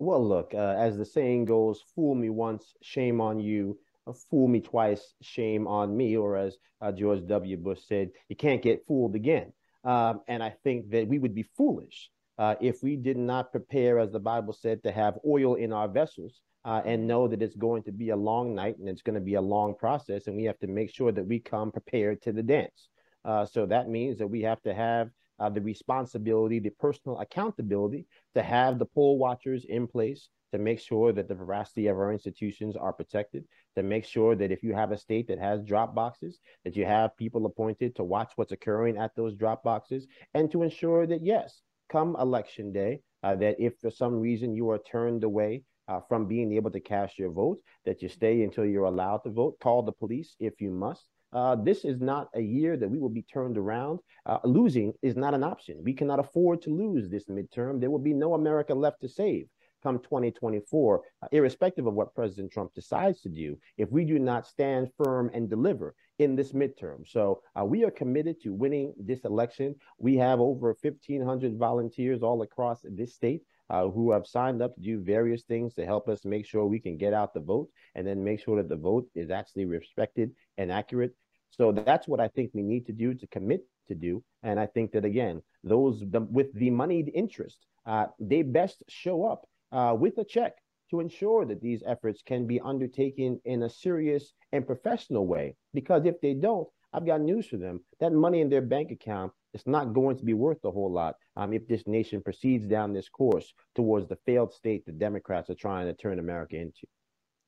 Well, 0.00 0.26
look, 0.26 0.54
uh, 0.54 0.74
as 0.76 0.96
the 0.96 1.04
saying 1.04 1.44
goes, 1.44 1.82
fool 1.94 2.16
me 2.16 2.30
once, 2.30 2.74
shame 2.82 3.20
on 3.20 3.38
you. 3.38 3.78
Uh, 4.08 4.12
fool 4.12 4.48
me 4.48 4.60
twice, 4.60 5.14
shame 5.22 5.68
on 5.68 5.96
me. 5.96 6.16
Or 6.16 6.36
as 6.36 6.58
uh, 6.80 6.90
George 6.90 7.24
W. 7.28 7.56
Bush 7.58 7.84
said, 7.84 8.10
you 8.28 8.34
can't 8.34 8.60
get 8.60 8.84
fooled 8.88 9.14
again. 9.14 9.52
Um, 9.84 10.20
and 10.28 10.42
I 10.42 10.50
think 10.64 10.90
that 10.90 11.06
we 11.06 11.18
would 11.18 11.34
be 11.34 11.44
foolish 11.56 12.10
uh, 12.38 12.54
if 12.60 12.82
we 12.82 12.96
did 12.96 13.16
not 13.16 13.52
prepare, 13.52 13.98
as 13.98 14.10
the 14.10 14.20
Bible 14.20 14.52
said, 14.52 14.82
to 14.82 14.92
have 14.92 15.18
oil 15.26 15.54
in 15.54 15.72
our 15.72 15.88
vessels 15.88 16.40
uh, 16.64 16.80
and 16.84 17.06
know 17.06 17.28
that 17.28 17.42
it's 17.42 17.56
going 17.56 17.82
to 17.84 17.92
be 17.92 18.10
a 18.10 18.16
long 18.16 18.54
night 18.54 18.78
and 18.78 18.88
it's 18.88 19.02
going 19.02 19.14
to 19.14 19.20
be 19.20 19.34
a 19.34 19.40
long 19.40 19.74
process. 19.74 20.26
And 20.26 20.36
we 20.36 20.44
have 20.44 20.58
to 20.60 20.66
make 20.66 20.92
sure 20.92 21.12
that 21.12 21.26
we 21.26 21.38
come 21.38 21.70
prepared 21.70 22.22
to 22.22 22.32
the 22.32 22.42
dance. 22.42 22.88
Uh, 23.24 23.44
so 23.44 23.66
that 23.66 23.88
means 23.88 24.18
that 24.18 24.26
we 24.26 24.42
have 24.42 24.60
to 24.62 24.74
have 24.74 25.10
uh, 25.38 25.48
the 25.48 25.60
responsibility, 25.60 26.58
the 26.58 26.70
personal 26.70 27.18
accountability 27.20 28.06
to 28.34 28.42
have 28.42 28.78
the 28.78 28.86
poll 28.86 29.18
watchers 29.18 29.64
in 29.68 29.86
place 29.86 30.28
to 30.54 30.58
make 30.60 30.78
sure 30.78 31.12
that 31.12 31.26
the 31.26 31.34
veracity 31.34 31.88
of 31.88 31.96
our 31.96 32.12
institutions 32.12 32.76
are 32.76 32.92
protected, 32.92 33.44
to 33.74 33.82
make 33.82 34.04
sure 34.04 34.36
that 34.36 34.52
if 34.52 34.62
you 34.62 34.72
have 34.72 34.92
a 34.92 34.96
state 34.96 35.26
that 35.26 35.40
has 35.40 35.64
drop 35.64 35.96
boxes, 35.96 36.38
that 36.64 36.76
you 36.76 36.84
have 36.84 37.16
people 37.16 37.44
appointed 37.44 37.96
to 37.96 38.04
watch 38.04 38.30
what's 38.36 38.52
occurring 38.52 38.96
at 38.96 39.10
those 39.16 39.34
drop 39.34 39.64
boxes, 39.64 40.06
and 40.32 40.52
to 40.52 40.62
ensure 40.62 41.08
that, 41.08 41.24
yes, 41.24 41.60
come 41.90 42.14
election 42.20 42.72
day, 42.72 43.00
uh, 43.24 43.34
that 43.34 43.56
if 43.58 43.72
for 43.80 43.90
some 43.90 44.14
reason 44.14 44.54
you 44.54 44.70
are 44.70 44.78
turned 44.78 45.24
away 45.24 45.64
uh, 45.88 45.98
from 46.08 46.28
being 46.28 46.52
able 46.52 46.70
to 46.70 46.78
cast 46.78 47.18
your 47.18 47.32
vote, 47.32 47.58
that 47.84 48.00
you 48.00 48.08
stay 48.08 48.44
until 48.44 48.64
you're 48.64 48.84
allowed 48.84 49.24
to 49.24 49.30
vote, 49.30 49.58
call 49.60 49.82
the 49.82 49.90
police 49.90 50.36
if 50.38 50.60
you 50.60 50.70
must. 50.70 51.08
Uh, 51.32 51.56
this 51.56 51.84
is 51.84 52.00
not 52.00 52.28
a 52.36 52.40
year 52.40 52.76
that 52.76 52.88
we 52.88 53.00
will 53.00 53.08
be 53.08 53.22
turned 53.22 53.58
around. 53.58 53.98
Uh, 54.24 54.38
losing 54.44 54.92
is 55.02 55.16
not 55.16 55.34
an 55.34 55.42
option. 55.42 55.82
We 55.82 55.94
cannot 55.94 56.20
afford 56.20 56.62
to 56.62 56.70
lose 56.70 57.10
this 57.10 57.24
midterm. 57.24 57.80
There 57.80 57.90
will 57.90 57.98
be 57.98 58.14
no 58.14 58.34
America 58.34 58.72
left 58.72 59.00
to 59.00 59.08
save 59.08 59.48
come 59.84 59.98
2024, 59.98 61.02
uh, 61.22 61.26
irrespective 61.30 61.86
of 61.86 61.94
what 61.94 62.14
President 62.14 62.50
Trump 62.50 62.72
decides 62.74 63.20
to 63.20 63.28
do, 63.28 63.56
if 63.76 63.90
we 63.92 64.04
do 64.04 64.18
not 64.18 64.46
stand 64.46 64.90
firm 64.96 65.30
and 65.34 65.48
deliver 65.48 65.94
in 66.18 66.34
this 66.34 66.52
midterm. 66.52 67.06
So 67.06 67.42
uh, 67.58 67.64
we 67.64 67.84
are 67.84 67.90
committed 67.90 68.40
to 68.42 68.52
winning 68.52 68.94
this 68.98 69.24
election. 69.24 69.74
We 69.98 70.16
have 70.16 70.40
over 70.40 70.74
1,500 70.80 71.58
volunteers 71.58 72.22
all 72.22 72.42
across 72.42 72.80
this 72.82 73.14
state. 73.14 73.42
Uh, 73.70 73.88
who 73.88 74.12
have 74.12 74.26
signed 74.26 74.60
up 74.60 74.74
to 74.74 74.82
do 74.82 75.00
various 75.00 75.44
things 75.44 75.72
to 75.72 75.86
help 75.86 76.06
us 76.06 76.26
make 76.26 76.44
sure 76.44 76.66
we 76.66 76.78
can 76.78 76.98
get 76.98 77.14
out 77.14 77.32
the 77.32 77.40
vote 77.40 77.66
and 77.94 78.06
then 78.06 78.22
make 78.22 78.38
sure 78.38 78.58
that 78.58 78.68
the 78.68 78.76
vote 78.76 79.08
is 79.14 79.30
actually 79.30 79.64
respected 79.64 80.30
and 80.58 80.70
accurate. 80.70 81.14
So 81.48 81.72
that's 81.72 82.06
what 82.06 82.20
I 82.20 82.28
think 82.28 82.50
we 82.52 82.62
need 82.62 82.84
to 82.86 82.92
do 82.92 83.14
to 83.14 83.26
commit 83.28 83.66
to 83.88 83.94
do. 83.94 84.22
And 84.42 84.60
I 84.60 84.66
think 84.66 84.92
that 84.92 85.06
again, 85.06 85.40
those 85.62 86.04
the, 86.10 86.20
with 86.20 86.52
the 86.52 86.68
moneyed 86.68 87.10
interest, 87.14 87.64
uh, 87.86 88.06
they 88.20 88.42
best 88.42 88.82
show 88.88 89.24
up 89.24 89.48
uh, 89.74 89.94
with 89.94 90.16
a 90.18 90.24
check 90.24 90.54
to 90.90 91.00
ensure 91.00 91.44
that 91.44 91.60
these 91.60 91.82
efforts 91.86 92.22
can 92.22 92.46
be 92.46 92.60
undertaken 92.60 93.40
in 93.44 93.64
a 93.64 93.70
serious 93.70 94.32
and 94.52 94.66
professional 94.66 95.26
way. 95.26 95.56
Because 95.72 96.06
if 96.06 96.20
they 96.20 96.34
don't, 96.34 96.68
I've 96.92 97.06
got 97.06 97.20
news 97.20 97.46
for 97.46 97.56
them. 97.56 97.80
That 97.98 98.12
money 98.12 98.40
in 98.40 98.48
their 98.48 98.62
bank 98.62 98.92
account 98.92 99.32
is 99.52 99.66
not 99.66 99.92
going 99.92 100.16
to 100.18 100.24
be 100.24 100.34
worth 100.34 100.64
a 100.64 100.70
whole 100.70 100.92
lot 100.92 101.16
um, 101.36 101.52
if 101.52 101.66
this 101.66 101.86
nation 101.86 102.22
proceeds 102.22 102.66
down 102.66 102.92
this 102.92 103.08
course 103.08 103.52
towards 103.74 104.08
the 104.08 104.18
failed 104.26 104.52
state 104.52 104.86
the 104.86 104.92
Democrats 104.92 105.50
are 105.50 105.56
trying 105.56 105.86
to 105.86 105.94
turn 105.94 106.20
America 106.20 106.56
into. 106.56 106.86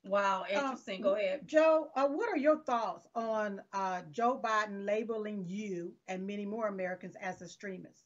Wow, 0.04 0.44
interesting. 0.48 1.00
Go 1.00 1.14
ahead. 1.14 1.40
Joe, 1.46 1.88
uh, 1.96 2.06
what 2.06 2.28
are 2.28 2.36
your 2.36 2.58
thoughts 2.60 3.08
on 3.14 3.60
uh, 3.72 4.02
Joe 4.10 4.40
Biden 4.42 4.84
labeling 4.84 5.44
you 5.46 5.94
and 6.06 6.26
many 6.26 6.46
more 6.46 6.68
Americans 6.68 7.16
as 7.20 7.42
extremists? 7.42 8.05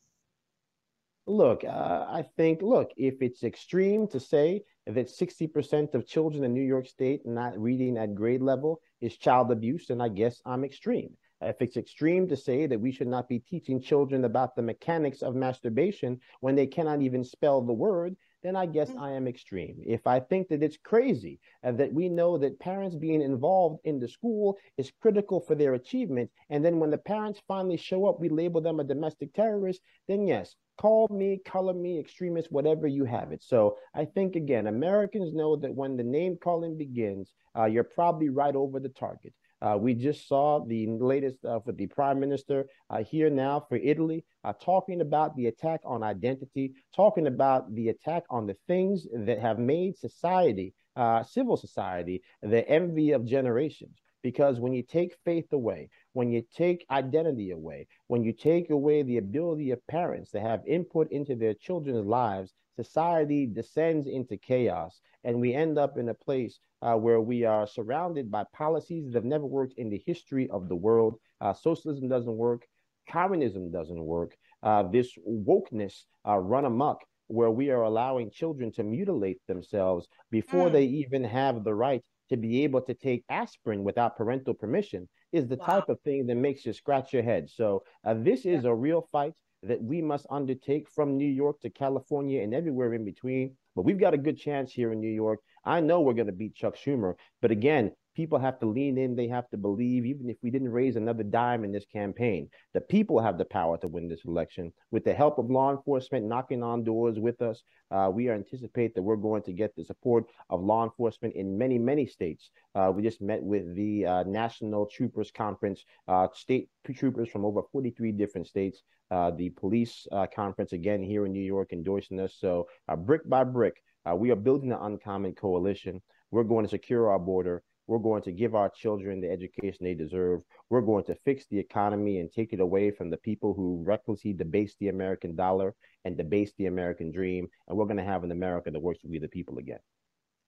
Look, 1.30 1.62
uh, 1.62 2.06
I 2.08 2.24
think, 2.36 2.60
look, 2.60 2.90
if 2.96 3.22
it's 3.22 3.44
extreme 3.44 4.08
to 4.08 4.18
say 4.18 4.64
that 4.88 5.06
60% 5.06 5.94
of 5.94 6.04
children 6.04 6.42
in 6.42 6.52
New 6.52 6.60
York 6.60 6.88
State 6.88 7.24
not 7.24 7.56
reading 7.56 7.96
at 7.98 8.16
grade 8.16 8.42
level 8.42 8.80
is 9.00 9.16
child 9.16 9.52
abuse, 9.52 9.86
then 9.86 10.00
I 10.00 10.08
guess 10.08 10.42
I'm 10.44 10.64
extreme. 10.64 11.16
If 11.40 11.62
it's 11.62 11.76
extreme 11.76 12.26
to 12.30 12.36
say 12.36 12.66
that 12.66 12.80
we 12.80 12.90
should 12.90 13.06
not 13.06 13.28
be 13.28 13.38
teaching 13.38 13.80
children 13.80 14.24
about 14.24 14.56
the 14.56 14.62
mechanics 14.62 15.22
of 15.22 15.36
masturbation 15.36 16.18
when 16.40 16.56
they 16.56 16.66
cannot 16.66 17.00
even 17.00 17.22
spell 17.22 17.62
the 17.62 17.72
word, 17.72 18.16
then 18.42 18.56
I 18.56 18.66
guess 18.66 18.90
I 18.98 19.12
am 19.12 19.28
extreme. 19.28 19.76
If 19.84 20.06
I 20.06 20.20
think 20.20 20.48
that 20.48 20.62
it's 20.62 20.78
crazy 20.82 21.40
and 21.62 21.78
that 21.78 21.92
we 21.92 22.08
know 22.08 22.38
that 22.38 22.58
parents 22.58 22.96
being 22.96 23.22
involved 23.22 23.80
in 23.84 23.98
the 24.00 24.08
school 24.08 24.56
is 24.76 24.92
critical 25.00 25.40
for 25.40 25.54
their 25.54 25.74
achievement, 25.74 26.30
and 26.48 26.64
then 26.64 26.78
when 26.78 26.90
the 26.90 26.98
parents 26.98 27.40
finally 27.46 27.76
show 27.76 28.06
up, 28.06 28.20
we 28.20 28.28
label 28.28 28.60
them 28.60 28.80
a 28.80 28.84
domestic 28.84 29.32
terrorist, 29.34 29.80
then 30.08 30.26
yes, 30.26 30.54
call 30.78 31.06
me, 31.10 31.40
color 31.44 31.74
me, 31.74 31.98
extremist, 31.98 32.50
whatever 32.50 32.86
you 32.86 33.04
have 33.04 33.32
it. 33.32 33.42
So 33.42 33.76
I 33.94 34.06
think, 34.06 34.36
again, 34.36 34.66
Americans 34.66 35.34
know 35.34 35.56
that 35.56 35.74
when 35.74 35.96
the 35.96 36.04
name 36.04 36.38
calling 36.42 36.78
begins, 36.78 37.32
uh, 37.56 37.66
you're 37.66 37.84
probably 37.84 38.30
right 38.30 38.56
over 38.56 38.80
the 38.80 38.88
target. 38.88 39.34
Uh, 39.62 39.76
we 39.78 39.94
just 39.94 40.26
saw 40.26 40.64
the 40.64 40.86
latest 40.86 41.44
uh, 41.44 41.60
for 41.60 41.72
the 41.72 41.86
prime 41.86 42.18
minister 42.18 42.66
uh, 42.88 43.02
here 43.02 43.28
now 43.28 43.64
for 43.68 43.76
Italy, 43.76 44.24
uh, 44.44 44.52
talking 44.52 45.00
about 45.00 45.36
the 45.36 45.46
attack 45.46 45.80
on 45.84 46.02
identity, 46.02 46.72
talking 46.94 47.26
about 47.26 47.72
the 47.74 47.88
attack 47.88 48.24
on 48.30 48.46
the 48.46 48.56
things 48.66 49.06
that 49.12 49.38
have 49.38 49.58
made 49.58 49.96
society, 49.98 50.72
uh, 50.96 51.22
civil 51.22 51.56
society, 51.56 52.22
the 52.42 52.66
envy 52.68 53.12
of 53.12 53.26
generations. 53.26 54.00
Because 54.22 54.60
when 54.60 54.74
you 54.74 54.82
take 54.82 55.16
faith 55.24 55.50
away, 55.52 55.88
when 56.12 56.30
you 56.30 56.42
take 56.54 56.84
identity 56.90 57.52
away, 57.52 57.86
when 58.08 58.22
you 58.22 58.32
take 58.32 58.68
away 58.70 59.02
the 59.02 59.16
ability 59.16 59.70
of 59.70 59.86
parents 59.86 60.30
to 60.32 60.40
have 60.40 60.60
input 60.66 61.10
into 61.10 61.34
their 61.34 61.54
children's 61.54 62.06
lives, 62.06 62.52
society 62.84 63.46
descends 63.60 64.06
into 64.06 64.36
chaos. 64.36 65.00
And 65.24 65.40
we 65.40 65.54
end 65.64 65.78
up 65.78 65.92
in 65.98 66.08
a 66.08 66.14
place 66.26 66.54
uh, 66.82 66.94
where 67.04 67.20
we 67.20 67.38
are 67.44 67.66
surrounded 67.66 68.30
by 68.30 68.44
policies 68.62 69.04
that 69.06 69.14
have 69.14 69.24
never 69.34 69.46
worked 69.46 69.74
in 69.82 69.90
the 69.90 70.02
history 70.06 70.46
of 70.50 70.68
the 70.68 70.76
world. 70.86 71.14
Uh, 71.40 71.52
socialism 71.52 72.08
doesn't 72.08 72.36
work, 72.46 72.62
communism 73.08 73.70
doesn't 73.70 74.04
work. 74.16 74.36
Uh, 74.62 74.82
this 74.96 75.08
wokeness 75.28 75.94
uh, 76.28 76.38
run 76.38 76.64
amok 76.64 76.98
where 77.28 77.50
we 77.50 77.70
are 77.70 77.82
allowing 77.82 78.30
children 78.30 78.72
to 78.72 78.82
mutilate 78.82 79.40
themselves 79.46 80.08
before 80.30 80.68
Mm. 80.68 80.72
they 80.72 80.84
even 80.84 81.22
have 81.24 81.56
the 81.64 81.74
right 81.74 82.02
to 82.30 82.36
be 82.36 82.64
able 82.64 82.82
to 82.82 82.94
take 82.94 83.24
aspirin 83.28 83.82
without 83.84 84.16
parental 84.16 84.54
permission 84.54 85.08
is 85.32 85.46
the 85.46 85.56
Wow. 85.56 85.66
type 85.66 85.88
of 85.88 86.00
thing 86.00 86.26
that 86.26 86.36
makes 86.46 86.64
you 86.66 86.72
scratch 86.72 87.12
your 87.12 87.22
head. 87.32 87.48
So 87.50 87.82
uh, 88.06 88.14
this 88.28 88.40
is 88.46 88.64
a 88.64 88.74
real 88.74 89.02
fight 89.12 89.34
that 89.62 89.82
we 89.82 90.00
must 90.00 90.26
undertake 90.30 90.88
from 90.88 91.16
New 91.16 91.28
York 91.28 91.60
to 91.60 91.70
California 91.70 92.42
and 92.42 92.54
everywhere 92.54 92.94
in 92.94 93.04
between. 93.04 93.56
But 93.76 93.84
we've 93.84 94.00
got 94.00 94.14
a 94.14 94.18
good 94.18 94.38
chance 94.38 94.72
here 94.72 94.92
in 94.92 95.00
New 95.00 95.10
York. 95.10 95.40
I 95.64 95.80
know 95.80 96.00
we're 96.00 96.14
going 96.14 96.26
to 96.26 96.32
beat 96.32 96.54
Chuck 96.54 96.76
Schumer. 96.76 97.14
But 97.42 97.50
again, 97.50 97.92
people 98.14 98.38
have 98.38 98.58
to 98.60 98.66
lean 98.66 98.98
in. 98.98 99.14
They 99.14 99.28
have 99.28 99.48
to 99.50 99.56
believe, 99.56 100.04
even 100.04 100.28
if 100.28 100.36
we 100.42 100.50
didn't 100.50 100.70
raise 100.70 100.96
another 100.96 101.22
dime 101.22 101.64
in 101.64 101.72
this 101.72 101.86
campaign, 101.92 102.48
the 102.74 102.80
people 102.80 103.20
have 103.20 103.38
the 103.38 103.44
power 103.44 103.78
to 103.78 103.88
win 103.88 104.08
this 104.08 104.24
election. 104.24 104.72
With 104.90 105.04
the 105.04 105.14
help 105.14 105.38
of 105.38 105.50
law 105.50 105.70
enforcement 105.70 106.26
knocking 106.26 106.62
on 106.62 106.84
doors 106.84 107.18
with 107.18 107.40
us, 107.42 107.62
uh, 107.90 108.10
we 108.12 108.30
anticipate 108.30 108.94
that 108.94 109.02
we're 109.02 109.16
going 109.16 109.42
to 109.42 109.52
get 109.52 109.74
the 109.74 109.84
support 109.84 110.24
of 110.48 110.62
law 110.62 110.84
enforcement 110.84 111.34
in 111.34 111.56
many, 111.56 111.78
many 111.78 112.06
states. 112.06 112.50
Uh, 112.74 112.92
we 112.94 113.02
just 113.02 113.20
met 113.20 113.42
with 113.42 113.74
the 113.74 114.06
uh, 114.06 114.22
National 114.24 114.86
Troopers 114.86 115.30
Conference, 115.30 115.84
uh, 116.08 116.28
state 116.34 116.68
troopers 116.94 117.28
from 117.28 117.44
over 117.44 117.62
43 117.72 118.12
different 118.12 118.46
states. 118.46 118.82
Uh, 119.10 119.32
the 119.32 119.50
police 119.50 120.06
uh, 120.12 120.26
conference 120.32 120.72
again 120.72 121.02
here 121.02 121.26
in 121.26 121.32
New 121.32 121.42
York 121.42 121.72
endorsing 121.72 122.20
us. 122.20 122.36
So, 122.38 122.68
brick 122.98 123.28
by 123.28 123.42
brick, 123.42 123.82
we 124.16 124.30
are 124.30 124.36
building 124.36 124.70
an 124.70 124.78
uncommon 124.80 125.34
coalition. 125.34 126.00
We're 126.30 126.44
going 126.44 126.64
to 126.64 126.70
secure 126.70 127.10
our 127.10 127.18
border. 127.18 127.62
We're 127.90 127.98
going 127.98 128.22
to 128.22 128.30
give 128.30 128.54
our 128.54 128.68
children 128.68 129.20
the 129.20 129.28
education 129.28 129.78
they 129.80 129.94
deserve. 129.94 130.42
We're 130.68 130.80
going 130.80 131.02
to 131.06 131.16
fix 131.24 131.46
the 131.50 131.58
economy 131.58 132.20
and 132.20 132.30
take 132.30 132.52
it 132.52 132.60
away 132.60 132.92
from 132.92 133.10
the 133.10 133.16
people 133.16 133.52
who 133.52 133.82
recklessly 133.84 134.32
debase 134.32 134.76
the 134.78 134.90
American 134.90 135.34
dollar 135.34 135.74
and 136.04 136.16
debase 136.16 136.52
the 136.56 136.66
American 136.66 137.10
dream. 137.10 137.48
And 137.66 137.76
we're 137.76 137.86
going 137.86 137.96
to 137.96 138.04
have 138.04 138.22
an 138.22 138.30
America 138.30 138.70
that 138.70 138.78
works 138.78 139.00
for 139.00 139.08
we 139.08 139.18
the 139.18 139.26
people 139.26 139.58
again. 139.58 139.80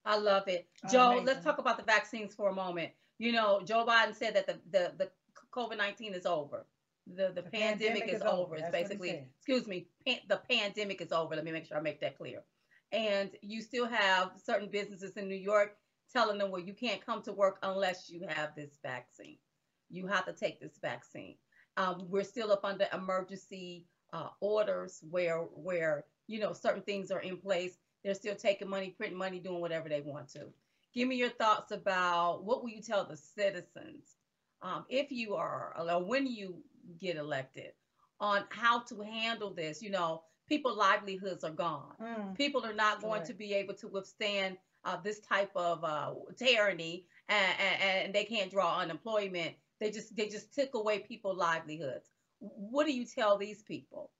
I 0.05 0.17
love 0.19 0.47
it. 0.47 0.69
Joe, 0.89 1.09
Amazing. 1.09 1.25
let's 1.25 1.43
talk 1.43 1.57
about 1.57 1.75
the 1.75 1.83
vaccines 1.83 2.33
for 2.33 2.47
a 2.47 2.53
moment. 2.53 2.93
You 3.19 3.33
know, 3.33 3.61
Joe 3.65 3.85
Biden 3.85 4.15
said 4.15 4.37
that 4.37 4.47
the 4.47 4.59
the, 4.71 4.93
the 4.97 5.11
COVID 5.53 5.77
19 5.77 6.13
is 6.13 6.25
over. 6.25 6.65
The, 7.07 7.33
the, 7.35 7.41
The 7.41 7.49
pandemic, 7.49 8.07
is, 8.07 8.21
over. 8.21 8.55
It's 8.55 8.63
That's 8.63 8.71
what 8.71 8.77
he 8.77 8.83
basically, 8.83 9.27
excuse 9.37 9.67
me, 9.67 9.87
pan, 10.07 10.19
the 10.29 10.39
pandemic 10.49 11.01
is 11.01 11.11
over. 11.11 11.35
Let 11.35 11.43
me 11.43 11.51
make 11.51 11.65
sure 11.65 11.75
I 11.75 11.81
make 11.81 11.99
that 11.99 12.17
clear. 12.17 12.41
And 12.93 13.31
you 13.41 13.61
still 13.61 13.87
have 13.87 14.31
certain 14.41 14.69
businesses 14.69 15.17
in 15.17 15.27
New 15.27 15.35
York 15.35 15.75
telling 16.13 16.37
them, 16.37 16.51
well, 16.51 16.61
you 16.61 16.73
can't 16.73 17.05
come 17.05 17.21
to 17.23 17.33
work 17.33 17.57
unless 17.63 18.09
you 18.09 18.25
have 18.29 18.55
this 18.55 18.79
vaccine. 18.83 19.37
You 19.89 20.07
have 20.07 20.25
to 20.25 20.33
take 20.33 20.61
this 20.61 20.77
vaccine. 20.81 21.35
Um, 21.75 22.05
we're 22.09 22.23
still 22.23 22.51
up 22.51 22.63
under 22.63 22.87
emergency 22.93 23.85
uh, 24.13 24.29
orders 24.39 24.99
where 25.09 25.39
where 25.39 26.05
you 26.27 26.39
know, 26.39 26.53
certain 26.53 26.81
things 26.83 27.11
are 27.11 27.21
in 27.21 27.37
place. 27.37 27.77
They're 28.03 28.13
still 28.13 28.35
taking 28.35 28.69
money, 28.69 28.89
printing 28.89 29.17
money, 29.17 29.39
doing 29.39 29.61
whatever 29.61 29.89
they 29.89 30.01
want 30.01 30.29
to. 30.33 30.47
Give 30.93 31.07
me 31.07 31.15
your 31.15 31.29
thoughts 31.29 31.71
about 31.71 32.43
what 32.43 32.61
will 32.61 32.69
you 32.69 32.81
tell 32.81 33.05
the 33.05 33.17
citizens 33.17 34.17
um, 34.61 34.85
if 34.89 35.11
you 35.11 35.35
are 35.35 35.73
or 35.77 36.03
when 36.03 36.27
you 36.27 36.57
get 36.99 37.17
elected 37.17 37.71
on 38.19 38.43
how 38.49 38.79
to 38.81 39.01
handle 39.01 39.53
this. 39.53 39.81
You 39.81 39.89
know, 39.89 40.23
people 40.47 40.75
livelihoods 40.75 41.43
are 41.43 41.51
gone. 41.51 41.93
Mm. 42.01 42.37
People 42.37 42.65
are 42.65 42.73
not 42.73 43.01
going 43.01 43.21
right. 43.21 43.25
to 43.25 43.33
be 43.33 43.53
able 43.53 43.73
to 43.75 43.87
withstand 43.87 44.57
uh, 44.85 44.97
this 45.03 45.19
type 45.19 45.51
of 45.55 45.83
uh, 45.83 46.13
tyranny, 46.37 47.05
and, 47.29 47.53
and, 47.81 48.13
they 48.13 48.25
can't 48.25 48.51
draw 48.51 48.79
unemployment. 48.79 49.55
They 49.79 49.91
just 49.91 50.15
they 50.15 50.27
just 50.27 50.53
took 50.53 50.73
away 50.75 50.99
people's 50.99 51.37
livelihoods. 51.37 52.09
What 52.39 52.85
do 52.85 52.93
you 52.93 53.05
tell 53.05 53.37
these 53.37 53.63
people? 53.63 54.11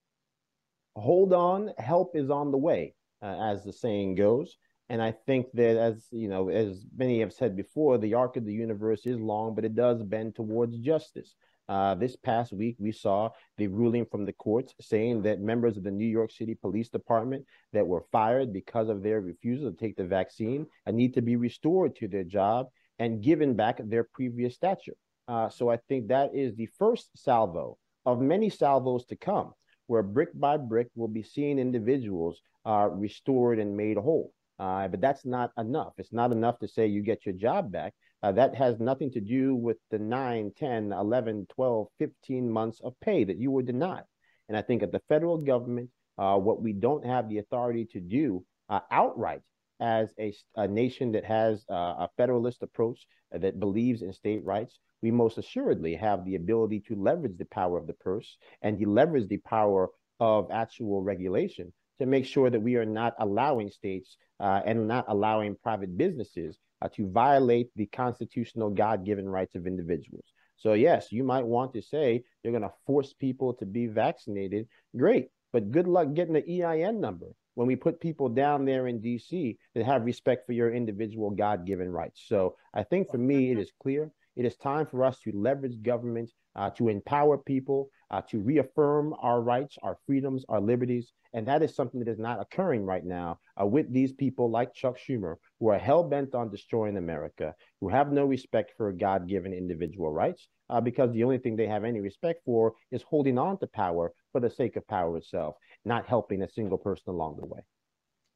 Hold 0.96 1.34
on, 1.34 1.72
help 1.78 2.16
is 2.16 2.30
on 2.30 2.52
the 2.52 2.58
way, 2.58 2.96
uh, 3.22 3.38
as 3.42 3.64
the 3.64 3.74
saying 3.74 4.16
goes. 4.16 4.58
And 4.90 5.02
I 5.02 5.12
think 5.26 5.48
that, 5.54 5.78
as 5.78 6.08
you 6.12 6.28
know, 6.28 6.50
as 6.50 6.86
many 6.96 7.22
have 7.22 7.34
said 7.34 7.56
before, 7.56 7.98
the 7.98 8.14
arc 8.14 8.38
of 8.38 8.46
the 8.46 8.54
universe 8.54 9.06
is 9.06 9.20
long, 9.20 9.56
but 9.56 9.66
it 9.66 9.76
does 9.76 10.04
bend 10.04 10.36
towards 10.36 10.78
justice. 10.78 11.36
Uh, 11.70 11.96
this 11.96 12.16
past 12.16 12.52
week, 12.52 12.76
we 12.80 12.92
saw 12.92 13.30
the 13.58 13.68
ruling 13.68 14.06
from 14.06 14.26
the 14.26 14.34
courts 14.34 14.74
saying 14.82 15.22
that 15.22 15.40
members 15.40 15.78
of 15.78 15.84
the 15.84 15.92
New 15.92 16.08
York 16.08 16.32
City 16.32 16.56
Police 16.56 16.90
Department 16.90 17.46
that 17.72 17.88
were 17.88 18.06
fired 18.12 18.52
because 18.52 18.90
of 18.90 19.02
their 19.02 19.22
refusal 19.22 19.72
to 19.72 19.78
take 19.78 19.96
the 19.96 20.04
vaccine 20.04 20.66
need 20.92 21.14
to 21.14 21.22
be 21.22 21.36
restored 21.36 21.96
to 21.96 22.08
their 22.08 22.26
job 22.26 22.68
and 23.00 23.24
given 23.24 23.56
back 23.56 23.80
their 23.84 24.04
previous 24.04 24.56
stature. 24.56 24.96
Uh, 25.28 25.50
so 25.50 25.70
I 25.70 25.78
think 25.88 26.08
that 26.08 26.36
is 26.36 26.54
the 26.56 26.70
first 26.78 27.10
salvo 27.16 27.78
of 28.06 28.20
many 28.20 28.50
salvos 28.50 29.06
to 29.06 29.16
come, 29.16 29.54
where 29.88 30.04
brick 30.04 30.30
by 30.38 30.58
brick 30.58 30.88
we'll 30.96 31.08
be 31.08 31.24
seeing 31.24 31.60
individuals 31.60 32.42
uh, 32.66 32.90
restored 32.92 33.60
and 33.60 33.76
made 33.76 33.98
whole. 33.98 34.34
Uh, 34.60 34.88
but 34.88 35.02
that's 35.02 35.26
not 35.26 35.52
enough. 35.58 35.94
It's 35.98 36.14
not 36.14 36.32
enough 36.32 36.60
to 36.60 36.68
say 36.68 36.88
you 36.88 37.02
get 37.02 37.26
your 37.26 37.36
job 37.36 37.72
back. 37.72 37.94
Uh, 38.24 38.32
that 38.32 38.56
has 38.56 38.80
nothing 38.80 39.12
to 39.12 39.20
do 39.20 39.54
with 39.54 39.76
the 39.92 40.00
9, 40.00 40.54
10, 40.58 40.94
11, 40.94 41.46
12, 41.54 41.88
15 42.00 42.50
months 42.50 42.80
of 42.82 42.98
pay 43.02 43.26
that 43.26 43.38
you 43.38 43.52
were 43.52 43.62
denied. 43.62 44.04
And 44.48 44.58
I 44.58 44.62
think 44.62 44.82
at 44.82 44.94
the 44.94 45.02
federal 45.10 45.38
government, 45.38 45.90
uh, 46.18 46.38
what 46.38 46.62
we 46.62 46.72
don't 46.72 47.06
have 47.06 47.28
the 47.28 47.40
authority 47.40 47.86
to 47.92 48.00
do 48.00 48.46
uh, 48.70 48.80
outright 48.90 49.42
as 49.82 50.14
a, 50.18 50.34
a, 50.56 50.68
nation 50.68 51.12
that 51.12 51.26
has 51.26 51.66
uh, 51.70 51.74
a 51.74 52.10
federalist 52.16 52.64
approach 52.64 53.06
that 53.32 53.60
believes 53.60 54.02
in 54.02 54.14
state 54.14 54.46
rights, 54.46 54.80
we 55.02 55.12
most 55.12 55.38
assuredly 55.38 55.96
have 55.96 56.24
the 56.24 56.36
ability 56.36 56.80
to 56.88 56.96
leverage 56.96 57.38
the 57.38 57.46
power 57.46 57.78
of 57.78 57.88
the 57.88 57.94
purse 57.94 58.38
and 58.62 58.80
to 58.80 58.90
leverage 58.90 59.28
the 59.28 59.38
power 59.38 59.90
of 60.22 60.50
actual 60.50 61.02
regulation 61.02 61.74
to 62.00 62.06
make 62.06 62.26
sure 62.26 62.50
that 62.50 62.62
we 62.62 62.78
are 62.78 62.86
not 62.86 63.14
allowing 63.20 63.70
states 63.70 64.16
uh, 64.40 64.62
and 64.66 64.88
not 64.88 65.06
allowing 65.10 65.58
private 65.62 65.98
businesses 65.98 66.58
uh, 66.84 66.90
to 66.90 67.10
violate 67.10 67.70
the 67.76 67.86
constitutional 67.88 68.70
God 68.70 69.06
given 69.06 69.28
rights 69.28 69.56
of 69.56 69.66
individuals. 69.66 70.26
So, 70.58 70.74
yes, 70.74 71.12
you 71.12 71.24
might 71.24 71.46
want 71.46 71.74
to 71.74 71.82
say 71.82 72.24
you're 72.44 72.52
going 72.52 72.64
to 72.64 72.74
force 72.86 73.14
people 73.14 73.54
to 73.56 73.66
be 73.66 73.88
vaccinated. 73.88 74.68
Great. 74.96 75.30
But 75.54 75.72
good 75.72 75.88
luck 75.88 76.14
getting 76.14 76.34
the 76.34 76.64
EIN 76.64 77.00
number 77.00 77.28
when 77.56 77.68
we 77.68 77.76
put 77.76 78.02
people 78.02 78.28
down 78.28 78.66
there 78.66 78.88
in 78.88 79.00
DC 79.00 79.58
that 79.76 79.86
have 79.86 80.06
respect 80.06 80.46
for 80.46 80.54
your 80.54 80.74
individual 80.74 81.30
God 81.30 81.66
given 81.66 81.90
rights. 81.90 82.22
So, 82.28 82.56
I 82.74 82.84
think 82.84 83.10
for 83.10 83.18
me, 83.18 83.52
it 83.52 83.60
is 83.60 83.72
clear. 83.82 84.12
It 84.36 84.46
is 84.46 84.58
time 84.58 84.88
for 84.88 85.06
us 85.06 85.20
to 85.20 85.32
leverage 85.34 85.82
government 85.82 86.32
uh, 86.56 86.72
to 86.72 86.90
empower 86.90 87.38
people, 87.38 87.90
uh, 88.14 88.22
to 88.30 88.38
reaffirm 88.38 89.16
our 89.20 89.42
rights, 89.42 89.76
our 89.82 89.98
freedoms, 90.06 90.46
our 90.48 90.62
liberties. 90.62 91.12
And 91.34 91.48
that 91.48 91.64
is 91.64 91.76
something 91.76 92.00
that 92.00 92.12
is 92.12 92.20
not 92.20 92.40
occurring 92.40 92.86
right 92.86 93.04
now 93.04 93.40
uh, 93.60 93.66
with 93.66 93.92
these 93.92 94.14
people 94.14 94.52
like 94.52 94.76
Chuck 94.76 94.98
Schumer, 95.00 95.38
who 95.60 95.70
are 95.70 95.80
hell 95.80 96.04
bent 96.04 96.36
on 96.36 96.52
destroying 96.52 96.98
America, 96.98 97.56
who 97.82 97.90
have 97.90 98.12
no 98.12 98.24
respect 98.26 98.74
for 98.78 98.92
God 98.92 99.28
given 99.28 99.52
individual 99.52 100.12
rights, 100.12 100.48
uh, 100.70 100.80
because 100.80 101.12
the 101.12 101.24
only 101.24 101.40
thing 101.40 101.56
they 101.56 101.66
have 101.66 101.84
any 101.84 102.02
respect 102.02 102.44
for 102.46 102.74
is 102.92 103.02
holding 103.02 103.40
on 103.40 103.58
to 103.58 103.68
power 103.68 104.14
for 104.32 104.40
the 104.40 104.50
sake 104.50 104.76
of 104.76 104.88
power 104.88 105.18
itself, 105.18 105.56
not 105.84 106.06
helping 106.06 106.44
a 106.44 106.52
single 106.52 106.78
person 106.78 107.06
along 107.08 107.38
the 107.40 107.48
way. 107.48 107.62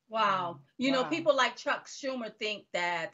Wow. 0.09 0.61
You 0.80 0.91
wow. 0.91 1.03
know, 1.03 1.07
people 1.07 1.36
like 1.36 1.55
Chuck 1.55 1.88
Schumer 1.88 2.34
think 2.39 2.65
that 2.73 3.13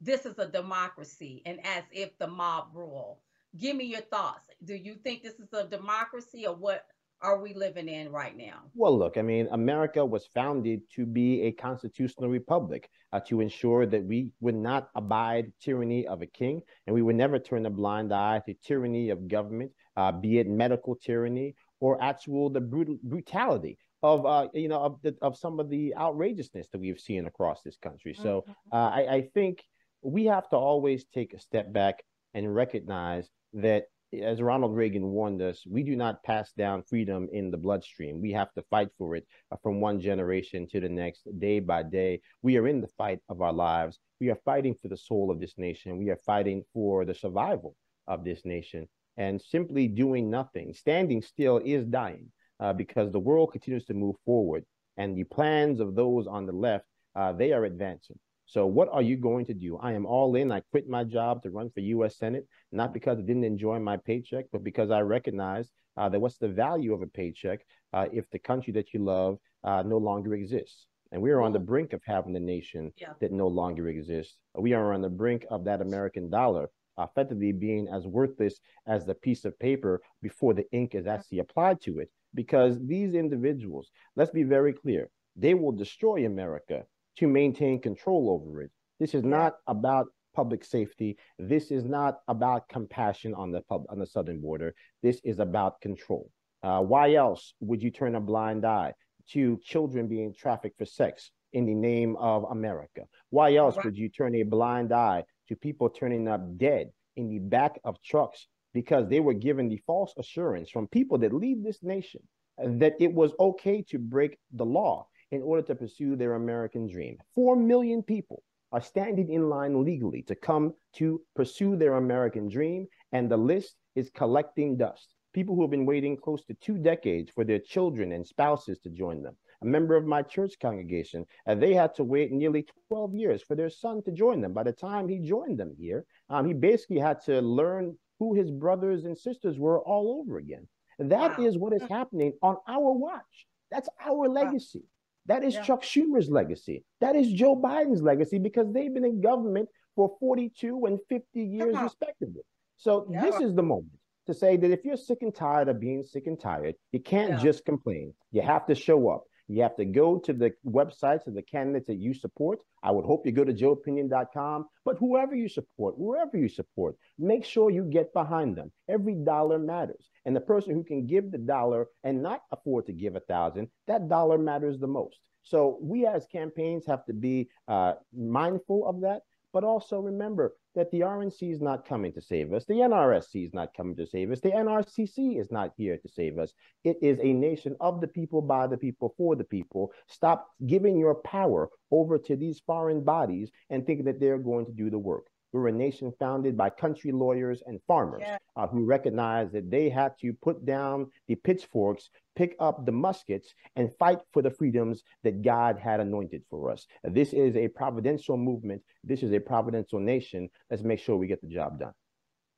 this 0.00 0.26
is 0.26 0.36
a 0.40 0.48
democracy 0.48 1.42
and 1.46 1.64
as 1.64 1.84
if 1.92 2.18
the 2.18 2.26
mob 2.26 2.70
rule. 2.74 3.20
Give 3.58 3.76
me 3.76 3.84
your 3.84 4.02
thoughts. 4.02 4.48
Do 4.64 4.74
you 4.74 4.94
think 4.94 5.22
this 5.22 5.34
is 5.34 5.52
a 5.52 5.66
democracy 5.66 6.46
or 6.46 6.54
what 6.54 6.84
are 7.22 7.38
we 7.38 7.52
living 7.52 7.88
in 7.88 8.10
right 8.10 8.36
now? 8.36 8.60
Well, 8.74 8.96
look, 8.96 9.18
I 9.18 9.22
mean, 9.22 9.48
America 9.52 10.04
was 10.04 10.26
founded 10.26 10.80
to 10.94 11.04
be 11.04 11.42
a 11.42 11.52
constitutional 11.52 12.30
republic 12.30 12.88
uh, 13.12 13.20
to 13.20 13.40
ensure 13.40 13.86
that 13.86 14.04
we 14.04 14.28
would 14.40 14.54
not 14.54 14.88
abide 14.94 15.52
tyranny 15.60 16.06
of 16.06 16.22
a 16.22 16.26
king 16.26 16.62
and 16.86 16.94
we 16.94 17.02
would 17.02 17.16
never 17.16 17.38
turn 17.38 17.66
a 17.66 17.70
blind 17.70 18.12
eye 18.12 18.40
to 18.46 18.54
tyranny 18.54 19.10
of 19.10 19.28
government, 19.28 19.70
uh, 19.96 20.12
be 20.12 20.38
it 20.38 20.48
medical 20.48 20.94
tyranny 20.96 21.54
or 21.80 22.02
actual 22.02 22.48
the 22.48 22.60
brutal 22.60 22.98
brutality 23.02 23.76
of 24.02 24.24
uh, 24.24 24.48
you 24.54 24.68
know 24.68 24.80
of 24.80 25.02
the, 25.02 25.14
of 25.20 25.36
some 25.36 25.60
of 25.60 25.68
the 25.68 25.94
outrageousness 25.96 26.68
that 26.70 26.80
we've 26.80 27.00
seen 27.00 27.26
across 27.26 27.60
this 27.62 27.76
country. 27.76 28.14
So 28.14 28.42
mm-hmm. 28.42 28.52
uh, 28.72 28.90
I, 28.90 29.14
I 29.16 29.28
think 29.34 29.62
we 30.02 30.24
have 30.26 30.48
to 30.50 30.56
always 30.56 31.04
take 31.12 31.34
a 31.34 31.38
step 31.38 31.70
back 31.70 32.02
and 32.32 32.54
recognize 32.54 33.28
that 33.54 33.84
as 34.12 34.42
Ronald 34.42 34.74
Reagan 34.74 35.06
warned 35.10 35.40
us, 35.40 35.64
we 35.66 35.82
do 35.82 35.94
not 35.94 36.22
pass 36.24 36.52
down 36.52 36.82
freedom 36.82 37.28
in 37.32 37.50
the 37.50 37.56
bloodstream. 37.56 38.20
We 38.20 38.32
have 38.32 38.52
to 38.54 38.62
fight 38.62 38.88
for 38.98 39.14
it 39.14 39.26
from 39.62 39.80
one 39.80 40.00
generation 40.00 40.66
to 40.72 40.80
the 40.80 40.88
next, 40.88 41.22
day 41.38 41.60
by 41.60 41.84
day. 41.84 42.20
We 42.42 42.56
are 42.56 42.66
in 42.66 42.80
the 42.80 42.88
fight 42.88 43.20
of 43.28 43.40
our 43.40 43.52
lives. 43.52 43.98
We 44.20 44.30
are 44.30 44.38
fighting 44.44 44.74
for 44.74 44.88
the 44.88 44.96
soul 44.96 45.30
of 45.30 45.40
this 45.40 45.54
nation. 45.56 45.98
We 45.98 46.10
are 46.10 46.18
fighting 46.26 46.64
for 46.74 47.04
the 47.04 47.14
survival 47.14 47.76
of 48.08 48.24
this 48.24 48.44
nation. 48.44 48.88
And 49.16 49.40
simply 49.40 49.86
doing 49.86 50.30
nothing, 50.30 50.74
standing 50.74 51.22
still, 51.22 51.60
is 51.64 51.84
dying 51.84 52.32
uh, 52.58 52.72
because 52.72 53.12
the 53.12 53.20
world 53.20 53.52
continues 53.52 53.84
to 53.86 53.94
move 53.94 54.16
forward. 54.24 54.64
And 54.96 55.16
the 55.16 55.24
plans 55.24 55.78
of 55.78 55.94
those 55.94 56.26
on 56.26 56.46
the 56.46 56.52
left, 56.52 56.84
uh, 57.14 57.32
they 57.32 57.52
are 57.52 57.64
advancing. 57.64 58.18
So, 58.50 58.66
what 58.66 58.88
are 58.90 59.00
you 59.00 59.16
going 59.16 59.46
to 59.46 59.54
do? 59.54 59.78
I 59.78 59.92
am 59.92 60.04
all 60.04 60.34
in. 60.34 60.50
I 60.50 60.58
quit 60.72 60.88
my 60.88 61.04
job 61.04 61.40
to 61.44 61.50
run 61.50 61.70
for 61.70 61.78
U.S. 61.78 62.18
Senate, 62.18 62.48
not 62.72 62.92
because 62.92 63.16
I 63.16 63.22
didn't 63.22 63.44
enjoy 63.44 63.78
my 63.78 63.96
paycheck, 63.96 64.46
but 64.50 64.64
because 64.64 64.90
I 64.90 65.02
recognize 65.02 65.70
uh, 65.96 66.08
that 66.08 66.18
what's 66.18 66.38
the 66.38 66.48
value 66.48 66.92
of 66.92 67.00
a 67.00 67.06
paycheck 67.06 67.60
uh, 67.92 68.06
if 68.12 68.28
the 68.30 68.40
country 68.40 68.72
that 68.72 68.92
you 68.92 69.04
love 69.04 69.38
uh, 69.62 69.84
no 69.86 69.98
longer 69.98 70.34
exists. 70.34 70.88
And 71.12 71.22
we 71.22 71.30
are 71.30 71.42
on 71.42 71.52
the 71.52 71.60
brink 71.60 71.92
of 71.92 72.02
having 72.04 72.34
a 72.34 72.40
nation 72.40 72.92
yeah. 72.96 73.12
that 73.20 73.30
no 73.30 73.46
longer 73.46 73.86
exists. 73.86 74.36
We 74.56 74.72
are 74.72 74.94
on 74.94 75.00
the 75.00 75.08
brink 75.08 75.46
of 75.48 75.64
that 75.66 75.80
American 75.80 76.28
dollar 76.28 76.70
effectively 76.98 77.52
being 77.52 77.86
as 77.86 78.04
worthless 78.08 78.58
as 78.88 79.06
the 79.06 79.14
piece 79.14 79.44
of 79.44 79.56
paper 79.60 80.02
before 80.22 80.54
the 80.54 80.68
ink 80.72 80.96
is 80.96 81.06
actually 81.06 81.38
applied 81.38 81.80
to 81.82 82.00
it. 82.00 82.10
Because 82.34 82.84
these 82.84 83.14
individuals, 83.14 83.92
let's 84.16 84.32
be 84.32 84.42
very 84.42 84.72
clear, 84.72 85.08
they 85.36 85.54
will 85.54 85.70
destroy 85.70 86.26
America 86.26 86.84
to 87.20 87.26
maintain 87.26 87.78
control 87.80 88.30
over 88.30 88.62
it. 88.62 88.70
This 88.98 89.14
is 89.14 89.22
not 89.22 89.56
about 89.66 90.06
public 90.34 90.64
safety. 90.64 91.18
This 91.38 91.70
is 91.70 91.84
not 91.84 92.20
about 92.28 92.68
compassion 92.68 93.34
on 93.34 93.50
the 93.50 93.60
pub, 93.62 93.84
on 93.90 93.98
the 93.98 94.06
southern 94.06 94.40
border. 94.40 94.74
This 95.02 95.20
is 95.22 95.38
about 95.38 95.82
control. 95.82 96.30
Uh, 96.62 96.80
why 96.80 97.14
else 97.14 97.52
would 97.60 97.82
you 97.82 97.90
turn 97.90 98.14
a 98.14 98.20
blind 98.20 98.64
eye 98.64 98.94
to 99.32 99.58
children 99.62 100.08
being 100.08 100.34
trafficked 100.34 100.78
for 100.78 100.86
sex 100.86 101.30
in 101.52 101.66
the 101.66 101.74
name 101.74 102.16
of 102.16 102.44
America? 102.44 103.02
Why 103.28 103.54
else 103.54 103.76
right. 103.76 103.84
would 103.84 103.98
you 103.98 104.08
turn 104.08 104.34
a 104.36 104.42
blind 104.42 104.90
eye 104.92 105.24
to 105.48 105.56
people 105.56 105.90
turning 105.90 106.26
up 106.26 106.56
dead 106.56 106.88
in 107.16 107.28
the 107.28 107.38
back 107.38 107.78
of 107.84 108.00
trucks 108.02 108.46
because 108.72 109.08
they 109.08 109.20
were 109.20 109.34
given 109.34 109.68
the 109.68 109.82
false 109.86 110.14
assurance 110.16 110.70
from 110.70 110.86
people 110.88 111.18
that 111.18 111.34
lead 111.34 111.62
this 111.62 111.82
nation 111.82 112.22
that 112.64 112.94
it 113.00 113.12
was 113.12 113.32
okay 113.38 113.82
to 113.88 113.98
break 113.98 114.38
the 114.52 114.64
law 114.64 115.06
in 115.30 115.42
order 115.42 115.62
to 115.62 115.74
pursue 115.74 116.16
their 116.16 116.34
American 116.34 116.86
dream. 116.88 117.16
Four 117.34 117.56
million 117.56 118.02
people 118.02 118.42
are 118.72 118.80
standing 118.80 119.30
in 119.30 119.48
line 119.48 119.84
legally 119.84 120.22
to 120.22 120.34
come 120.34 120.74
to 120.94 121.20
pursue 121.34 121.76
their 121.76 121.94
American 121.94 122.48
dream, 122.48 122.86
and 123.12 123.30
the 123.30 123.36
list 123.36 123.76
is 123.94 124.10
collecting 124.10 124.76
dust. 124.76 125.14
People 125.32 125.54
who 125.54 125.62
have 125.62 125.70
been 125.70 125.86
waiting 125.86 126.16
close 126.16 126.44
to 126.44 126.54
two 126.54 126.78
decades 126.78 127.30
for 127.30 127.44
their 127.44 127.58
children 127.58 128.12
and 128.12 128.26
spouses 128.26 128.78
to 128.80 128.90
join 128.90 129.22
them. 129.22 129.36
A 129.62 129.66
member 129.66 129.94
of 129.94 130.06
my 130.06 130.22
church 130.22 130.54
congregation, 130.60 131.26
uh, 131.46 131.54
they 131.54 131.74
had 131.74 131.94
to 131.96 132.04
wait 132.04 132.32
nearly 132.32 132.66
12 132.88 133.14
years 133.14 133.42
for 133.42 133.54
their 133.54 133.70
son 133.70 134.02
to 134.04 134.10
join 134.10 134.40
them. 134.40 134.52
By 134.52 134.62
the 134.62 134.72
time 134.72 135.06
he 135.06 135.18
joined 135.18 135.58
them 135.58 135.74
here, 135.78 136.04
um, 136.30 136.46
he 136.46 136.54
basically 136.54 136.98
had 136.98 137.20
to 137.26 137.40
learn 137.40 137.96
who 138.18 138.34
his 138.34 138.50
brothers 138.50 139.04
and 139.04 139.16
sisters 139.16 139.58
were 139.58 139.80
all 139.80 140.20
over 140.20 140.38
again. 140.38 140.66
That 140.98 141.38
wow. 141.38 141.44
is 141.44 141.58
what 141.58 141.72
is 141.72 141.82
happening 141.88 142.32
on 142.42 142.56
our 142.66 142.92
watch. 142.92 143.46
That's 143.70 143.88
our 144.04 144.28
legacy. 144.28 144.82
That 145.26 145.44
is 145.44 145.54
yeah. 145.54 145.62
Chuck 145.62 145.82
Schumer's 145.82 146.30
legacy. 146.30 146.84
That 147.00 147.16
is 147.16 147.30
Joe 147.32 147.56
Biden's 147.56 148.02
legacy 148.02 148.38
because 148.38 148.72
they've 148.72 148.92
been 148.92 149.04
in 149.04 149.20
government 149.20 149.68
for 149.94 150.16
42 150.20 150.86
and 150.86 150.98
50 151.08 151.40
years, 151.40 151.76
respectively. 151.76 152.42
So 152.76 153.06
yeah. 153.10 153.22
this 153.22 153.40
is 153.40 153.54
the 153.54 153.62
moment 153.62 153.92
to 154.26 154.34
say 154.34 154.56
that 154.56 154.70
if 154.70 154.84
you're 154.84 154.96
sick 154.96 155.18
and 155.22 155.34
tired 155.34 155.68
of 155.68 155.80
being 155.80 156.02
sick 156.02 156.26
and 156.26 156.40
tired, 156.40 156.74
you 156.92 157.00
can't 157.00 157.32
yeah. 157.32 157.38
just 157.38 157.64
complain. 157.64 158.14
You 158.32 158.42
have 158.42 158.66
to 158.66 158.74
show 158.74 159.08
up. 159.10 159.24
You 159.50 159.62
have 159.62 159.76
to 159.76 159.84
go 159.84 160.16
to 160.18 160.32
the 160.32 160.52
websites 160.64 161.26
of 161.26 161.34
the 161.34 161.42
candidates 161.42 161.88
that 161.88 161.98
you 161.98 162.14
support. 162.14 162.60
I 162.84 162.92
would 162.92 163.04
hope 163.04 163.26
you 163.26 163.32
go 163.32 163.42
to 163.42 163.52
joepinion.com, 163.52 164.66
but 164.84 164.96
whoever 164.96 165.34
you 165.34 165.48
support, 165.48 165.98
wherever 165.98 166.36
you 166.36 166.48
support, 166.48 166.94
make 167.18 167.44
sure 167.44 167.68
you 167.70 167.82
get 167.82 168.12
behind 168.14 168.56
them. 168.56 168.70
Every 168.88 169.14
dollar 169.14 169.58
matters. 169.58 170.08
And 170.24 170.36
the 170.36 170.40
person 170.40 170.74
who 170.74 170.84
can 170.84 171.04
give 171.04 171.32
the 171.32 171.38
dollar 171.38 171.88
and 172.04 172.22
not 172.22 172.42
afford 172.52 172.86
to 172.86 172.92
give 172.92 173.16
a 173.16 173.20
thousand, 173.20 173.68
that 173.88 174.08
dollar 174.08 174.38
matters 174.38 174.78
the 174.78 174.86
most. 174.86 175.18
So 175.42 175.78
we 175.80 176.06
as 176.06 176.26
campaigns 176.26 176.86
have 176.86 177.04
to 177.06 177.12
be 177.12 177.48
uh, 177.66 177.94
mindful 178.14 178.86
of 178.86 179.00
that, 179.00 179.22
but 179.52 179.64
also 179.64 180.00
remember 180.00 180.54
that 180.74 180.90
the 180.90 181.00
RNC 181.00 181.52
is 181.52 181.60
not 181.60 181.86
coming 181.88 182.12
to 182.12 182.20
save 182.20 182.52
us. 182.52 182.64
The 182.64 182.74
NRSC 182.74 183.46
is 183.46 183.54
not 183.54 183.74
coming 183.76 183.96
to 183.96 184.06
save 184.06 184.30
us. 184.30 184.40
The 184.40 184.50
NRCC 184.50 185.40
is 185.40 185.50
not 185.50 185.72
here 185.76 185.96
to 185.96 186.08
save 186.08 186.38
us. 186.38 186.52
It 186.84 186.98
is 187.02 187.18
a 187.20 187.32
nation 187.32 187.76
of 187.80 188.00
the 188.00 188.08
people, 188.08 188.42
by 188.42 188.66
the 188.66 188.76
people, 188.76 189.14
for 189.16 189.34
the 189.34 189.44
people. 189.44 189.92
Stop 190.08 190.48
giving 190.66 190.96
your 190.98 191.16
power 191.16 191.68
over 191.90 192.18
to 192.18 192.36
these 192.36 192.60
foreign 192.60 193.02
bodies 193.02 193.50
and 193.70 193.84
think 193.84 194.04
that 194.04 194.20
they're 194.20 194.38
going 194.38 194.66
to 194.66 194.72
do 194.72 194.90
the 194.90 194.98
work. 194.98 195.26
We're 195.52 195.68
a 195.68 195.72
nation 195.72 196.12
founded 196.18 196.56
by 196.56 196.70
country 196.70 197.12
lawyers 197.12 197.62
and 197.66 197.80
farmers 197.86 198.22
yeah. 198.24 198.38
uh, 198.56 198.66
who 198.68 198.84
recognize 198.84 199.50
that 199.52 199.70
they 199.70 199.88
had 199.88 200.12
to 200.20 200.32
put 200.32 200.64
down 200.64 201.10
the 201.26 201.34
pitchforks, 201.34 202.10
pick 202.36 202.54
up 202.60 202.86
the 202.86 202.92
muskets, 202.92 203.52
and 203.76 203.90
fight 203.98 204.20
for 204.32 204.42
the 204.42 204.50
freedoms 204.50 205.02
that 205.24 205.42
God 205.42 205.78
had 205.78 206.00
anointed 206.00 206.42
for 206.48 206.70
us. 206.70 206.86
This 207.04 207.32
is 207.32 207.56
a 207.56 207.68
providential 207.68 208.36
movement. 208.36 208.82
This 209.02 209.22
is 209.22 209.32
a 209.32 209.40
providential 209.40 209.98
nation. 209.98 210.48
Let's 210.70 210.82
make 210.82 211.00
sure 211.00 211.16
we 211.16 211.26
get 211.26 211.40
the 211.40 211.48
job 211.48 211.80
done. 211.80 211.94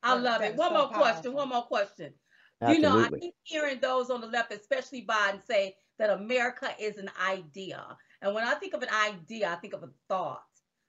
I 0.02 0.14
love 0.14 0.42
it. 0.42 0.56
One 0.56 0.68
so 0.68 0.74
more 0.74 0.82
powerful. 0.88 1.00
question. 1.00 1.32
One 1.32 1.48
more 1.48 1.62
question. 1.62 2.12
Absolutely. 2.60 2.88
You 2.88 2.94
know, 2.94 3.04
I 3.04 3.18
keep 3.18 3.34
hearing 3.42 3.80
those 3.80 4.10
on 4.10 4.20
the 4.20 4.26
left, 4.26 4.52
especially 4.52 5.04
Biden, 5.04 5.44
say 5.44 5.74
that 5.98 6.10
America 6.10 6.70
is 6.78 6.96
an 6.98 7.10
idea. 7.26 7.84
And 8.20 8.34
when 8.34 8.44
I 8.44 8.54
think 8.54 8.74
of 8.74 8.82
an 8.82 8.88
idea, 8.90 9.50
I 9.50 9.56
think 9.56 9.74
of 9.74 9.82
a 9.82 9.90
thought. 10.08 10.42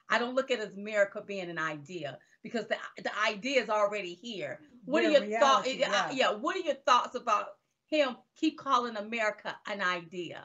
I 0.09 0.19
don't 0.19 0.35
look 0.35 0.51
at 0.51 0.59
as 0.59 0.75
America 0.75 1.23
being 1.25 1.49
an 1.49 1.57
idea 1.57 2.17
because 2.43 2.67
the 2.67 2.77
the 3.01 3.11
idea 3.19 3.61
is 3.61 3.69
already 3.69 4.13
here. 4.13 4.59
What 4.85 5.05
are 5.05 5.11
your 5.11 5.39
thoughts? 5.39 5.73
Yeah. 5.73 6.11
yeah, 6.11 6.31
what 6.31 6.55
are 6.55 6.59
your 6.59 6.75
thoughts 6.75 7.15
about 7.15 7.47
him 7.89 8.17
keep 8.35 8.57
calling 8.57 8.97
America 8.97 9.55
an 9.67 9.81
idea? 9.81 10.43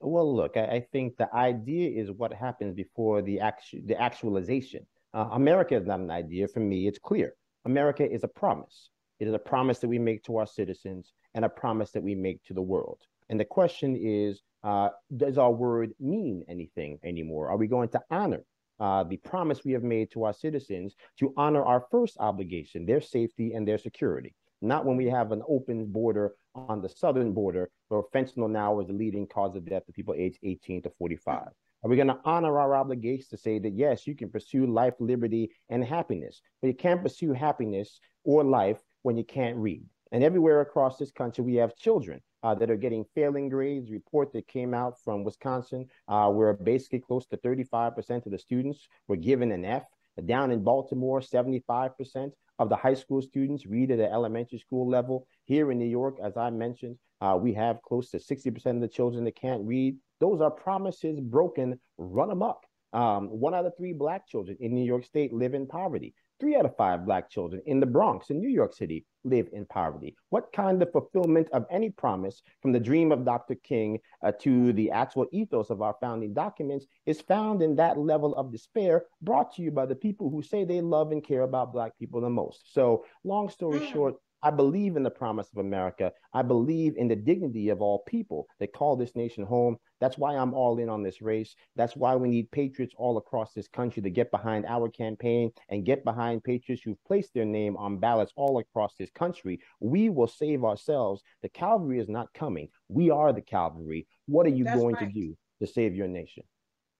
Well, 0.00 0.34
look, 0.34 0.56
I, 0.56 0.64
I 0.64 0.86
think 0.92 1.16
the 1.16 1.32
idea 1.34 2.00
is 2.00 2.10
what 2.10 2.32
happens 2.32 2.74
before 2.74 3.22
the 3.22 3.40
actual 3.40 3.80
the 3.86 4.00
actualization. 4.00 4.86
Uh, 5.14 5.28
America 5.32 5.74
is 5.74 5.86
not 5.86 6.00
an 6.00 6.10
idea. 6.10 6.46
For 6.48 6.60
me, 6.60 6.86
it's 6.86 6.98
clear. 6.98 7.34
America 7.64 8.08
is 8.08 8.24
a 8.24 8.28
promise. 8.28 8.90
It 9.18 9.26
is 9.26 9.34
a 9.34 9.38
promise 9.38 9.78
that 9.80 9.88
we 9.88 9.98
make 9.98 10.22
to 10.24 10.36
our 10.36 10.46
citizens 10.46 11.12
and 11.34 11.44
a 11.44 11.48
promise 11.48 11.90
that 11.92 12.02
we 12.02 12.14
make 12.14 12.42
to 12.44 12.54
the 12.54 12.62
world. 12.62 13.00
And 13.28 13.38
the 13.40 13.44
question 13.44 13.96
is, 13.96 14.42
uh, 14.62 14.90
does 15.16 15.38
our 15.38 15.50
word 15.50 15.92
mean 15.98 16.44
anything 16.48 16.98
anymore? 17.02 17.48
Are 17.48 17.56
we 17.56 17.66
going 17.66 17.88
to 17.90 18.00
honor 18.10 18.44
uh, 18.80 19.04
the 19.04 19.16
promise 19.18 19.64
we 19.64 19.72
have 19.72 19.82
made 19.82 20.10
to 20.12 20.24
our 20.24 20.32
citizens 20.32 20.94
to 21.18 21.32
honor 21.36 21.64
our 21.64 21.86
first 21.90 22.16
obligation, 22.20 22.86
their 22.86 23.00
safety 23.00 23.52
and 23.52 23.66
their 23.66 23.78
security. 23.78 24.34
Not 24.60 24.84
when 24.84 24.96
we 24.96 25.06
have 25.06 25.30
an 25.32 25.42
open 25.48 25.86
border 25.86 26.34
on 26.54 26.82
the 26.82 26.88
southern 26.88 27.32
border 27.32 27.70
where 27.88 28.02
fentanyl 28.14 28.50
now 28.50 28.80
is 28.80 28.88
the 28.88 28.92
leading 28.92 29.26
cause 29.26 29.54
of 29.54 29.68
death 29.68 29.88
of 29.88 29.94
people 29.94 30.14
aged 30.16 30.38
18 30.42 30.82
to 30.82 30.90
45. 30.90 31.48
Are 31.84 31.88
we 31.88 31.94
going 31.94 32.08
to 32.08 32.18
honor 32.24 32.58
our 32.58 32.74
obligation 32.74 33.26
to 33.30 33.36
say 33.36 33.60
that 33.60 33.74
yes, 33.74 34.06
you 34.06 34.16
can 34.16 34.30
pursue 34.30 34.66
life, 34.66 34.94
liberty, 34.98 35.52
and 35.68 35.84
happiness, 35.84 36.40
but 36.60 36.68
you 36.68 36.74
can't 36.74 37.02
pursue 37.02 37.32
happiness 37.32 38.00
or 38.24 38.42
life 38.42 38.80
when 39.02 39.16
you 39.16 39.22
can't 39.22 39.56
read? 39.56 39.84
And 40.12 40.24
everywhere 40.24 40.60
across 40.60 40.98
this 40.98 41.10
country, 41.10 41.44
we 41.44 41.56
have 41.56 41.76
children 41.76 42.20
uh, 42.42 42.54
that 42.54 42.70
are 42.70 42.76
getting 42.76 43.04
failing 43.14 43.48
grades. 43.48 43.90
Report 43.90 44.32
that 44.32 44.48
came 44.48 44.74
out 44.74 44.94
from 45.02 45.24
Wisconsin, 45.24 45.86
uh, 46.08 46.30
where 46.30 46.54
basically 46.54 47.00
close 47.00 47.26
to 47.26 47.36
35% 47.36 48.26
of 48.26 48.32
the 48.32 48.38
students 48.38 48.88
were 49.06 49.16
given 49.16 49.52
an 49.52 49.64
F. 49.64 49.84
Down 50.24 50.50
in 50.50 50.64
Baltimore, 50.64 51.20
75% 51.20 52.32
of 52.58 52.68
the 52.68 52.76
high 52.76 52.94
school 52.94 53.22
students 53.22 53.66
read 53.66 53.90
at 53.90 53.98
the 53.98 54.10
elementary 54.10 54.58
school 54.58 54.88
level. 54.88 55.26
Here 55.44 55.70
in 55.70 55.78
New 55.78 55.86
York, 55.86 56.16
as 56.22 56.36
I 56.36 56.50
mentioned, 56.50 56.98
uh, 57.20 57.38
we 57.40 57.52
have 57.54 57.82
close 57.82 58.10
to 58.10 58.18
60% 58.18 58.66
of 58.66 58.80
the 58.80 58.88
children 58.88 59.24
that 59.24 59.36
can't 59.36 59.64
read. 59.64 59.96
Those 60.20 60.40
are 60.40 60.50
promises 60.50 61.20
broken, 61.20 61.78
run 61.98 62.30
amok. 62.30 62.64
Um, 62.92 63.28
one 63.28 63.54
out 63.54 63.66
of 63.66 63.76
three 63.76 63.92
Black 63.92 64.26
children 64.26 64.56
in 64.60 64.74
New 64.74 64.84
York 64.84 65.04
State 65.04 65.32
live 65.32 65.54
in 65.54 65.66
poverty. 65.66 66.14
Three 66.40 66.54
out 66.54 66.66
of 66.66 66.76
five 66.76 67.04
Black 67.04 67.28
children 67.28 67.62
in 67.66 67.80
the 67.80 67.86
Bronx 67.86 68.30
in 68.30 68.38
New 68.38 68.48
York 68.48 68.72
City 68.72 69.04
live 69.24 69.48
in 69.52 69.66
poverty. 69.66 70.14
What 70.30 70.52
kind 70.52 70.80
of 70.80 70.92
fulfillment 70.92 71.48
of 71.52 71.66
any 71.68 71.90
promise 71.90 72.42
from 72.62 72.72
the 72.72 72.78
dream 72.78 73.10
of 73.10 73.24
Dr. 73.24 73.56
King 73.56 73.98
uh, 74.22 74.32
to 74.40 74.72
the 74.72 74.90
actual 74.92 75.26
ethos 75.32 75.70
of 75.70 75.82
our 75.82 75.96
founding 76.00 76.34
documents 76.34 76.86
is 77.06 77.20
found 77.20 77.60
in 77.60 77.74
that 77.76 77.98
level 77.98 78.36
of 78.36 78.52
despair 78.52 79.06
brought 79.20 79.52
to 79.56 79.62
you 79.62 79.72
by 79.72 79.84
the 79.84 79.96
people 79.96 80.30
who 80.30 80.40
say 80.40 80.64
they 80.64 80.80
love 80.80 81.10
and 81.10 81.24
care 81.24 81.42
about 81.42 81.72
Black 81.72 81.98
people 81.98 82.20
the 82.20 82.30
most? 82.30 82.72
So, 82.72 83.04
long 83.24 83.48
story 83.48 83.80
mm. 83.80 83.92
short, 83.92 84.14
I 84.42 84.50
believe 84.50 84.96
in 84.96 85.02
the 85.02 85.10
promise 85.10 85.48
of 85.50 85.58
America. 85.58 86.12
I 86.32 86.42
believe 86.42 86.96
in 86.96 87.08
the 87.08 87.16
dignity 87.16 87.70
of 87.70 87.82
all 87.82 88.04
people 88.06 88.46
that 88.60 88.72
call 88.72 88.96
this 88.96 89.16
nation 89.16 89.44
home. 89.44 89.76
That's 90.00 90.16
why 90.16 90.36
I'm 90.36 90.54
all 90.54 90.78
in 90.78 90.88
on 90.88 91.02
this 91.02 91.20
race. 91.20 91.56
That's 91.74 91.96
why 91.96 92.14
we 92.14 92.28
need 92.28 92.50
patriots 92.52 92.94
all 92.96 93.18
across 93.18 93.52
this 93.52 93.66
country 93.66 94.00
to 94.02 94.10
get 94.10 94.30
behind 94.30 94.64
our 94.66 94.88
campaign 94.88 95.50
and 95.68 95.84
get 95.84 96.04
behind 96.04 96.44
patriots 96.44 96.82
who've 96.84 97.02
placed 97.04 97.34
their 97.34 97.44
name 97.44 97.76
on 97.76 97.98
ballots 97.98 98.32
all 98.36 98.58
across 98.58 98.94
this 98.96 99.10
country. 99.10 99.60
We 99.80 100.08
will 100.08 100.28
save 100.28 100.64
ourselves. 100.64 101.22
The 101.42 101.48
cavalry 101.48 101.98
is 101.98 102.08
not 102.08 102.32
coming. 102.32 102.68
We 102.88 103.10
are 103.10 103.32
the 103.32 103.42
cavalry. 103.42 104.06
What 104.26 104.46
are 104.46 104.50
you 104.50 104.64
That's 104.64 104.78
going 104.78 104.94
right. 104.94 105.12
to 105.12 105.12
do 105.12 105.36
to 105.60 105.66
save 105.66 105.96
your 105.96 106.08
nation? 106.08 106.44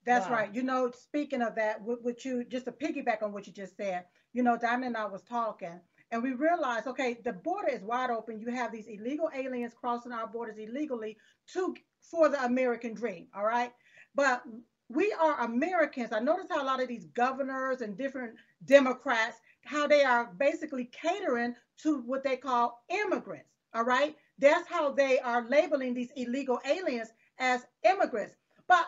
That's 0.04 0.26
wow. 0.26 0.36
right. 0.36 0.54
You 0.54 0.64
know, 0.64 0.90
speaking 0.90 1.42
of 1.42 1.54
that, 1.54 1.82
what 1.82 2.24
you 2.24 2.44
just 2.44 2.64
to 2.64 2.72
piggyback 2.72 3.22
on 3.22 3.32
what 3.32 3.46
you 3.46 3.52
just 3.52 3.76
said, 3.76 4.06
you 4.32 4.42
know, 4.42 4.56
Diamond 4.56 4.86
and 4.86 4.96
I 4.96 5.06
was 5.06 5.22
talking 5.22 5.80
and 6.10 6.22
we 6.22 6.32
realized, 6.32 6.86
okay, 6.86 7.18
the 7.24 7.32
border 7.32 7.68
is 7.68 7.82
wide 7.82 8.10
open. 8.10 8.40
You 8.40 8.50
have 8.50 8.72
these 8.72 8.86
illegal 8.86 9.30
aliens 9.34 9.74
crossing 9.78 10.12
our 10.12 10.26
borders 10.26 10.58
illegally 10.58 11.16
to 11.52 11.74
for 12.10 12.28
the 12.28 12.42
American 12.44 12.94
dream. 12.94 13.26
All 13.34 13.44
right. 13.44 13.72
But 14.14 14.42
we 14.88 15.14
are 15.20 15.40
Americans. 15.40 16.12
I 16.12 16.20
notice 16.20 16.46
how 16.50 16.62
a 16.62 16.64
lot 16.64 16.80
of 16.82 16.88
these 16.88 17.04
governors 17.06 17.82
and 17.82 17.96
different 17.96 18.36
Democrats, 18.64 19.36
how 19.64 19.86
they 19.86 20.02
are 20.02 20.32
basically 20.38 20.86
catering 20.86 21.54
to 21.82 21.98
what 22.00 22.24
they 22.24 22.36
call 22.36 22.82
immigrants. 22.88 23.50
All 23.74 23.84
right. 23.84 24.16
That's 24.38 24.68
how 24.68 24.92
they 24.92 25.18
are 25.18 25.46
labeling 25.48 25.92
these 25.92 26.12
illegal 26.16 26.58
aliens 26.64 27.10
as 27.38 27.66
immigrants. 27.84 28.34
But 28.66 28.86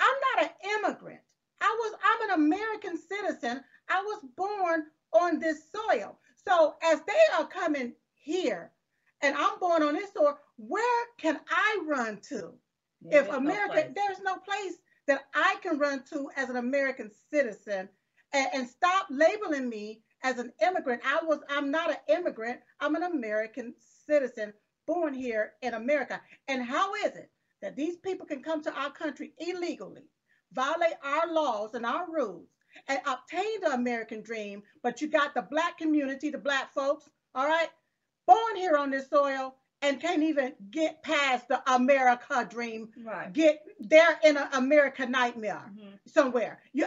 I'm 0.00 0.16
not 0.36 0.44
an 0.46 0.78
immigrant. 0.78 1.20
I 1.60 1.76
was, 1.80 1.94
I'm 2.02 2.30
an 2.30 2.44
American 2.46 2.96
citizen. 2.96 3.62
I 3.90 4.00
was 4.02 4.24
born 4.36 4.84
on 5.12 5.38
this 5.38 5.70
soil. 5.70 6.18
So 6.46 6.74
as 6.82 7.00
they 7.06 7.36
are 7.38 7.46
coming 7.46 7.94
here, 8.14 8.72
and 9.20 9.36
I'm 9.36 9.58
born 9.58 9.82
on 9.82 9.94
this 9.94 10.12
soil, 10.12 10.38
where 10.56 11.06
can 11.18 11.40
I 11.48 11.82
run 11.86 12.18
to? 12.28 12.52
Yeah, 13.02 13.20
if 13.20 13.28
America, 13.28 13.88
no 13.88 13.92
there's 13.94 14.20
no 14.20 14.36
place 14.36 14.74
that 15.06 15.24
I 15.34 15.56
can 15.62 15.78
run 15.78 16.02
to 16.12 16.30
as 16.36 16.48
an 16.48 16.56
American 16.56 17.10
citizen 17.30 17.88
and, 18.32 18.48
and 18.54 18.68
stop 18.68 19.06
labeling 19.10 19.68
me 19.68 20.02
as 20.22 20.38
an 20.38 20.52
immigrant. 20.64 21.02
I 21.04 21.24
was, 21.24 21.40
I'm 21.48 21.70
not 21.70 21.90
an 21.90 21.96
immigrant. 22.08 22.60
I'm 22.80 22.94
an 22.94 23.02
American 23.02 23.74
citizen 24.06 24.52
born 24.86 25.14
here 25.14 25.52
in 25.62 25.74
America. 25.74 26.20
And 26.48 26.62
how 26.62 26.94
is 26.94 27.16
it 27.16 27.30
that 27.60 27.76
these 27.76 27.96
people 27.96 28.26
can 28.26 28.42
come 28.42 28.62
to 28.62 28.74
our 28.74 28.90
country 28.90 29.32
illegally, 29.38 30.02
violate 30.52 30.94
our 31.04 31.32
laws 31.32 31.74
and 31.74 31.86
our 31.86 32.06
rules, 32.10 32.48
and 32.88 33.00
obtain 33.06 33.60
the 33.62 33.72
American 33.72 34.22
dream, 34.22 34.62
but 34.82 35.00
you 35.00 35.08
got 35.08 35.34
the 35.34 35.42
black 35.42 35.78
community, 35.78 36.30
the 36.30 36.38
black 36.38 36.72
folks, 36.72 37.08
all 37.34 37.46
right, 37.46 37.68
born 38.26 38.56
here 38.56 38.76
on 38.76 38.90
this 38.90 39.08
soil 39.08 39.54
and 39.82 40.00
can't 40.00 40.22
even 40.22 40.54
get 40.70 41.02
past 41.02 41.48
the 41.48 41.60
America 41.72 42.46
dream. 42.48 42.88
Right. 43.04 43.32
Get 43.32 43.62
they're 43.80 44.18
in 44.24 44.36
an 44.36 44.48
America 44.52 45.04
nightmare 45.06 45.70
mm-hmm. 45.76 45.96
somewhere. 46.06 46.60
You, 46.72 46.86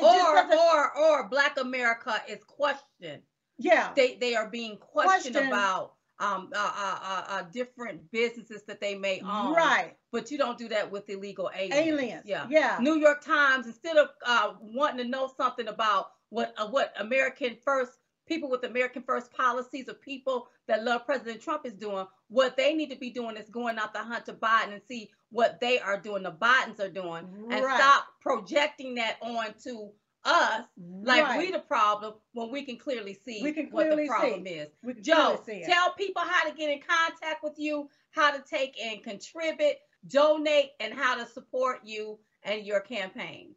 or 0.00 0.54
or 0.54 0.96
or 0.96 1.28
Black 1.28 1.58
America 1.58 2.22
is 2.28 2.44
questioned. 2.44 3.22
Yeah. 3.58 3.92
They 3.96 4.16
they 4.16 4.34
are 4.34 4.48
being 4.48 4.76
questioned, 4.76 5.34
questioned. 5.34 5.48
about 5.48 5.93
um, 6.18 6.50
uh, 6.54 6.72
uh, 6.76 6.98
uh, 7.02 7.24
uh, 7.28 7.42
different 7.52 8.10
businesses 8.12 8.62
that 8.66 8.80
they 8.80 8.94
may 8.94 9.20
own. 9.20 9.54
Right. 9.54 9.96
But 10.12 10.30
you 10.30 10.38
don't 10.38 10.58
do 10.58 10.68
that 10.68 10.90
with 10.90 11.08
illegal 11.08 11.50
aliens. 11.56 11.74
Aliens. 11.74 12.22
Yeah. 12.24 12.46
Yeah. 12.48 12.78
New 12.80 12.96
York 12.96 13.24
Times, 13.24 13.66
instead 13.66 13.96
of 13.96 14.08
uh, 14.24 14.52
wanting 14.60 14.98
to 14.98 15.10
know 15.10 15.30
something 15.36 15.68
about 15.68 16.10
what 16.30 16.54
uh, 16.56 16.68
what 16.68 16.92
American 16.98 17.56
First 17.64 17.92
people 18.26 18.48
with 18.48 18.64
American 18.64 19.02
First 19.02 19.32
policies 19.32 19.88
or 19.88 19.94
people 19.94 20.48
that 20.66 20.84
love 20.84 21.04
President 21.04 21.42
Trump 21.42 21.66
is 21.66 21.74
doing, 21.74 22.06
what 22.28 22.56
they 22.56 22.74
need 22.74 22.90
to 22.90 22.96
be 22.96 23.10
doing 23.10 23.36
is 23.36 23.48
going 23.50 23.78
out 23.78 23.92
the 23.92 23.98
hunt 23.98 24.24
to 24.26 24.32
Biden 24.32 24.72
and 24.72 24.82
see 24.88 25.10
what 25.30 25.60
they 25.60 25.78
are 25.78 26.00
doing, 26.00 26.22
the 26.22 26.32
Bidens 26.32 26.80
are 26.80 26.88
doing, 26.88 27.26
and 27.50 27.64
stop 27.74 28.06
projecting 28.20 28.94
that 28.94 29.16
on 29.20 29.46
to 29.64 29.90
us 30.24 30.64
like 31.02 31.22
right. 31.24 31.38
we 31.38 31.50
the 31.50 31.58
problem 31.58 32.14
when 32.32 32.50
we 32.50 32.62
can 32.62 32.76
clearly 32.76 33.14
see 33.24 33.40
can 33.52 33.70
clearly 33.70 34.08
what 34.08 34.22
the 34.22 34.28
problem 34.28 34.46
see. 34.46 34.52
is. 34.52 34.68
Joe, 35.02 35.40
tell 35.66 35.92
people 35.92 36.22
how 36.22 36.48
to 36.48 36.56
get 36.56 36.70
in 36.70 36.80
contact 36.80 37.42
with 37.42 37.54
you, 37.58 37.88
how 38.10 38.30
to 38.30 38.42
take 38.48 38.76
and 38.82 39.02
contribute. 39.02 39.76
donate 40.08 40.70
and 40.80 40.94
how 40.94 41.16
to 41.16 41.26
support 41.26 41.80
you 41.84 42.18
and 42.42 42.64
your 42.66 42.80
campaign. 42.80 43.54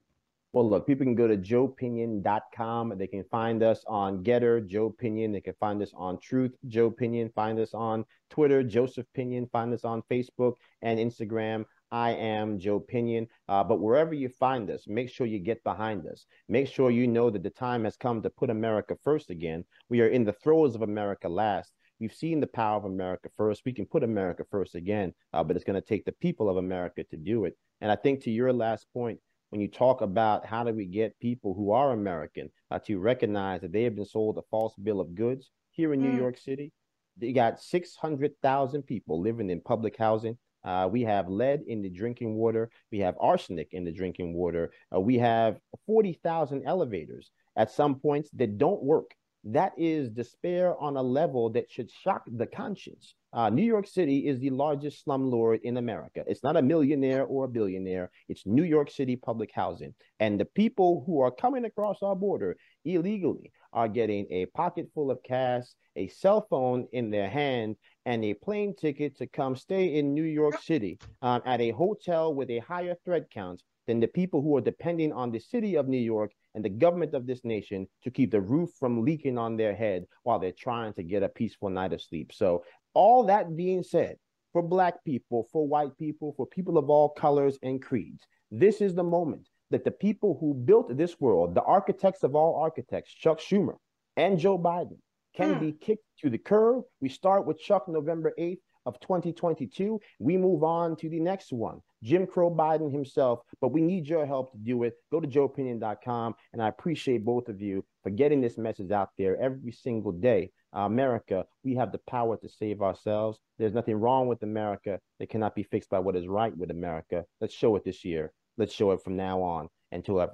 Well, 0.57 0.67
look, 0.67 0.87
people 0.87 1.05
can 1.05 1.13
go 1.13 1.27
to 1.27 1.37
joepinion.com. 1.37 2.97
They 2.97 3.05
can 3.05 3.23
find 3.25 3.61
us 3.61 3.85
on 3.87 4.23
Gettr, 4.23 4.65
Joe 4.65 4.89
Pinion. 4.89 5.31
They 5.31 5.39
can 5.39 5.53
find 5.59 5.83
us 5.83 5.91
on 5.95 6.19
Truth, 6.19 6.53
Joe 6.67 6.89
Pinion. 6.89 7.29
Find 7.35 7.59
us 7.59 7.75
on 7.75 8.03
Twitter, 8.31 8.63
Joseph 8.63 9.05
Pinion. 9.13 9.45
Find 9.51 9.71
us 9.71 9.85
on 9.85 10.01
Facebook 10.09 10.53
and 10.81 10.97
Instagram. 10.97 11.65
I 11.91 12.13
am 12.13 12.57
Joe 12.57 12.79
Pinion. 12.79 13.27
Uh, 13.47 13.63
but 13.63 13.81
wherever 13.81 14.15
you 14.15 14.29
find 14.29 14.71
us, 14.71 14.87
make 14.87 15.11
sure 15.11 15.27
you 15.27 15.37
get 15.37 15.63
behind 15.63 16.07
us. 16.07 16.25
Make 16.49 16.67
sure 16.67 16.89
you 16.89 17.05
know 17.05 17.29
that 17.29 17.43
the 17.43 17.51
time 17.51 17.83
has 17.83 17.95
come 17.95 18.23
to 18.23 18.29
put 18.31 18.49
America 18.49 18.97
first 19.03 19.29
again. 19.29 19.63
We 19.89 20.01
are 20.01 20.07
in 20.07 20.23
the 20.23 20.33
throes 20.33 20.73
of 20.73 20.81
America 20.81 21.29
last. 21.29 21.71
We've 21.99 22.11
seen 22.11 22.39
the 22.39 22.47
power 22.47 22.77
of 22.77 22.85
America 22.85 23.29
first. 23.37 23.61
We 23.63 23.73
can 23.73 23.85
put 23.85 24.03
America 24.03 24.43
first 24.49 24.73
again, 24.73 25.13
uh, 25.33 25.43
but 25.43 25.55
it's 25.55 25.65
going 25.65 25.79
to 25.79 25.87
take 25.87 26.05
the 26.05 26.13
people 26.13 26.49
of 26.49 26.57
America 26.57 27.03
to 27.11 27.15
do 27.15 27.45
it. 27.45 27.55
And 27.79 27.91
I 27.91 27.95
think 27.95 28.23
to 28.23 28.31
your 28.31 28.51
last 28.51 28.87
point, 28.91 29.19
when 29.49 29.61
you 29.61 29.67
talk 29.67 30.01
about 30.01 30.45
how 30.45 30.63
do 30.63 30.73
we 30.73 30.85
get 30.85 31.19
people 31.19 31.53
who 31.53 31.71
are 31.71 31.91
American 31.91 32.49
uh, 32.71 32.79
to 32.79 32.99
recognize 32.99 33.61
that 33.61 33.71
they 33.71 33.83
have 33.83 33.95
been 33.95 34.05
sold 34.05 34.37
a 34.37 34.41
false 34.49 34.75
bill 34.75 34.99
of 34.99 35.15
goods 35.15 35.51
here 35.71 35.93
in 35.93 36.01
mm. 36.01 36.11
New 36.11 36.17
York 36.17 36.37
City, 36.37 36.71
they 37.17 37.31
got 37.31 37.61
600,000 37.61 38.83
people 38.83 39.21
living 39.21 39.49
in 39.49 39.61
public 39.61 39.97
housing. 39.97 40.37
Uh, 40.63 40.87
we 40.91 41.03
have 41.03 41.29
lead 41.29 41.61
in 41.67 41.81
the 41.81 41.89
drinking 41.89 42.35
water. 42.35 42.69
We 42.91 42.99
have 42.99 43.15
arsenic 43.19 43.69
in 43.71 43.85
the 43.85 43.91
drinking 43.91 44.33
water. 44.33 44.71
Uh, 44.93 44.99
we 44.99 45.17
have 45.17 45.59
40,000 45.85 46.63
elevators 46.65 47.31
at 47.55 47.71
some 47.71 47.95
points 47.95 48.29
that 48.33 48.57
don't 48.57 48.83
work. 48.83 49.11
That 49.51 49.71
is 49.77 50.09
despair 50.09 50.77
on 50.77 50.97
a 50.97 51.01
level 51.01 51.49
that 51.51 51.71
should 51.71 51.89
shock 51.89 52.23
the 52.29 52.45
conscience. 52.45 53.15
Uh, 53.31 53.49
New 53.49 53.63
York 53.63 53.87
City 53.87 54.27
is 54.27 54.41
the 54.41 54.49
largest 54.49 55.05
slumlord 55.05 55.61
in 55.61 55.77
America. 55.77 56.21
It's 56.27 56.43
not 56.43 56.57
a 56.57 56.61
millionaire 56.61 57.23
or 57.23 57.45
a 57.45 57.47
billionaire. 57.47 58.11
It's 58.27 58.45
New 58.45 58.65
York 58.65 58.91
City 58.91 59.15
public 59.15 59.51
housing. 59.53 59.93
And 60.19 60.37
the 60.37 60.43
people 60.43 61.05
who 61.07 61.21
are 61.21 61.31
coming 61.31 61.63
across 61.63 62.03
our 62.03 62.13
border 62.15 62.57
illegally 62.83 63.53
are 63.71 63.87
getting 63.87 64.27
a 64.31 64.47
pocket 64.47 64.89
full 64.93 65.09
of 65.09 65.23
cash, 65.23 65.63
a 65.95 66.09
cell 66.09 66.45
phone 66.49 66.85
in 66.91 67.09
their 67.09 67.29
hand, 67.29 67.77
and 68.05 68.25
a 68.25 68.33
plane 68.33 68.75
ticket 68.75 69.17
to 69.19 69.27
come 69.27 69.55
stay 69.55 69.95
in 69.97 70.13
New 70.13 70.23
York 70.23 70.61
City 70.61 70.99
um, 71.21 71.41
at 71.45 71.61
a 71.61 71.71
hotel 71.71 72.33
with 72.33 72.49
a 72.49 72.59
higher 72.59 72.97
threat 73.05 73.29
count 73.31 73.63
than 73.87 74.01
the 74.01 74.07
people 74.07 74.41
who 74.41 74.57
are 74.57 74.61
depending 74.61 75.13
on 75.13 75.31
the 75.31 75.39
city 75.39 75.75
of 75.75 75.87
New 75.87 75.97
York 75.97 76.33
and 76.57 76.65
the 76.65 76.69
government 76.69 77.13
of 77.13 77.27
this 77.27 77.45
nation 77.45 77.87
to 78.03 78.09
keep 78.09 78.31
the 78.31 78.41
roof 78.41 78.71
from 78.79 79.05
leaking 79.05 79.37
on 79.37 79.55
their 79.55 79.75
head 79.75 80.07
while 80.23 80.39
they're 80.39 80.51
trying 80.51 80.91
to 80.91 81.03
get 81.03 81.21
a 81.21 81.29
peaceful 81.29 81.69
night 81.69 81.93
of 81.93 82.01
sleep. 82.01 82.33
So, 82.33 82.63
all 82.95 83.25
that 83.25 83.55
being 83.55 83.83
said, 83.83 84.15
for 84.53 84.63
Black 84.63 85.05
people, 85.05 85.47
for 85.51 85.67
white 85.67 85.95
people, 85.99 86.33
for 86.35 86.47
people 86.47 86.79
of 86.79 86.89
all 86.89 87.09
colors 87.09 87.59
and 87.61 87.79
creeds, 87.79 88.23
this 88.49 88.81
is 88.81 88.95
the 88.95 89.03
moment 89.03 89.47
that 89.69 89.83
the 89.83 89.91
people 89.91 90.35
who 90.41 90.55
built 90.55 90.97
this 90.97 91.19
world, 91.19 91.53
the 91.53 91.61
architects 91.61 92.23
of 92.23 92.33
all 92.33 92.55
architects, 92.55 93.13
Chuck 93.13 93.39
Schumer 93.39 93.75
and 94.15 94.39
Joe 94.39 94.57
Biden, 94.57 94.97
can 95.35 95.53
hmm. 95.53 95.59
be 95.59 95.71
kicked 95.73 96.05
to 96.21 96.31
the 96.31 96.39
curb. 96.39 96.85
We 97.01 97.09
start 97.09 97.45
with 97.45 97.59
Chuck 97.59 97.87
November 97.87 98.33
8th 98.39 98.61
of 98.87 98.99
2022. 99.01 99.99
We 100.19 100.37
move 100.37 100.63
on 100.63 100.95
to 100.95 101.09
the 101.09 101.19
next 101.19 101.51
one, 101.51 101.81
Jim 102.01 102.25
Crow 102.25 102.49
Biden 102.49 102.91
himself. 102.91 103.41
But 103.61 103.73
we 103.73 103.81
need 103.81 104.07
your 104.07 104.25
help 104.25 104.51
to 104.53 104.57
do 104.57 104.83
it. 104.83 104.93
Go 105.11 105.19
to 105.19 105.27
joepinion.com. 105.27 106.33
And 106.53 106.63
I 106.63 106.69
appreciate 106.69 107.25
both 107.25 107.49
of 107.49 107.61
you 107.61 107.83
for 108.01 108.09
getting 108.09 108.41
this 108.41 108.57
message 108.57 108.91
out 108.91 109.09
there 109.17 109.39
every 109.39 109.73
single 109.73 110.13
day. 110.13 110.51
Uh, 110.75 110.81
America, 110.81 111.45
we 111.63 111.75
have 111.75 111.91
the 111.91 111.99
power 112.09 112.37
to 112.37 112.49
save 112.49 112.81
ourselves. 112.81 113.39
There's 113.59 113.73
nothing 113.73 113.95
wrong 113.95 114.27
with 114.27 114.41
America 114.43 114.99
that 115.19 115.29
cannot 115.29 115.55
be 115.55 115.63
fixed 115.63 115.89
by 115.89 115.99
what 115.99 116.15
is 116.15 116.27
right 116.27 116.55
with 116.55 116.71
America. 116.71 117.25
Let's 117.41 117.53
show 117.53 117.75
it 117.75 117.83
this 117.83 118.05
year. 118.05 118.31
Let's 118.57 118.73
show 118.73 118.91
it 118.91 119.03
from 119.03 119.17
now 119.17 119.41
on 119.41 119.67
until 119.91 120.21
ever. 120.21 120.33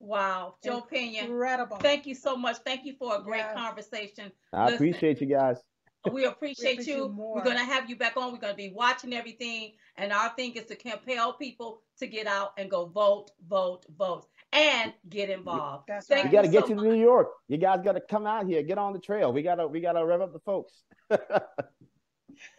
Wow, 0.00 0.54
Joe 0.64 0.80
Pinion. 0.80 1.26
Incredible. 1.26 1.76
Thank 1.76 2.06
you 2.06 2.14
so 2.14 2.34
much. 2.34 2.56
Thank 2.64 2.86
you 2.86 2.94
for 2.98 3.16
a 3.16 3.22
great 3.22 3.38
yes. 3.38 3.54
conversation. 3.54 4.32
I 4.52 4.64
Listen, 4.64 4.74
appreciate 4.76 5.20
you 5.20 5.26
guys. 5.26 5.60
We 6.10 6.24
appreciate, 6.24 6.78
we 6.78 6.82
appreciate 6.82 6.86
you. 6.86 7.14
We're 7.16 7.44
going 7.44 7.58
to 7.58 7.64
have 7.64 7.88
you 7.90 7.96
back 7.96 8.16
on. 8.16 8.32
We're 8.32 8.38
going 8.38 8.52
to 8.52 8.56
be 8.56 8.72
watching 8.74 9.12
everything. 9.12 9.72
And 9.96 10.12
our 10.12 10.30
thing 10.30 10.54
is 10.54 10.66
to 10.66 10.76
compel 10.76 11.34
people 11.34 11.82
to 11.98 12.06
get 12.06 12.26
out 12.26 12.52
and 12.56 12.70
go 12.70 12.86
vote, 12.86 13.30
vote, 13.48 13.84
vote, 13.98 14.26
and 14.52 14.92
get 15.08 15.30
involved. 15.30 15.84
That's 15.88 16.06
Thank 16.06 16.24
right. 16.24 16.32
You 16.32 16.38
got 16.38 16.42
to 16.42 16.48
get 16.48 16.68
so 16.68 16.74
to 16.74 16.82
New 16.82 16.94
York. 16.94 17.28
You 17.48 17.58
guys 17.58 17.80
got 17.84 17.92
to 17.92 18.00
come 18.00 18.26
out 18.26 18.46
here. 18.46 18.62
Get 18.62 18.78
on 18.78 18.92
the 18.92 18.98
trail. 18.98 19.32
We 19.32 19.42
got 19.42 19.56
to 19.56 19.66
we 19.66 19.80
got 19.80 19.92
to 19.92 20.04
rev 20.04 20.22
up 20.22 20.32
the 20.32 20.40
folks. 20.40 20.82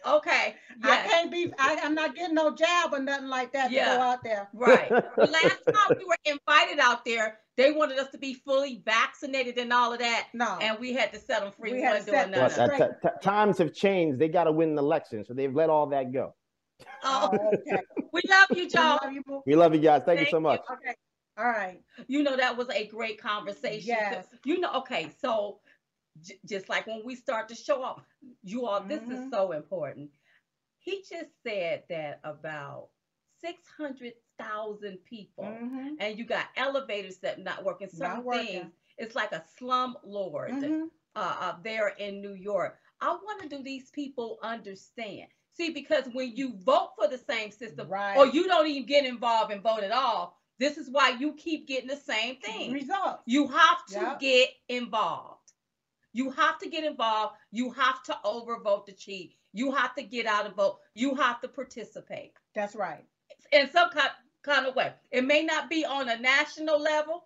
Okay. 0.06 0.54
Yes. 0.82 1.06
I 1.06 1.08
can't 1.08 1.30
be, 1.30 1.52
I, 1.58 1.74
am 1.82 1.94
not 1.94 2.14
getting 2.14 2.34
no 2.34 2.54
jab 2.54 2.92
or 2.92 3.00
nothing 3.00 3.28
like 3.28 3.52
that 3.52 3.70
yeah. 3.70 3.92
to 3.92 3.96
go 3.96 4.02
out 4.02 4.24
there. 4.24 4.48
Right. 4.52 4.90
Last 5.16 5.60
time 5.66 5.96
we 5.98 6.04
were 6.04 6.16
invited 6.24 6.78
out 6.78 7.04
there, 7.04 7.38
they 7.56 7.70
wanted 7.72 7.98
us 7.98 8.10
to 8.10 8.18
be 8.18 8.34
fully 8.34 8.82
vaccinated 8.84 9.58
and 9.58 9.72
all 9.72 9.92
of 9.92 9.98
that. 9.98 10.28
No. 10.32 10.58
And 10.60 10.78
we 10.78 10.94
had 10.94 11.12
to 11.12 11.18
set 11.18 11.42
them 11.42 11.52
free. 11.52 11.72
We, 11.72 11.78
we 11.78 11.82
had 11.82 11.98
to 11.98 12.10
set 12.10 12.32
them 12.32 12.40
well, 12.56 12.68
t- 12.68 12.84
t- 13.02 13.08
times 13.22 13.58
have 13.58 13.74
changed. 13.74 14.18
They 14.18 14.28
got 14.28 14.44
to 14.44 14.52
win 14.52 14.74
the 14.74 14.82
election. 14.82 15.24
So 15.24 15.34
they've 15.34 15.54
let 15.54 15.68
all 15.68 15.86
that 15.88 16.12
go. 16.12 16.34
Oh, 17.04 17.30
okay. 17.54 17.82
we 18.12 18.22
love 18.28 18.48
you, 18.56 18.68
Joe. 18.68 18.98
We 19.02 19.08
love 19.08 19.12
you, 19.12 19.42
we 19.46 19.54
love 19.54 19.74
you 19.74 19.80
guys. 19.80 20.02
Thank, 20.06 20.18
Thank 20.18 20.28
you 20.28 20.30
so 20.30 20.40
much. 20.40 20.60
You. 20.68 20.76
Okay. 20.76 20.94
All 21.38 21.46
right. 21.46 21.80
You 22.08 22.22
know, 22.22 22.36
that 22.36 22.56
was 22.56 22.68
a 22.70 22.86
great 22.86 23.20
conversation. 23.20 23.86
Yes. 23.86 24.26
You 24.44 24.60
know, 24.60 24.72
okay. 24.76 25.10
So 25.20 25.60
j- 26.22 26.38
just 26.46 26.68
like 26.68 26.86
when 26.86 27.02
we 27.04 27.14
start 27.14 27.48
to 27.48 27.54
show 27.54 27.82
up, 27.82 28.04
you 28.42 28.66
all, 28.66 28.80
mm-hmm. 28.80 28.88
this 28.88 29.02
is 29.02 29.08
mm-hmm. 29.08 29.30
so 29.30 29.52
important. 29.52 30.10
He 30.78 31.04
just 31.08 31.30
said 31.46 31.84
that 31.88 32.20
about 32.24 32.88
600,000 33.44 34.98
people, 35.04 35.44
mm-hmm. 35.44 35.94
and 36.00 36.18
you 36.18 36.24
got 36.24 36.46
elevators 36.56 37.18
that 37.18 37.38
not 37.38 37.64
working, 37.64 37.88
working. 38.24 38.46
things. 38.46 38.72
It's 38.98 39.14
like 39.14 39.32
a 39.32 39.42
slum 39.58 39.96
lord 40.04 40.50
mm-hmm. 40.50 40.84
uh, 41.16 41.36
uh, 41.40 41.54
there 41.62 41.88
in 41.88 42.20
New 42.20 42.34
York. 42.34 42.78
I 43.00 43.10
want 43.10 43.42
to 43.42 43.48
do 43.48 43.62
these 43.62 43.90
people 43.90 44.38
understand. 44.42 45.26
See, 45.54 45.70
because 45.70 46.04
when 46.12 46.34
you 46.36 46.54
vote 46.64 46.90
for 46.98 47.08
the 47.08 47.18
same 47.18 47.50
system, 47.50 47.88
right. 47.88 48.16
or 48.16 48.26
you 48.26 48.46
don't 48.46 48.66
even 48.66 48.86
get 48.86 49.04
involved 49.04 49.52
and 49.52 49.62
vote 49.62 49.82
at 49.82 49.92
all, 49.92 50.38
this 50.58 50.78
is 50.78 50.88
why 50.90 51.10
you 51.10 51.34
keep 51.34 51.66
getting 51.66 51.88
the 51.88 51.96
same 51.96 52.36
thing. 52.36 52.72
Results. 52.72 53.22
You 53.26 53.48
have 53.48 53.86
to 53.88 54.00
yep. 54.00 54.20
get 54.20 54.48
involved. 54.68 55.38
You 56.12 56.30
have 56.30 56.58
to 56.60 56.68
get 56.68 56.84
involved. 56.84 57.34
You 57.50 57.72
have 57.72 58.02
to 58.04 58.16
overvote 58.24 58.86
the 58.86 58.92
cheat. 58.92 59.34
You 59.52 59.72
have 59.72 59.94
to 59.96 60.02
get 60.02 60.26
out 60.26 60.46
and 60.46 60.54
vote. 60.54 60.78
You 60.94 61.14
have 61.16 61.40
to 61.40 61.48
participate. 61.48 62.32
That's 62.54 62.74
right. 62.74 63.04
In 63.52 63.70
some 63.70 63.90
kind, 63.90 64.10
kind 64.42 64.66
of 64.66 64.74
way. 64.74 64.92
It 65.10 65.24
may 65.24 65.44
not 65.44 65.70
be 65.70 65.84
on 65.84 66.08
a 66.08 66.18
national 66.18 66.80
level. 66.80 67.24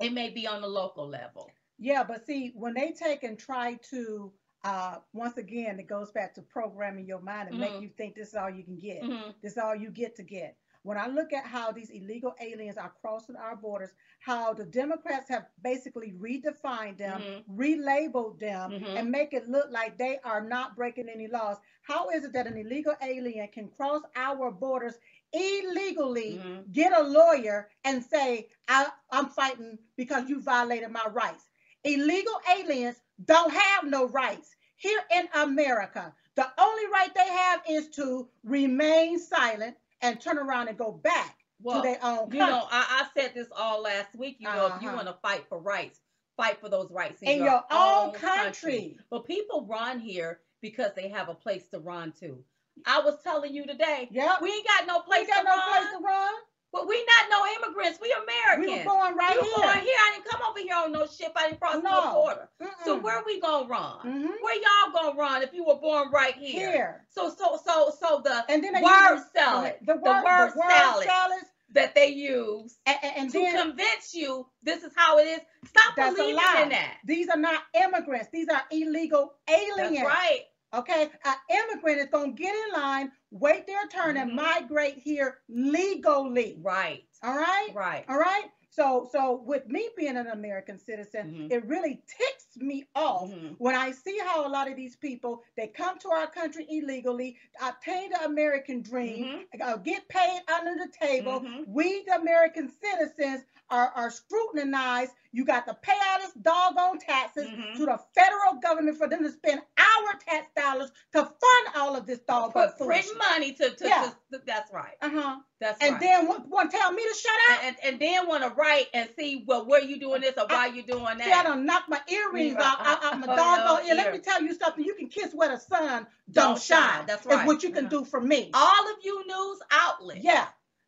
It 0.00 0.12
may 0.12 0.30
be 0.30 0.46
on 0.46 0.62
a 0.62 0.66
local 0.66 1.08
level. 1.08 1.50
Yeah, 1.78 2.04
but 2.04 2.26
see, 2.26 2.52
when 2.54 2.74
they 2.74 2.92
take 2.92 3.22
and 3.22 3.38
try 3.38 3.78
to, 3.90 4.32
uh, 4.64 4.96
once 5.12 5.38
again, 5.38 5.78
it 5.78 5.88
goes 5.88 6.10
back 6.10 6.34
to 6.34 6.42
programming 6.42 7.06
your 7.06 7.20
mind 7.20 7.48
and 7.48 7.58
mm-hmm. 7.58 7.72
make 7.72 7.82
you 7.82 7.88
think 7.96 8.14
this 8.14 8.28
is 8.28 8.34
all 8.34 8.50
you 8.50 8.64
can 8.64 8.76
get. 8.76 9.02
Mm-hmm. 9.02 9.30
This 9.42 9.52
is 9.52 9.58
all 9.58 9.74
you 9.74 9.90
get 9.90 10.16
to 10.16 10.22
get. 10.22 10.56
When 10.82 10.96
I 10.96 11.08
look 11.08 11.34
at 11.34 11.44
how 11.44 11.72
these 11.72 11.90
illegal 11.90 12.34
aliens 12.40 12.78
are 12.78 12.92
crossing 13.02 13.36
our 13.36 13.54
borders, 13.54 13.90
how 14.20 14.54
the 14.54 14.64
Democrats 14.64 15.28
have 15.28 15.46
basically 15.62 16.14
redefined 16.18 16.96
them, 16.96 17.20
mm-hmm. 17.20 17.60
relabeled 17.60 18.38
them, 18.38 18.70
mm-hmm. 18.70 18.96
and 18.96 19.10
make 19.10 19.34
it 19.34 19.46
look 19.46 19.66
like 19.70 19.98
they 19.98 20.18
are 20.24 20.40
not 20.42 20.76
breaking 20.76 21.08
any 21.08 21.28
laws. 21.28 21.58
How 21.82 22.08
is 22.10 22.24
it 22.24 22.32
that 22.32 22.46
an 22.46 22.56
illegal 22.56 22.94
alien 23.02 23.48
can 23.48 23.68
cross 23.68 24.00
our 24.16 24.50
borders 24.50 24.94
illegally, 25.32 26.40
mm-hmm. 26.42 26.72
get 26.72 26.98
a 26.98 27.02
lawyer, 27.02 27.68
and 27.84 28.04
say, 28.04 28.48
I, 28.68 28.88
I'm 29.10 29.28
fighting 29.28 29.78
because 29.96 30.28
you 30.28 30.40
violated 30.40 30.90
my 30.90 31.06
rights? 31.12 31.44
Illegal 31.84 32.40
aliens 32.56 32.96
don't 33.24 33.52
have 33.52 33.84
no 33.84 34.08
rights 34.08 34.54
here 34.76 35.00
in 35.14 35.28
America. 35.34 36.12
The 36.36 36.46
only 36.58 36.86
right 36.92 37.14
they 37.14 37.28
have 37.28 37.60
is 37.68 37.88
to 37.90 38.28
remain 38.44 39.18
silent 39.18 39.76
and 40.00 40.20
turn 40.20 40.38
around 40.38 40.68
and 40.68 40.78
go 40.78 40.92
back 40.92 41.36
well, 41.62 41.82
to 41.82 41.88
their 41.88 41.98
own 42.02 42.18
country. 42.18 42.38
You 42.38 42.46
know, 42.46 42.66
I, 42.70 43.02
I, 43.02 43.06
said 43.20 43.32
this 43.34 43.48
all 43.56 43.82
last 43.82 44.14
week. 44.16 44.36
You 44.38 44.46
know, 44.46 44.66
uh-huh. 44.66 44.76
if 44.76 44.82
you 44.82 44.88
uh-huh. 44.88 44.96
want 44.96 45.08
to 45.08 45.16
fight 45.20 45.44
for 45.48 45.58
rights, 45.58 46.00
fight 46.36 46.60
for 46.60 46.68
those 46.68 46.90
rights 46.90 47.22
in, 47.22 47.28
in 47.28 47.38
your, 47.38 47.46
your, 47.46 47.64
own, 47.70 48.08
own 48.08 48.12
country. 48.12 48.44
country. 48.44 48.96
But 49.10 49.26
people 49.26 49.66
run 49.68 49.98
here 50.00 50.40
because 50.62 50.92
they 50.94 51.08
have 51.08 51.28
a 51.28 51.34
place 51.34 51.68
to 51.68 51.78
run 51.78 52.12
to. 52.20 52.42
I 52.86 53.00
was 53.00 53.16
telling 53.22 53.54
you 53.54 53.66
today, 53.66 54.08
yeah, 54.10 54.36
we 54.40 54.50
ain't 54.50 54.66
got 54.66 54.86
no 54.86 55.00
place, 55.00 55.22
we 55.22 55.26
got 55.26 55.40
to, 55.40 55.44
no 55.44 55.56
run. 55.56 55.70
place 55.70 55.98
to 55.98 56.04
run. 56.04 56.34
But 56.72 56.86
we 56.86 57.04
not 57.04 57.30
no 57.30 57.66
immigrants. 57.66 57.98
We 58.00 58.12
Americans. 58.12 58.66
We 58.66 58.78
were 58.78 58.84
born 58.84 59.16
right 59.16 59.36
we 59.36 59.42
here. 59.42 59.52
born 59.56 59.78
here. 59.78 59.96
I 59.98 60.12
didn't 60.14 60.30
come 60.30 60.40
over 60.48 60.58
here 60.60 60.76
on 60.76 60.92
no 60.92 61.06
ship. 61.06 61.32
I 61.34 61.48
didn't 61.48 61.60
cross 61.60 61.82
no, 61.82 61.90
no 61.90 62.12
border. 62.12 62.48
Mm-mm. 62.62 62.68
So 62.84 62.96
where 63.00 63.22
we 63.26 63.40
gonna 63.40 63.66
run? 63.66 63.98
Mm-hmm. 64.06 64.28
Where 64.40 64.54
y'all 64.54 64.92
gonna 64.92 65.18
run 65.18 65.42
if 65.42 65.52
you 65.52 65.64
were 65.64 65.80
born 65.80 66.12
right 66.12 66.34
here? 66.34 66.70
Here. 66.70 67.06
So 67.08 67.28
so 67.36 67.58
so 67.64 67.92
so 67.98 68.20
the 68.22 68.44
and 68.48 68.62
then 68.62 68.74
word 68.74 69.20
salad, 69.34 69.74
the 69.84 69.96
word, 69.96 70.04
the 70.04 70.12
word, 70.12 70.52
the 70.52 70.58
word 70.58 70.68
salad, 70.68 71.04
salads 71.04 71.46
that 71.72 71.94
they 71.94 72.08
use 72.08 72.78
and, 72.86 72.98
and 73.16 73.32
to 73.32 73.38
then, 73.38 73.68
convince 73.68 74.14
you 74.14 74.46
this 74.62 74.82
is 74.82 74.92
how 74.96 75.18
it 75.18 75.24
is. 75.24 75.40
Stop 75.66 75.96
believing 75.96 76.38
in 76.62 76.68
that. 76.70 76.98
These 77.04 77.28
are 77.28 77.36
not 77.36 77.62
immigrants. 77.74 78.28
These 78.32 78.48
are 78.48 78.62
illegal 78.70 79.34
aliens. 79.48 79.98
That's 79.98 80.02
right. 80.02 80.42
Okay, 80.72 81.10
an 81.24 81.34
immigrant 81.50 81.98
is 81.98 82.06
gonna 82.12 82.32
get 82.32 82.54
in 82.54 82.72
line, 82.72 83.10
wait 83.32 83.66
their 83.66 83.86
turn, 83.88 84.16
and 84.16 84.30
Mhm. 84.30 84.34
migrate 84.34 84.98
here 84.98 85.38
legally. 85.48 86.56
Right. 86.60 87.04
All 87.22 87.36
right, 87.36 87.70
Right. 87.74 88.08
all 88.08 88.18
right. 88.18 88.50
So, 88.70 89.08
so 89.10 89.42
with 89.42 89.66
me 89.66 89.90
being 89.96 90.16
an 90.16 90.28
American 90.28 90.78
citizen, 90.78 91.26
Mhm. 91.26 91.48
it 91.48 91.64
really 91.66 92.04
ticks 92.06 92.49
me 92.56 92.84
off 92.94 93.28
Mhm. 93.30 93.54
when 93.58 93.74
I 93.74 93.92
see 93.92 94.18
how 94.18 94.46
a 94.46 94.48
lot 94.48 94.68
of 94.68 94.76
these 94.76 94.96
people 94.96 95.42
they 95.56 95.68
come 95.68 95.98
to 96.00 96.10
our 96.10 96.26
country 96.26 96.66
illegally, 96.68 97.36
obtain 97.62 98.10
the 98.10 98.24
American 98.24 98.82
dream, 98.82 99.46
uh, 99.60 99.76
get 99.76 100.08
paid 100.08 100.40
under 100.52 100.74
the 100.74 100.90
table. 101.00 101.40
Mhm. 101.40 101.66
We, 101.68 102.02
the 102.04 102.16
American 102.16 102.70
citizens, 102.82 103.44
are, 103.70 103.92
are 103.94 104.10
scrutinized. 104.10 105.12
You 105.32 105.44
got 105.44 105.64
to 105.66 105.74
pay 105.74 105.92
all 106.08 106.18
this 106.18 106.32
doggone 106.42 106.98
taxes 106.98 107.46
Mhm. 107.48 107.76
to 107.76 107.86
the 107.86 108.00
federal 108.16 108.54
government 108.54 108.98
for 108.98 109.06
them 109.06 109.22
to 109.22 109.30
spend 109.30 109.62
our 109.78 110.14
tax 110.28 110.48
dollars 110.56 110.90
to 111.12 111.18
fund 111.24 111.76
all 111.76 111.94
of 111.94 112.04
this 112.04 112.18
doggone 112.20 112.50
Put 112.70 112.78
print 112.84 113.06
money 113.30 113.52
to, 113.52 113.70
to, 113.70 113.86
Yeah. 113.86 114.10
to- 114.32 114.42
that's 114.44 114.72
right. 114.72 114.96
Uh 115.00 115.08
huh. 115.10 115.36
That's 115.60 115.80
right. 115.80 115.86
And 115.86 115.92
right. 115.92 116.00
then 116.00 116.26
want, 116.26 116.48
want 116.48 116.70
to 116.72 116.76
tell 116.78 116.90
me 116.90 117.02
to 117.02 117.14
shut 117.14 117.32
up? 117.50 117.64
and, 117.64 117.76
and, 117.82 117.94
and 117.94 118.00
then 118.00 118.26
want 118.26 118.42
to 118.42 118.50
write 118.50 118.88
and 118.92 119.08
see 119.16 119.44
well 119.46 119.64
where 119.66 119.80
you 119.82 120.00
doing 120.00 120.22
this 120.22 120.34
or 120.36 120.46
why 120.48 120.66
you 120.66 120.82
doing 120.82 121.18
that. 121.18 121.22
See, 121.26 121.32
I 121.32 121.42
done 121.44 121.64
knocked 121.64 121.88
my 121.88 122.00
earrings 122.08 122.39
Right. 122.48 122.56
out, 122.64 122.86
out, 122.86 123.04
out 123.04 123.20
my 123.20 123.26
doggone 123.26 123.82
no, 123.82 123.88
ear. 123.88 123.94
Let 123.94 124.12
me 124.12 124.18
tell 124.18 124.42
you 124.42 124.54
something. 124.54 124.84
You 124.84 124.94
can 124.94 125.08
kiss 125.08 125.32
where 125.34 125.48
the 125.48 125.58
sun 125.58 126.06
Don't 126.30 126.44
don't, 126.46 126.60
shine. 126.62 126.90
shine. 126.90 127.06
That's 127.06 127.26
Is 127.26 127.46
what 127.46 127.62
you 127.62 127.70
can 127.70 127.88
do 127.88 128.04
for 128.04 128.20
me. 128.20 128.50
All 128.54 128.90
of 128.92 128.96
you 129.04 129.26
news 129.26 129.58
outlets, 129.70 130.20
Yeah, 130.22 130.46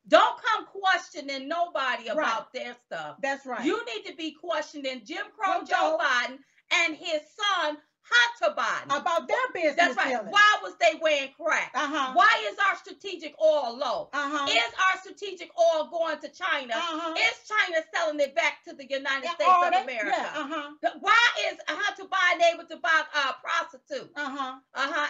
don't 0.08 0.36
come 0.42 0.66
questioning 0.66 1.48
nobody 1.48 2.08
Right. 2.08 2.12
about 2.18 2.52
their 2.52 2.74
stuff. 2.86 3.16
that's 3.22 3.46
right. 3.46 3.64
You 3.64 3.84
need 3.86 4.04
to 4.10 4.16
be 4.16 4.32
questioning 4.32 5.02
Jim 5.04 5.26
Crow 5.36 5.62
Joe- 5.64 5.98
Biden 6.00 6.38
and 6.72 6.96
his 6.96 7.20
son 7.36 7.76
Biden. 8.56 9.00
about 9.00 9.28
their 9.28 9.36
business. 9.54 9.76
That's 9.76 9.96
right. 9.96 10.24
Why 10.26 10.58
was 10.62 10.74
they 10.80 10.98
wearing 11.00 11.30
crack? 11.38 11.70
Uh 11.74 11.86
huh. 11.86 12.12
Why 12.14 12.28
is 12.50 12.56
our 12.68 12.76
strategic 12.76 13.34
oil 13.40 13.76
low? 13.78 14.08
Uh 14.12 14.28
huh. 14.30 14.46
Is 14.50 14.74
our 14.90 15.00
strategic 15.00 15.50
oil 15.58 15.88
going 15.90 16.18
to 16.20 16.28
China? 16.28 16.74
Uh-huh. 16.74 17.14
Is 17.16 17.48
China 17.48 17.80
selling 17.94 18.20
it 18.20 18.34
back 18.34 18.64
to 18.66 18.74
the 18.74 18.84
United 18.88 19.24
Yeah, 19.24 19.34
States 19.34 19.50
of 19.50 19.70
that- 19.70 19.82
America? 19.84 20.12
Yeah. 20.16 20.32
Uh 20.42 20.48
huh. 20.48 20.70
Th- 20.82 20.94
Why 21.00 21.18
is 21.50 21.58
Biden 22.12 22.54
able 22.54 22.64
to 22.64 22.76
buy 22.76 23.02
uh, 23.14 23.32
prostitute? 23.42 24.10
Uh 24.16 24.28
huh. 24.30 24.54
Uh 24.74 24.92
huh. 24.92 25.08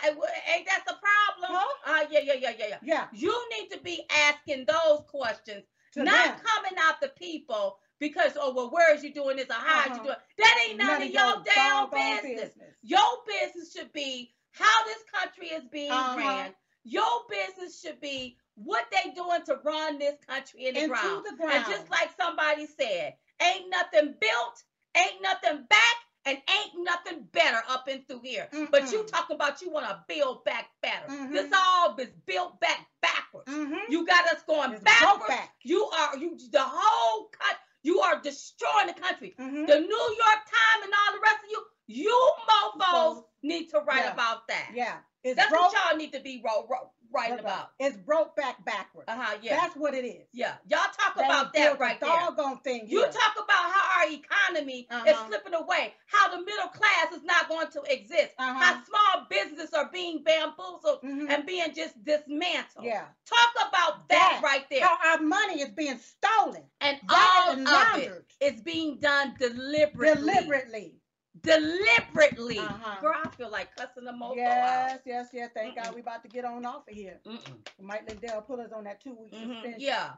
Ain't 0.55 0.66
that 0.66 0.84
the 0.86 0.95
problem? 0.95 1.59
Huh? 1.59 1.66
Uh, 1.86 2.07
yeah, 2.11 2.20
yeah, 2.22 2.34
yeah, 2.38 2.53
yeah, 2.59 2.66
yeah. 2.68 2.78
Yeah. 2.82 3.07
You 3.12 3.34
need 3.59 3.68
to 3.70 3.80
be 3.80 4.05
asking 4.28 4.66
those 4.66 5.01
questions, 5.09 5.64
not 5.97 6.07
them. 6.07 6.36
coming 6.45 6.78
out 6.82 7.01
the 7.01 7.09
people 7.09 7.78
because 8.03 8.32
oh 8.38 8.53
well, 8.53 8.70
where 8.70 8.94
is 8.94 9.03
you 9.05 9.14
doing 9.14 9.36
this 9.36 9.48
or 9.48 9.55
how 9.55 9.82
is 9.82 9.96
you 9.96 10.03
Uh-huh. 10.03 10.03
doing? 10.05 10.16
That 10.38 10.64
ain't 10.68 10.78
none, 10.78 11.00
of 11.03 11.09
your 11.09 11.42
damn 11.44 11.84
doggone 11.88 12.22
business. 12.22 12.50
Your 12.82 13.11
business 13.26 13.72
should 13.72 13.92
be 13.92 14.34
how 14.50 14.84
this 14.84 15.03
country 15.12 15.46
is 15.48 15.64
being 15.70 15.90
Uh-huh. 15.92 16.16
ran. 16.18 16.55
Your 16.84 17.22
business 17.30 17.80
should 17.80 18.00
be 18.00 18.36
what 18.57 18.84
they 18.90 19.12
doing 19.12 19.42
to 19.46 19.55
run 19.64 19.98
this 19.98 20.16
country 20.26 20.66
in 20.66 20.74
the 20.74 20.88
ground. 20.88 21.24
the 21.24 21.30
And 21.30 21.38
ground. 21.38 21.66
just 21.68 21.88
like 21.90 22.11
somebody 22.20 22.66
said, 22.66 23.14
ain't 23.40 23.70
nothing 23.70 24.14
built, 24.20 24.62
ain't 24.96 25.22
nothing 25.22 25.62
back, 25.70 25.96
and 26.26 26.38
ain't 26.38 26.84
nothing 26.84 27.22
better 27.32 27.62
up 27.68 27.86
and 27.88 28.07
through 28.09 28.20
here. 28.24 28.48
But 28.70 28.90
you 28.92 29.05
Mm-mm. 29.05 29.11
talk 29.12 29.30
about 29.30 29.62
you 29.62 29.70
want 29.70 29.86
to 29.86 30.05
build 30.09 30.44
back 30.44 30.70
better. 30.82 31.07
Mhm. 31.09 31.32
This 31.32 31.53
all 31.53 31.96
is 31.96 32.11
built 32.26 32.59
back 32.61 32.86
backwards. 33.00 33.50
Mm-hmm. 33.50 33.90
You 33.90 34.05
got 34.07 34.26
us 34.32 34.42
going 34.42 34.72
It's 34.72 34.82
backwards. 34.84 35.28
back. 35.28 35.55
You 35.62 35.84
are 35.86 36.16
you 36.16 36.36
the 36.50 36.62
whole 36.62 37.28
cut. 37.30 37.57
You 37.83 38.01
are 38.01 38.20
destroying 38.20 38.87
the 38.87 38.95
country. 38.95 39.35
Mm-hmm. 39.39 39.66
The 39.66 39.78
New 39.80 40.16
York 40.16 40.43
Times 40.47 40.85
and 40.85 40.93
all 40.93 41.14
the 41.14 41.20
rest 41.22 41.39
of 41.45 41.51
you, 41.51 41.62
you 41.89 42.30
mofos 42.49 43.24
need 43.43 43.68
to 43.70 43.80
write 43.80 44.05
Yeah. 44.05 44.12
about 44.12 44.47
that. 44.49 44.70
Yeah. 44.74 44.97
It's 45.24 45.37
That's 45.37 45.51
broke. 45.51 45.62
what 45.72 45.72
y'all 45.91 45.97
need 45.97 46.12
to 46.12 46.20
be 46.20 46.43
ro- 46.45 46.66
ro- 46.68 46.91
writing 47.12 47.38
about. 47.38 47.70
It's 47.78 47.96
broke 47.96 48.34
back 48.36 48.64
backwards. 48.64 49.08
Uh 49.08 49.16
huh. 49.16 49.36
Yeah. 49.42 49.56
That's 49.56 49.76
what 49.76 49.94
it 49.94 50.04
is. 50.04 50.26
yeah. 50.32 50.54
Y'all 50.68 50.80
talk 50.98 51.14
They 51.16 51.24
about 51.24 51.52
that 51.54 51.78
right 51.78 51.96
a 51.96 52.00
there. 52.00 52.08
doggone 52.10 52.58
thing. 52.60 52.86
You 52.88 52.98
here. 53.00 53.08
talk 53.08 53.34
about 53.36 53.72
how 53.72 54.00
our 54.00 54.08
economy 54.10 54.80
is 54.80 54.86
Uh-huh. 54.90 55.26
slipping 55.28 55.54
away, 55.54 55.94
how 56.06 56.28
the 56.36 56.44
middle 56.44 56.68
class 56.68 57.12
is 57.14 57.22
not 57.22 57.48
going 57.48 57.68
to 57.68 57.82
exist, 57.92 58.34
Uh-huh. 58.38 58.52
how 58.54 58.82
small 58.84 59.26
businesses 59.30 59.72
are 59.74 59.90
being 59.92 60.22
bamboozled 60.22 61.02
Mhm. 61.02 61.30
and 61.30 61.46
being 61.46 61.72
just 61.74 62.02
dismantled. 62.04 62.84
Yeah. 62.84 63.06
Talk 63.26 63.68
about 63.68 64.08
that, 64.08 64.40
That. 64.40 64.42
right 64.42 64.68
there. 64.70 64.84
How 64.86 64.98
our 65.12 65.18
money 65.22 65.60
is 65.62 65.70
being 65.70 65.98
stolen. 65.98 66.62
and 66.80 66.98
That 67.08 67.44
all 67.46 67.52
of 67.96 68.02
it 68.02 68.24
is 68.40 68.60
being 68.62 68.98
done 68.98 69.34
deliberately. 69.38 70.14
deliberately. 70.32 70.94
Deliberately. 71.41 72.59
Uh-huh. 72.59 73.01
Girl, 73.01 73.14
I 73.24 73.28
feel 73.30 73.51
like 73.51 73.74
cussing 73.76 74.05
the 74.05 74.12
mofo 74.12 74.37
Yes, 74.37 74.93
out. 74.95 75.01
yes, 75.07 75.28
yes. 75.33 75.51
Thank 75.55 75.76
Mm-mm. 75.76 75.85
God 75.85 75.95
we 75.95 76.01
about 76.01 76.22
to 76.22 76.28
get 76.28 76.45
on 76.45 76.64
off 76.66 76.87
of 76.89 76.95
here. 76.95 77.20
Mm-mm. 77.26 77.57
Mike 77.80 78.09
Lindell 78.09 78.43
put 78.43 78.61
us 78.61 78.70
on 78.72 78.85
that 78.85 79.01
two 79.01 79.14
week 79.14 79.33
Mhm. 79.33 79.55
suspension. 79.55 79.80
Yeah. 79.80 80.11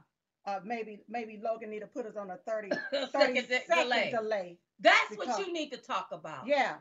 Uh, 0.46 0.60
maybe 0.64 1.00
maybe 1.08 1.38
Logan 1.42 1.70
need 1.70 1.80
to 1.80 1.86
put 1.86 2.04
us 2.06 2.16
on 2.16 2.30
a 2.30 2.36
30, 2.36 2.68
30 2.90 3.10
Second 3.12 3.46
second 3.48 3.84
delay. 3.84 4.10
delay. 4.10 4.58
That's 4.80 5.08
because- 5.10 5.28
what 5.38 5.46
you 5.46 5.52
need 5.52 5.70
to 5.70 5.78
talk 5.78 6.08
about. 6.12 6.46
Yeah. 6.46 6.76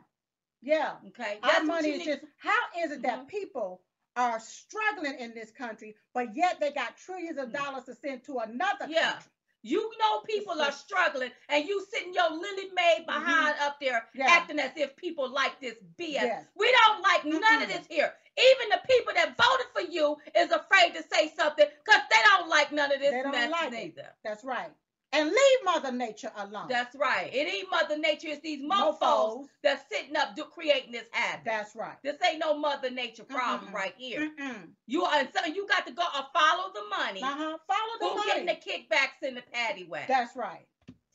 Yeah. 0.60 0.96
Okay. 1.08 1.38
Our 1.42 1.50
That's 1.50 1.58
what 1.60 1.66
money 1.66 1.88
is 1.90 2.04
just 2.04 2.20
how 2.38 2.58
is 2.78 2.90
it 2.90 3.02
that 3.02 3.20
Mhm. 3.24 3.28
people 3.28 3.82
are 4.16 4.38
struggling 4.40 5.18
in 5.18 5.34
this 5.34 5.50
country, 5.50 5.96
but 6.12 6.34
yet 6.36 6.60
they 6.60 6.70
got 6.72 6.96
trillions 6.96 7.38
of 7.38 7.52
dollars 7.52 7.84
to 7.84 7.94
send 7.94 8.24
to 8.24 8.38
another. 8.38 8.86
Yeah. 8.88 9.12
country? 9.12 9.30
You 9.64 9.90
know 9.98 10.20
people 10.20 10.60
are 10.60 10.70
struggling, 10.70 11.30
and 11.48 11.64
you 11.66 11.84
sitting 11.90 12.12
your 12.12 12.30
lily 12.30 12.68
maid 12.76 13.06
behind 13.06 13.56
up 13.62 13.80
there 13.80 13.94
Mm-hmm. 14.14 14.18
Yeah. 14.20 14.26
acting 14.28 14.58
as 14.60 14.72
if 14.76 14.94
people 14.96 15.28
like 15.32 15.58
this 15.60 15.74
BS. 15.98 16.12
Yes. 16.12 16.44
We 16.56 16.70
don't 16.70 17.02
like 17.02 17.24
none 17.24 17.62
of 17.62 17.68
this 17.68 17.86
here. 17.88 18.12
Even 18.36 18.68
the 18.70 18.80
people 18.88 19.14
that 19.14 19.36
voted 19.36 19.66
for 19.74 19.90
you 19.90 20.16
is 20.36 20.50
afraid 20.52 20.94
to 20.94 21.02
say 21.12 21.32
something 21.36 21.66
because 21.84 22.02
they 22.10 22.16
don't 22.24 22.48
like 22.50 22.72
none 22.72 22.92
of 22.92 23.00
this 23.00 23.12
mess 23.30 23.50
like 23.50 23.72
it. 23.72 23.98
That's 24.24 24.44
right. 24.44 24.70
And 25.14 25.28
leave 25.28 25.58
Mother 25.64 25.92
Nature 25.92 26.32
alone. 26.36 26.66
That's 26.68 26.94
right. 26.96 27.30
It 27.32 27.46
ain't 27.48 27.70
Mother 27.70 27.96
Nature. 27.98 28.28
It's 28.28 28.40
these 28.42 28.60
mofos 28.62 28.98
Mofos. 29.00 29.46
that's 29.62 29.84
sitting 29.90 30.16
up 30.16 30.34
do, 30.34 30.44
creating 30.44 30.92
this 30.92 31.06
habit. 31.12 31.44
That's 31.44 31.74
right. 31.76 31.96
this 32.02 32.16
ain't 32.28 32.40
no 32.40 32.58
Mother 32.58 32.90
Nature 32.90 33.24
problem 33.24 33.70
Mm-mm. 33.70 33.74
right 33.74 33.94
here. 33.96 34.28
Mm-mm. 34.40 34.68
You 34.86 35.04
are, 35.04 35.22
so 35.34 35.46
you 35.46 35.66
got 35.68 35.86
to 35.86 35.92
go 35.92 36.02
uh, 36.02 36.22
follow 36.32 36.72
the 36.74 36.82
money. 37.04 37.22
Uh-huh. 37.22 37.56
Follow 37.66 38.14
the 38.14 38.20
Who 38.20 38.26
getting 38.26 38.46
the 38.46 38.52
kickbacks 38.54 39.26
in 39.26 39.34
the 39.36 39.42
paddy 39.52 39.84
wagon? 39.84 40.06
That's 40.08 40.34
right. 40.36 40.66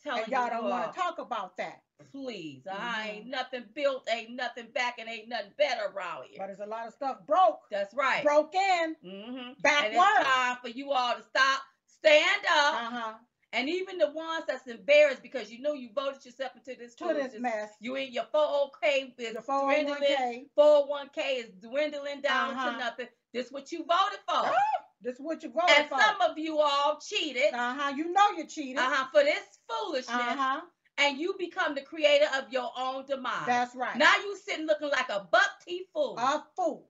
Telling 0.04 0.24
And 0.24 0.32
y'all 0.32 0.45
you 0.45 0.52
don't 0.52 0.70
want 0.70 0.93
to 0.93 1.00
talk 1.00 1.20
about 1.20 1.58
that. 1.58 1.82
Please, 2.14 2.62
I 2.72 2.76
Mhm. 2.76 3.10
ain't 3.18 3.28
nothing 3.28 3.66
built, 3.76 4.08
ain't 4.10 4.30
nothing 4.32 4.68
back, 4.74 5.00
and 5.00 5.10
ain't 5.10 5.28
nothing 5.28 5.52
better 5.58 5.91
around 5.93 6.24
here. 6.30 6.38
But 6.38 6.47
there's 6.47 6.62
a 6.62 6.66
lot 6.66 6.88
of 6.88 6.93
stuff 6.93 7.18
broke. 7.28 7.60
That's 7.70 7.93
right. 7.93 8.24
Broke 8.24 8.56
in. 8.56 8.95
Mm-hmm. 9.06 9.38
And 9.66 9.93
it's 9.93 10.24
time 10.24 10.58
for 10.62 10.70
you 10.70 10.93
all 10.93 11.16
to 11.16 11.22
stop, 11.24 11.62
stand 11.86 12.41
up, 12.50 12.74
Uh-huh. 12.76 13.14
And 13.54 13.68
even 13.70 13.97
the 13.97 14.12
ones 14.12 14.45
that's 14.47 14.68
embarrassed 14.68 15.22
because 15.24 15.52
you 15.52 15.62
know 15.62 15.74
you 15.74 15.89
voted 15.95 16.24
yourself 16.26 16.52
into 16.56 16.80
this 16.80 16.95
To 16.95 17.14
this 17.14 17.34
mess. 17.39 17.72
You 17.80 17.95
in 17.95 18.12
your 18.14 18.26
401k 18.34 19.14
is 19.18 19.34
The 19.36 19.41
dwindling. 19.41 20.02
401k. 20.02 20.45
401k 20.58 21.20
is 21.38 21.50
dwindling 21.62 22.22
down 22.22 22.52
Uh-huh. 22.52 22.72
to 22.72 22.78
nothing. 22.78 23.08
This 23.34 23.47
is 23.47 23.52
what 23.52 23.72
you 23.72 23.80
voted 23.80 24.20
for. 24.28 24.45
Ah, 24.45 24.54
This 25.02 25.16
is 25.16 25.22
what 25.22 25.41
you 25.43 25.50
voted 25.50 25.76
and 25.78 25.88
for. 25.89 25.95
And 25.95 26.04
some 26.20 26.22
of 26.32 26.38
you 26.38 26.60
all 26.60 27.00
cheated 27.00 27.54
Uh-huh. 27.54 27.93
You 27.95 28.12
know 28.14 28.30
you 28.38 28.45
cheated. 28.45 28.78
uh-huh, 28.78 29.08
for 29.12 29.24
this 29.24 29.60
foolishness, 29.68 30.16
Uh-huh. 30.16 30.62
and 30.97 31.18
you 31.18 31.36
become 31.39 31.74
the 31.76 31.82
creator 31.82 32.28
of 32.38 32.52
your 32.52 32.72
own 32.78 33.06
demise. 33.06 33.45
That's 33.47 33.76
right. 33.76 33.95
Now 33.97 34.14
you 34.18 34.36
sitting 34.38 34.66
looking 34.68 34.89
like 34.89 35.10
a 35.10 35.28
buck 35.32 35.60
teeth 35.66 35.88
fool. 35.93 36.16
a 36.18 36.43
fool. 36.56 36.86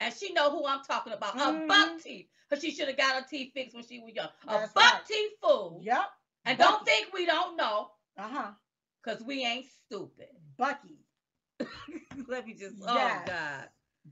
and 0.00 0.12
she 0.12 0.32
know 0.32 0.50
who 0.50 0.66
I'm 0.66 0.82
talking 0.82 1.12
about. 1.12 1.36
A 1.36 1.38
Mhm. 1.52 1.68
buck 1.68 2.00
teeth. 2.02 2.28
Because 2.52 2.62
she 2.64 2.70
should 2.70 2.88
have 2.88 2.98
got 2.98 3.14
her 3.16 3.26
teeth 3.28 3.52
fixed 3.54 3.74
when 3.74 3.82
she 3.86 3.98
was 4.00 4.12
young. 4.14 4.28
A 4.46 4.52
That's 4.52 4.72
buck 4.74 4.84
right. 4.84 5.00
teeth 5.08 5.30
fool. 5.42 5.80
Yep. 5.82 6.04
And 6.44 6.58
Bucky. 6.58 6.70
don't 6.70 6.84
think 6.86 7.06
we 7.14 7.24
don't 7.24 7.56
know. 7.56 7.88
Uh-huh. 8.18 8.50
Because 9.02 9.22
we 9.22 9.42
ain't 9.42 9.64
stupid. 9.86 10.26
Bucky. 10.58 10.98
Let 12.28 12.46
me 12.46 12.52
just, 12.52 12.76
Yes. 12.78 13.22
oh 13.26 13.30
God. 13.32 13.68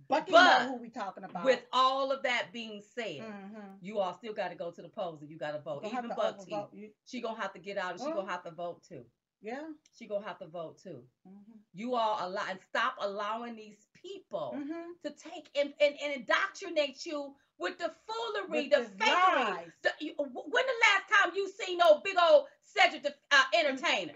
Bucky 0.08 0.30
But 0.32 0.58
know 0.62 0.68
who 0.68 0.80
we 0.80 0.88
talking 0.88 1.24
about. 1.24 1.44
With 1.44 1.60
all 1.72 2.12
of 2.12 2.22
that 2.22 2.46
being 2.52 2.80
said, 2.94 3.20
Mhm. 3.20 3.76
you 3.82 3.98
all 3.98 4.14
still 4.14 4.32
got 4.32 4.48
to 4.48 4.54
go 4.54 4.70
to 4.70 4.80
the 4.80 4.88
polls 4.88 5.20
and 5.20 5.30
you 5.30 5.36
got 5.36 5.50
to 5.52 5.58
vote. 5.58 5.84
Even 5.84 6.08
Bucky, 6.08 6.50
overvote. 6.50 6.90
She 7.04 7.20
going 7.20 7.34
to 7.36 7.42
have 7.42 7.52
to 7.52 7.58
get 7.58 7.76
out 7.76 7.92
and 7.92 8.00
she 8.00 8.06
to 8.10 8.24
have 8.24 8.44
to 8.44 8.52
vote 8.52 8.82
too. 8.88 9.04
Yeah. 9.42 9.68
She 9.98 10.06
going 10.06 10.22
to 10.22 10.28
have 10.28 10.38
to 10.38 10.46
vote 10.46 10.78
too. 10.82 11.02
Mhm. 11.28 11.58
You 11.74 11.94
all 11.94 12.26
allow 12.26 12.44
and 12.48 12.58
stop 12.68 12.94
allowing 13.00 13.56
these 13.56 13.86
people 14.02 14.54
Mhm. 14.56 14.84
to 15.04 15.10
take 15.10 15.48
and, 15.56 15.72
and, 15.80 15.94
and 16.02 16.12
indoctrinate 16.14 17.04
you 17.06 17.34
with 17.58 17.78
the 17.78 17.92
foolery, 18.06 18.68
With 18.68 18.70
the 18.70 19.04
fakery. 19.04 19.72
The, 19.82 19.90
you, 20.00 20.14
when 20.16 20.64
the 20.66 20.78
last 20.86 21.08
time 21.12 21.32
you 21.34 21.48
seen 21.48 21.78
no 21.78 22.00
big 22.02 22.16
old 22.18 22.46
Cedric 22.62 23.02
the 23.02 23.14
uh, 23.30 23.44
entertainer? 23.54 24.12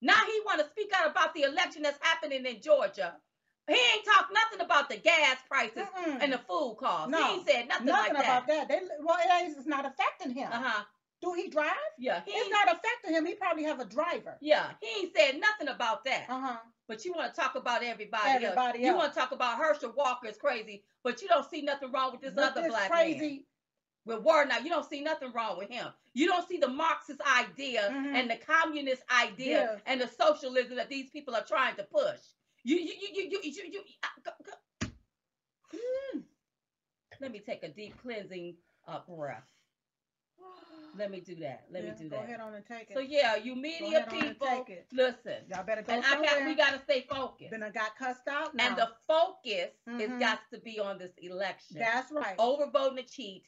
Now 0.00 0.14
he 0.26 0.40
want 0.44 0.60
to 0.60 0.66
speak 0.68 0.90
out 0.96 1.08
about 1.10 1.32
the 1.34 1.42
election 1.42 1.82
that's 1.82 1.98
happening 2.02 2.44
in 2.44 2.60
Georgia. 2.60 3.14
He 3.68 3.74
ain't 3.74 4.04
talk 4.04 4.28
nothing 4.34 4.64
about 4.64 4.88
the 4.90 4.96
gas 4.96 5.36
prices 5.48 5.84
Mm-mm. 5.96 6.18
and 6.20 6.32
the 6.32 6.38
food 6.38 6.76
costs. 6.80 7.10
No, 7.10 7.18
he 7.24 7.34
ain't 7.34 7.46
said 7.48 7.68
nothing, 7.68 7.86
Nothing 7.86 8.14
like 8.14 8.24
about 8.24 8.46
that. 8.48 8.68
that. 8.68 8.68
They 8.68 8.80
well, 9.00 9.16
it 9.20 9.54
it's 9.56 9.66
not 9.66 9.86
affecting 9.86 10.32
him. 10.34 10.50
Uh 10.52 10.60
huh. 10.60 10.84
Do 11.20 11.34
he 11.34 11.48
drive? 11.48 11.70
Yeah, 12.00 12.22
he 12.26 12.32
It's 12.32 12.50
not 12.50 12.66
affecting 12.76 13.14
him. 13.14 13.24
He 13.24 13.34
probably 13.34 13.62
have 13.62 13.78
a 13.78 13.84
driver. 13.84 14.36
yeah, 14.40 14.70
he 14.80 15.02
ain't 15.04 15.16
said 15.16 15.38
nothing 15.40 15.68
about 15.68 16.04
that. 16.06 16.26
Uh 16.28 16.40
huh. 16.40 16.56
But 16.92 17.06
you 17.06 17.14
want 17.14 17.32
to 17.34 17.40
talk 17.40 17.54
about 17.54 17.82
everybody, 17.82 18.28
Everybody 18.44 18.80
else. 18.80 18.86
You 18.86 18.94
want 18.94 19.14
to 19.14 19.18
talk 19.18 19.32
about 19.32 19.56
Herschel 19.56 19.94
Walker 19.96 20.26
is 20.26 20.36
crazy, 20.36 20.84
but 21.02 21.22
you 21.22 21.28
don't 21.28 21.48
see 21.48 21.62
nothing 21.62 21.90
wrong 21.90 22.12
with 22.12 22.20
this 22.20 22.34
With 22.34 22.44
other 22.44 22.60
this 22.60 22.68
black 22.70 22.90
man. 22.90 22.98
crazy. 23.00 23.46
With 24.04 24.22
Word 24.22 24.48
now, 24.50 24.58
you 24.58 24.68
don't 24.68 24.84
see 24.86 25.00
nothing 25.00 25.32
wrong 25.32 25.56
with 25.56 25.70
him. 25.70 25.86
You 26.12 26.26
don't 26.26 26.46
see 26.46 26.58
the 26.58 26.68
Marxist 26.68 27.22
idea 27.22 27.88
Mhm. 27.90 28.14
and 28.14 28.30
the 28.30 28.36
communist 28.36 29.04
idea 29.10 29.62
Yeah. 29.62 29.78
and 29.86 30.02
the 30.02 30.06
socialism 30.08 30.76
that 30.76 30.90
these 30.90 31.08
people 31.08 31.34
are 31.34 31.42
trying 31.44 31.76
to 31.76 31.84
push. 31.84 32.20
You, 32.62 32.76
you, 32.76 32.92
you, 33.00 33.08
you, 33.14 33.40
you, 33.42 33.50
you, 33.52 33.62
you 33.72 33.80
uh, 34.02 34.08
go- 34.22 34.30
go- 34.44 34.88
Mm. 36.14 36.24
Let 37.22 37.32
me 37.32 37.38
take 37.40 37.62
a 37.62 37.68
deep 37.70 37.96
cleansing 38.02 38.56
uh, 38.86 39.00
breath. 39.08 39.48
Let 40.96 41.10
me 41.10 41.20
do 41.20 41.34
that. 41.36 41.64
Let 41.70 41.84
Yeah, 41.84 41.90
me 41.90 41.96
do 41.98 42.08
go 42.08 42.16
that. 42.16 42.24
ahead 42.24 42.40
on 42.40 42.54
and 42.54 42.64
take 42.64 42.90
it. 42.90 42.94
So 42.94 43.00
yeah, 43.00 43.36
you 43.36 43.54
media 43.54 43.98
ahead 43.98 44.08
on 44.08 44.14
and 44.14 44.22
people, 44.24 44.66
listen. 44.92 45.34
Y'all 45.48 45.64
better 45.64 45.82
go 45.82 45.92
And 45.92 46.04
I 46.04 46.22
got, 46.22 46.46
we 46.46 46.54
got 46.54 46.72
to 46.72 46.78
stay 46.80 47.06
focused. 47.08 47.50
Then 47.50 47.62
I 47.62 47.70
got 47.70 47.96
cussed 47.96 48.28
out 48.28 48.54
now. 48.54 48.68
And 48.68 48.76
the 48.76 48.88
focus 49.06 49.70
has 49.98 50.10
Mhm. 50.10 50.20
got 50.20 50.40
to 50.52 50.58
be 50.58 50.78
on 50.78 50.98
this 50.98 51.12
election. 51.18 51.78
That's 51.78 52.12
right. 52.12 52.36
Overvoting 52.38 52.96
the 52.96 53.02
cheat. 53.02 53.44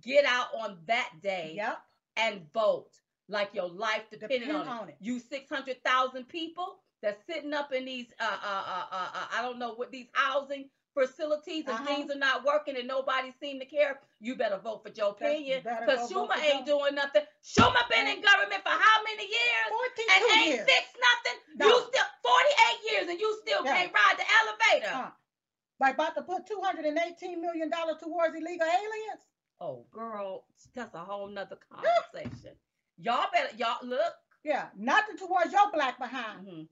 Get 0.00 0.24
out 0.24 0.48
on 0.54 0.78
that 0.86 1.10
day 1.22 1.54
Yep. 1.56 1.78
and 2.16 2.52
vote 2.52 3.00
like 3.28 3.54
your 3.54 3.68
life 3.68 4.08
depended 4.10 4.48
Depend 4.48 4.68
on, 4.68 4.68
on 4.68 4.88
it. 4.88 4.92
it. 4.92 4.96
You 5.00 5.18
600,000 5.18 6.28
people 6.28 6.78
that's 7.02 7.24
sitting 7.26 7.52
up 7.52 7.72
in 7.72 7.84
these, 7.84 8.12
uh, 8.18 8.24
uh, 8.24 8.64
uh, 8.66 8.86
uh, 8.90 9.08
uh, 9.14 9.26
I 9.32 9.42
don't 9.42 9.58
know 9.58 9.74
what 9.74 9.90
these 9.92 10.08
housing 10.12 10.68
facilities 10.96 11.64
and 11.68 11.76
Uh-huh. 11.76 11.84
things 11.84 12.10
are 12.10 12.18
not 12.18 12.44
working 12.44 12.76
and 12.76 12.88
nobody 12.88 13.30
seem 13.40 13.60
to 13.60 13.66
care. 13.66 14.00
You 14.20 14.34
better 14.34 14.56
vote 14.58 14.82
for 14.82 14.90
Joe 14.90 15.12
Pena 15.12 15.60
because 15.84 16.10
Schumer 16.10 16.38
ain't 16.42 16.64
doing 16.66 16.94
nothing. 16.94 17.22
Schumer 17.44 17.84
been 17.90 18.06
in 18.08 18.20
government 18.22 18.62
for 18.64 18.70
how 18.72 19.02
many 19.04 19.24
years? 19.28 19.68
42 19.68 20.02
and 20.16 20.40
ain't 20.40 20.46
years. 20.56 20.68
fixed 20.70 20.96
nothing. 21.08 21.38
No. 21.56 21.66
You 21.68 21.74
still 21.92 22.08
48 22.24 22.92
years 22.92 23.08
and 23.10 23.20
you 23.20 23.38
still 23.42 23.62
can't 23.64 23.92
ride 23.92 24.16
the 24.18 24.24
elevator. 24.40 24.94
Uh, 25.06 25.10
by 25.78 25.90
about 25.90 26.14
to 26.16 26.22
put 26.22 26.46
$218 26.46 27.40
million 27.40 27.70
towards 27.70 28.34
illegal 28.34 28.66
aliens? 28.66 29.22
Oh, 29.60 29.86
girl, 29.92 30.44
that's 30.74 30.94
a 30.94 30.98
whole 30.98 31.28
nother 31.28 31.58
conversation. 31.70 32.56
y'all 32.98 33.26
better, 33.32 33.54
y'all 33.56 33.86
look. 33.86 34.14
Yeah. 34.44 34.68
Nothing 34.76 35.16
towards 35.18 35.52
your 35.52 35.70
black 35.72 35.98
behind. 35.98 36.46
hmm 36.48 36.62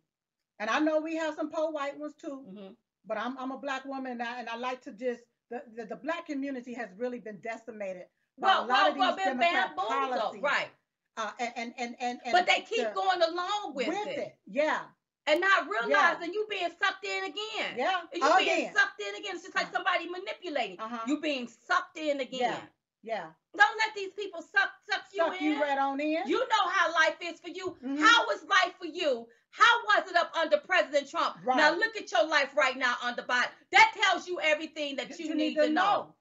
And 0.59 0.71
I 0.71 0.79
know 0.81 1.01
we 1.01 1.17
have 1.17 1.35
some 1.35 1.51
poor 1.51 1.71
white 1.73 1.99
ones 1.99 2.15
too, 2.21 2.45
hmm 2.49 2.73
but 3.07 3.19
I'm, 3.19 3.37
I'm 3.39 3.51
a 3.53 3.59
black 3.59 3.85
woman 3.85 4.13
and 4.13 4.23
I, 4.23 4.41
and 4.41 4.49
I 4.49 4.57
like 4.57 4.83
to 4.83 4.93
just, 4.93 5.21
the, 5.51 5.63
the, 5.77 5.85
the 5.87 5.97
black 5.97 6.27
community 6.27 6.73
has 6.75 6.89
really 6.97 7.19
been 7.21 7.39
decimated 7.43 8.05
by 8.39 8.49
Well, 8.49 8.59
a 8.59 8.67
lot 8.67 8.69
well, 8.69 8.91
of 8.93 8.97
well, 8.99 9.17
these 9.17 9.25
been 9.27 9.39
bamboozled, 9.39 9.89
policies. 9.89 10.43
right? 10.43 10.69
Uh, 11.17 11.31
and, 11.39 11.53
and, 11.57 11.75
and, 11.79 11.97
and, 12.01 12.19
and 12.25 12.33
But 12.33 12.47
they 12.47 12.61
keep 12.69 12.85
the- 12.89 12.93
going 12.95 13.23
along 13.23 13.73
with, 13.75 13.89
with 13.89 14.07
it. 14.09 14.19
it. 14.19 14.37
Yeah. 14.47 14.81
and 15.27 15.41
not 15.41 15.67
realizing 15.69 16.33
you 16.35 16.47
being 16.51 16.69
sucked 16.83 17.05
in 17.05 17.25
again. 17.25 17.75
Yeah. 17.77 18.01
You 18.13 18.21
being 18.39 18.51
Again. 18.67 18.75
sucked 18.75 19.01
in 19.01 19.15
again. 19.21 19.35
It's 19.37 19.45
just 19.45 19.55
like 19.55 19.69
Uh. 19.69 19.73
somebody 19.73 20.09
manipulating. 20.11 20.79
Uh-huh. 20.81 20.99
You 21.07 21.21
being 21.21 21.49
sucked 21.67 21.97
in 21.99 22.21
again. 22.21 22.41
Yeah. 22.41 22.57
Yeah. 23.03 23.27
Don't 23.57 23.77
let 23.79 23.95
these 23.95 24.11
people 24.19 24.41
suck 24.43 24.71
suck 24.91 25.03
you 25.13 25.19
Suck 25.25 25.41
in. 25.41 25.45
you 25.53 25.63
right 25.63 25.79
on 25.79 26.01
in. 26.01 26.27
You 26.27 26.41
know 26.41 26.69
how 26.73 26.93
life 26.93 27.17
is 27.23 27.39
for 27.41 27.49
you. 27.49 27.77
Mhm. 27.85 28.01
How 28.01 28.27
was 28.27 28.43
life 28.49 28.75
for 28.79 28.87
you? 28.87 29.27
How 29.57 30.01
was 30.01 30.11
it 30.11 30.17
up 30.17 30.33
under 30.37 30.59
President 30.59 31.09
Trump? 31.09 31.37
Right. 31.45 31.57
Now 31.57 31.75
look 31.77 31.97
at 31.97 32.11
your 32.11 32.27
life 32.27 32.51
right 32.57 32.77
now 32.77 32.95
under 33.05 33.23
Biden. 33.23 33.51
That 33.71 33.95
tells 34.03 34.27
you 34.27 34.41
everything 34.41 34.97
that 34.97 35.11
That 35.11 35.19
you, 35.21 35.35
need, 35.35 35.55
to 35.55 35.71
know. 35.71 36.15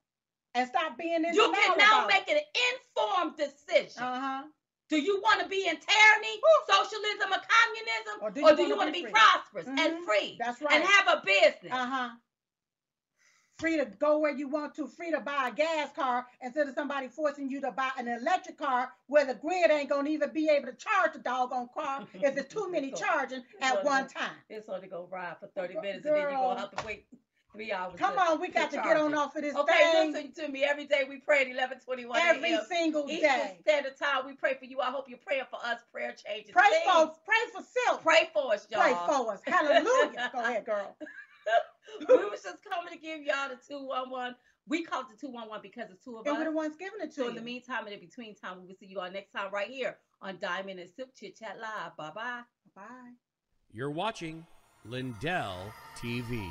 And 0.53 0.69
stop 0.69 0.97
being 0.97 1.25
in 1.25 1.33
You 1.33 1.51
can 1.51 1.77
now 1.77 2.05
make 2.07 2.29
an 2.29 2.37
informed 2.73 3.37
decision. 3.37 4.03
Uh-huh. 4.03 4.43
Do 4.89 4.97
you 4.97 5.19
want 5.21 5.41
to 5.41 5.47
be 5.47 5.65
in 5.67 5.77
tyranny, 5.77 6.41
socialism, 6.69 7.31
or 7.31 7.41
communism, 7.41 8.21
Or 8.21 8.29
do 8.29 8.45
or 8.45 8.49
you 8.51 8.55
do 8.57 8.63
you 8.63 8.77
want 8.77 8.89
to 8.89 8.93
be 8.93 9.05
be 9.05 9.11
prosperous 9.11 9.65
and 9.65 9.79
Mhm. 9.79 10.05
free 10.05 10.37
That's 10.39 10.61
right. 10.61 10.73
and 10.75 10.83
have 10.83 11.07
a 11.07 11.21
business? 11.25 11.71
Uh-huh. 11.71 12.09
Free 13.59 13.77
to 13.77 13.85
go 13.85 14.17
where 14.17 14.35
you 14.35 14.47
want 14.47 14.73
to, 14.75 14.87
free 14.87 15.11
to 15.11 15.19
buy 15.19 15.49
a 15.51 15.55
gas 15.55 15.91
car 15.95 16.25
instead 16.41 16.67
of 16.67 16.73
somebody 16.73 17.07
forcing 17.07 17.49
you 17.49 17.61
to 17.61 17.71
buy 17.71 17.91
an 17.97 18.07
electric 18.07 18.57
car 18.57 18.91
where 19.07 19.25
the 19.25 19.35
grid 19.35 19.69
ain't 19.69 19.89
gonna 19.89 20.09
even 20.09 20.31
be 20.33 20.49
able 20.49 20.67
to 20.67 20.73
charge 20.73 21.13
the 21.13 21.19
doggone 21.19 21.69
car 21.73 22.05
if 22.13 22.33
there's 22.33 22.47
too 22.47 22.69
many 22.71 22.91
charging 22.91 23.43
at 23.61 23.83
one 23.85 24.07
time. 24.07 24.31
It's 24.49 24.67
only 24.69 24.87
gonna 24.87 25.03
ride 25.03 25.37
for 25.39 25.47
30 25.55 25.73
Girl- 25.73 25.81
minutes 25.83 26.05
and 26.05 26.15
then 26.15 26.21
you're 26.23 26.31
gonna 26.31 26.59
have 26.59 26.71
to 26.71 26.85
wait 26.85 27.05
three 27.53 27.71
hours. 27.71 27.93
Come 27.99 28.15
to- 28.15 28.21
on, 28.21 28.41
we 28.41 28.49
got 28.49 28.71
to 28.71 28.77
get 28.77 28.97
on 28.97 29.13
off 29.13 29.35
of 29.35 29.43
this 29.43 29.55
Okay, 29.55 29.91
thing 29.91 30.11
listen 30.13 30.31
to 30.45 30.47
me. 30.49 30.63
Every 30.63 30.85
day 30.85 31.03
we 31.07 31.17
pray 31.17 31.41
at 31.41 31.47
11:21 31.47 32.17
every 32.17 32.57
single 32.67 33.09
Eastern 33.09 33.21
day. 33.21 33.57
Standard 33.61 33.97
Time. 33.97 34.25
We 34.25 34.33
pray 34.33 34.55
for 34.55 34.65
you. 34.65 34.79
I 34.79 34.89
hope 34.89 35.07
you're 35.07 35.19
praying 35.19 35.45
for 35.51 35.59
us. 35.63 35.79
Prayer 35.91 36.13
changes. 36.13 36.51
Pray 36.51 36.69
things. 36.71 36.91
for 36.91 37.13
pray 37.23 37.51
for 37.53 37.61
self. 37.85 38.03
Pray 38.03 38.29
for 38.33 38.53
us, 38.53 38.67
y'all. 38.71 38.81
Pray 38.81 38.93
for 39.05 39.33
us. 39.33 39.41
Hallelujah. 39.45 40.31
Go 40.33 40.39
ahead, 40.39 40.65
girl. 40.65 40.97
we 42.07 42.15
was 42.15 42.41
just 42.43 42.57
coming 42.63 42.91
to 42.93 42.99
give 42.99 43.21
y'all 43.21 43.49
the 43.49 43.57
211. 43.67 44.35
We 44.67 44.83
called 44.83 45.05
it 45.13 45.19
211 45.19 45.61
because 45.61 45.91
it's 45.91 46.03
two 46.03 46.17
of 46.17 46.25
And 46.25 46.37
we're 46.37 46.45
the 46.45 46.51
ones 46.51 46.75
giving 46.79 46.99
it 47.01 47.09
to 47.09 47.13
So 47.13 47.23
you. 47.23 47.29
in 47.29 47.35
the 47.35 47.41
meantime 47.41 47.85
and 47.85 47.93
in 47.93 47.99
between 47.99 48.33
time, 48.35 48.61
we 48.61 48.67
will 48.67 48.75
see 48.75 48.85
you 48.85 48.99
all 48.99 49.11
next 49.11 49.31
time 49.31 49.51
right 49.51 49.67
here 49.67 49.97
on 50.21 50.37
Diamond 50.41 50.79
and 50.79 50.89
Silk 50.89 51.09
Chit 51.15 51.37
Chat 51.37 51.57
Live. 51.59 51.97
Bye 51.97 52.11
bye. 52.15 52.41
Bye. 52.75 53.11
You're 53.73 53.91
watching 53.91 54.45
Lindell 54.85 55.57
TV. 55.97 56.49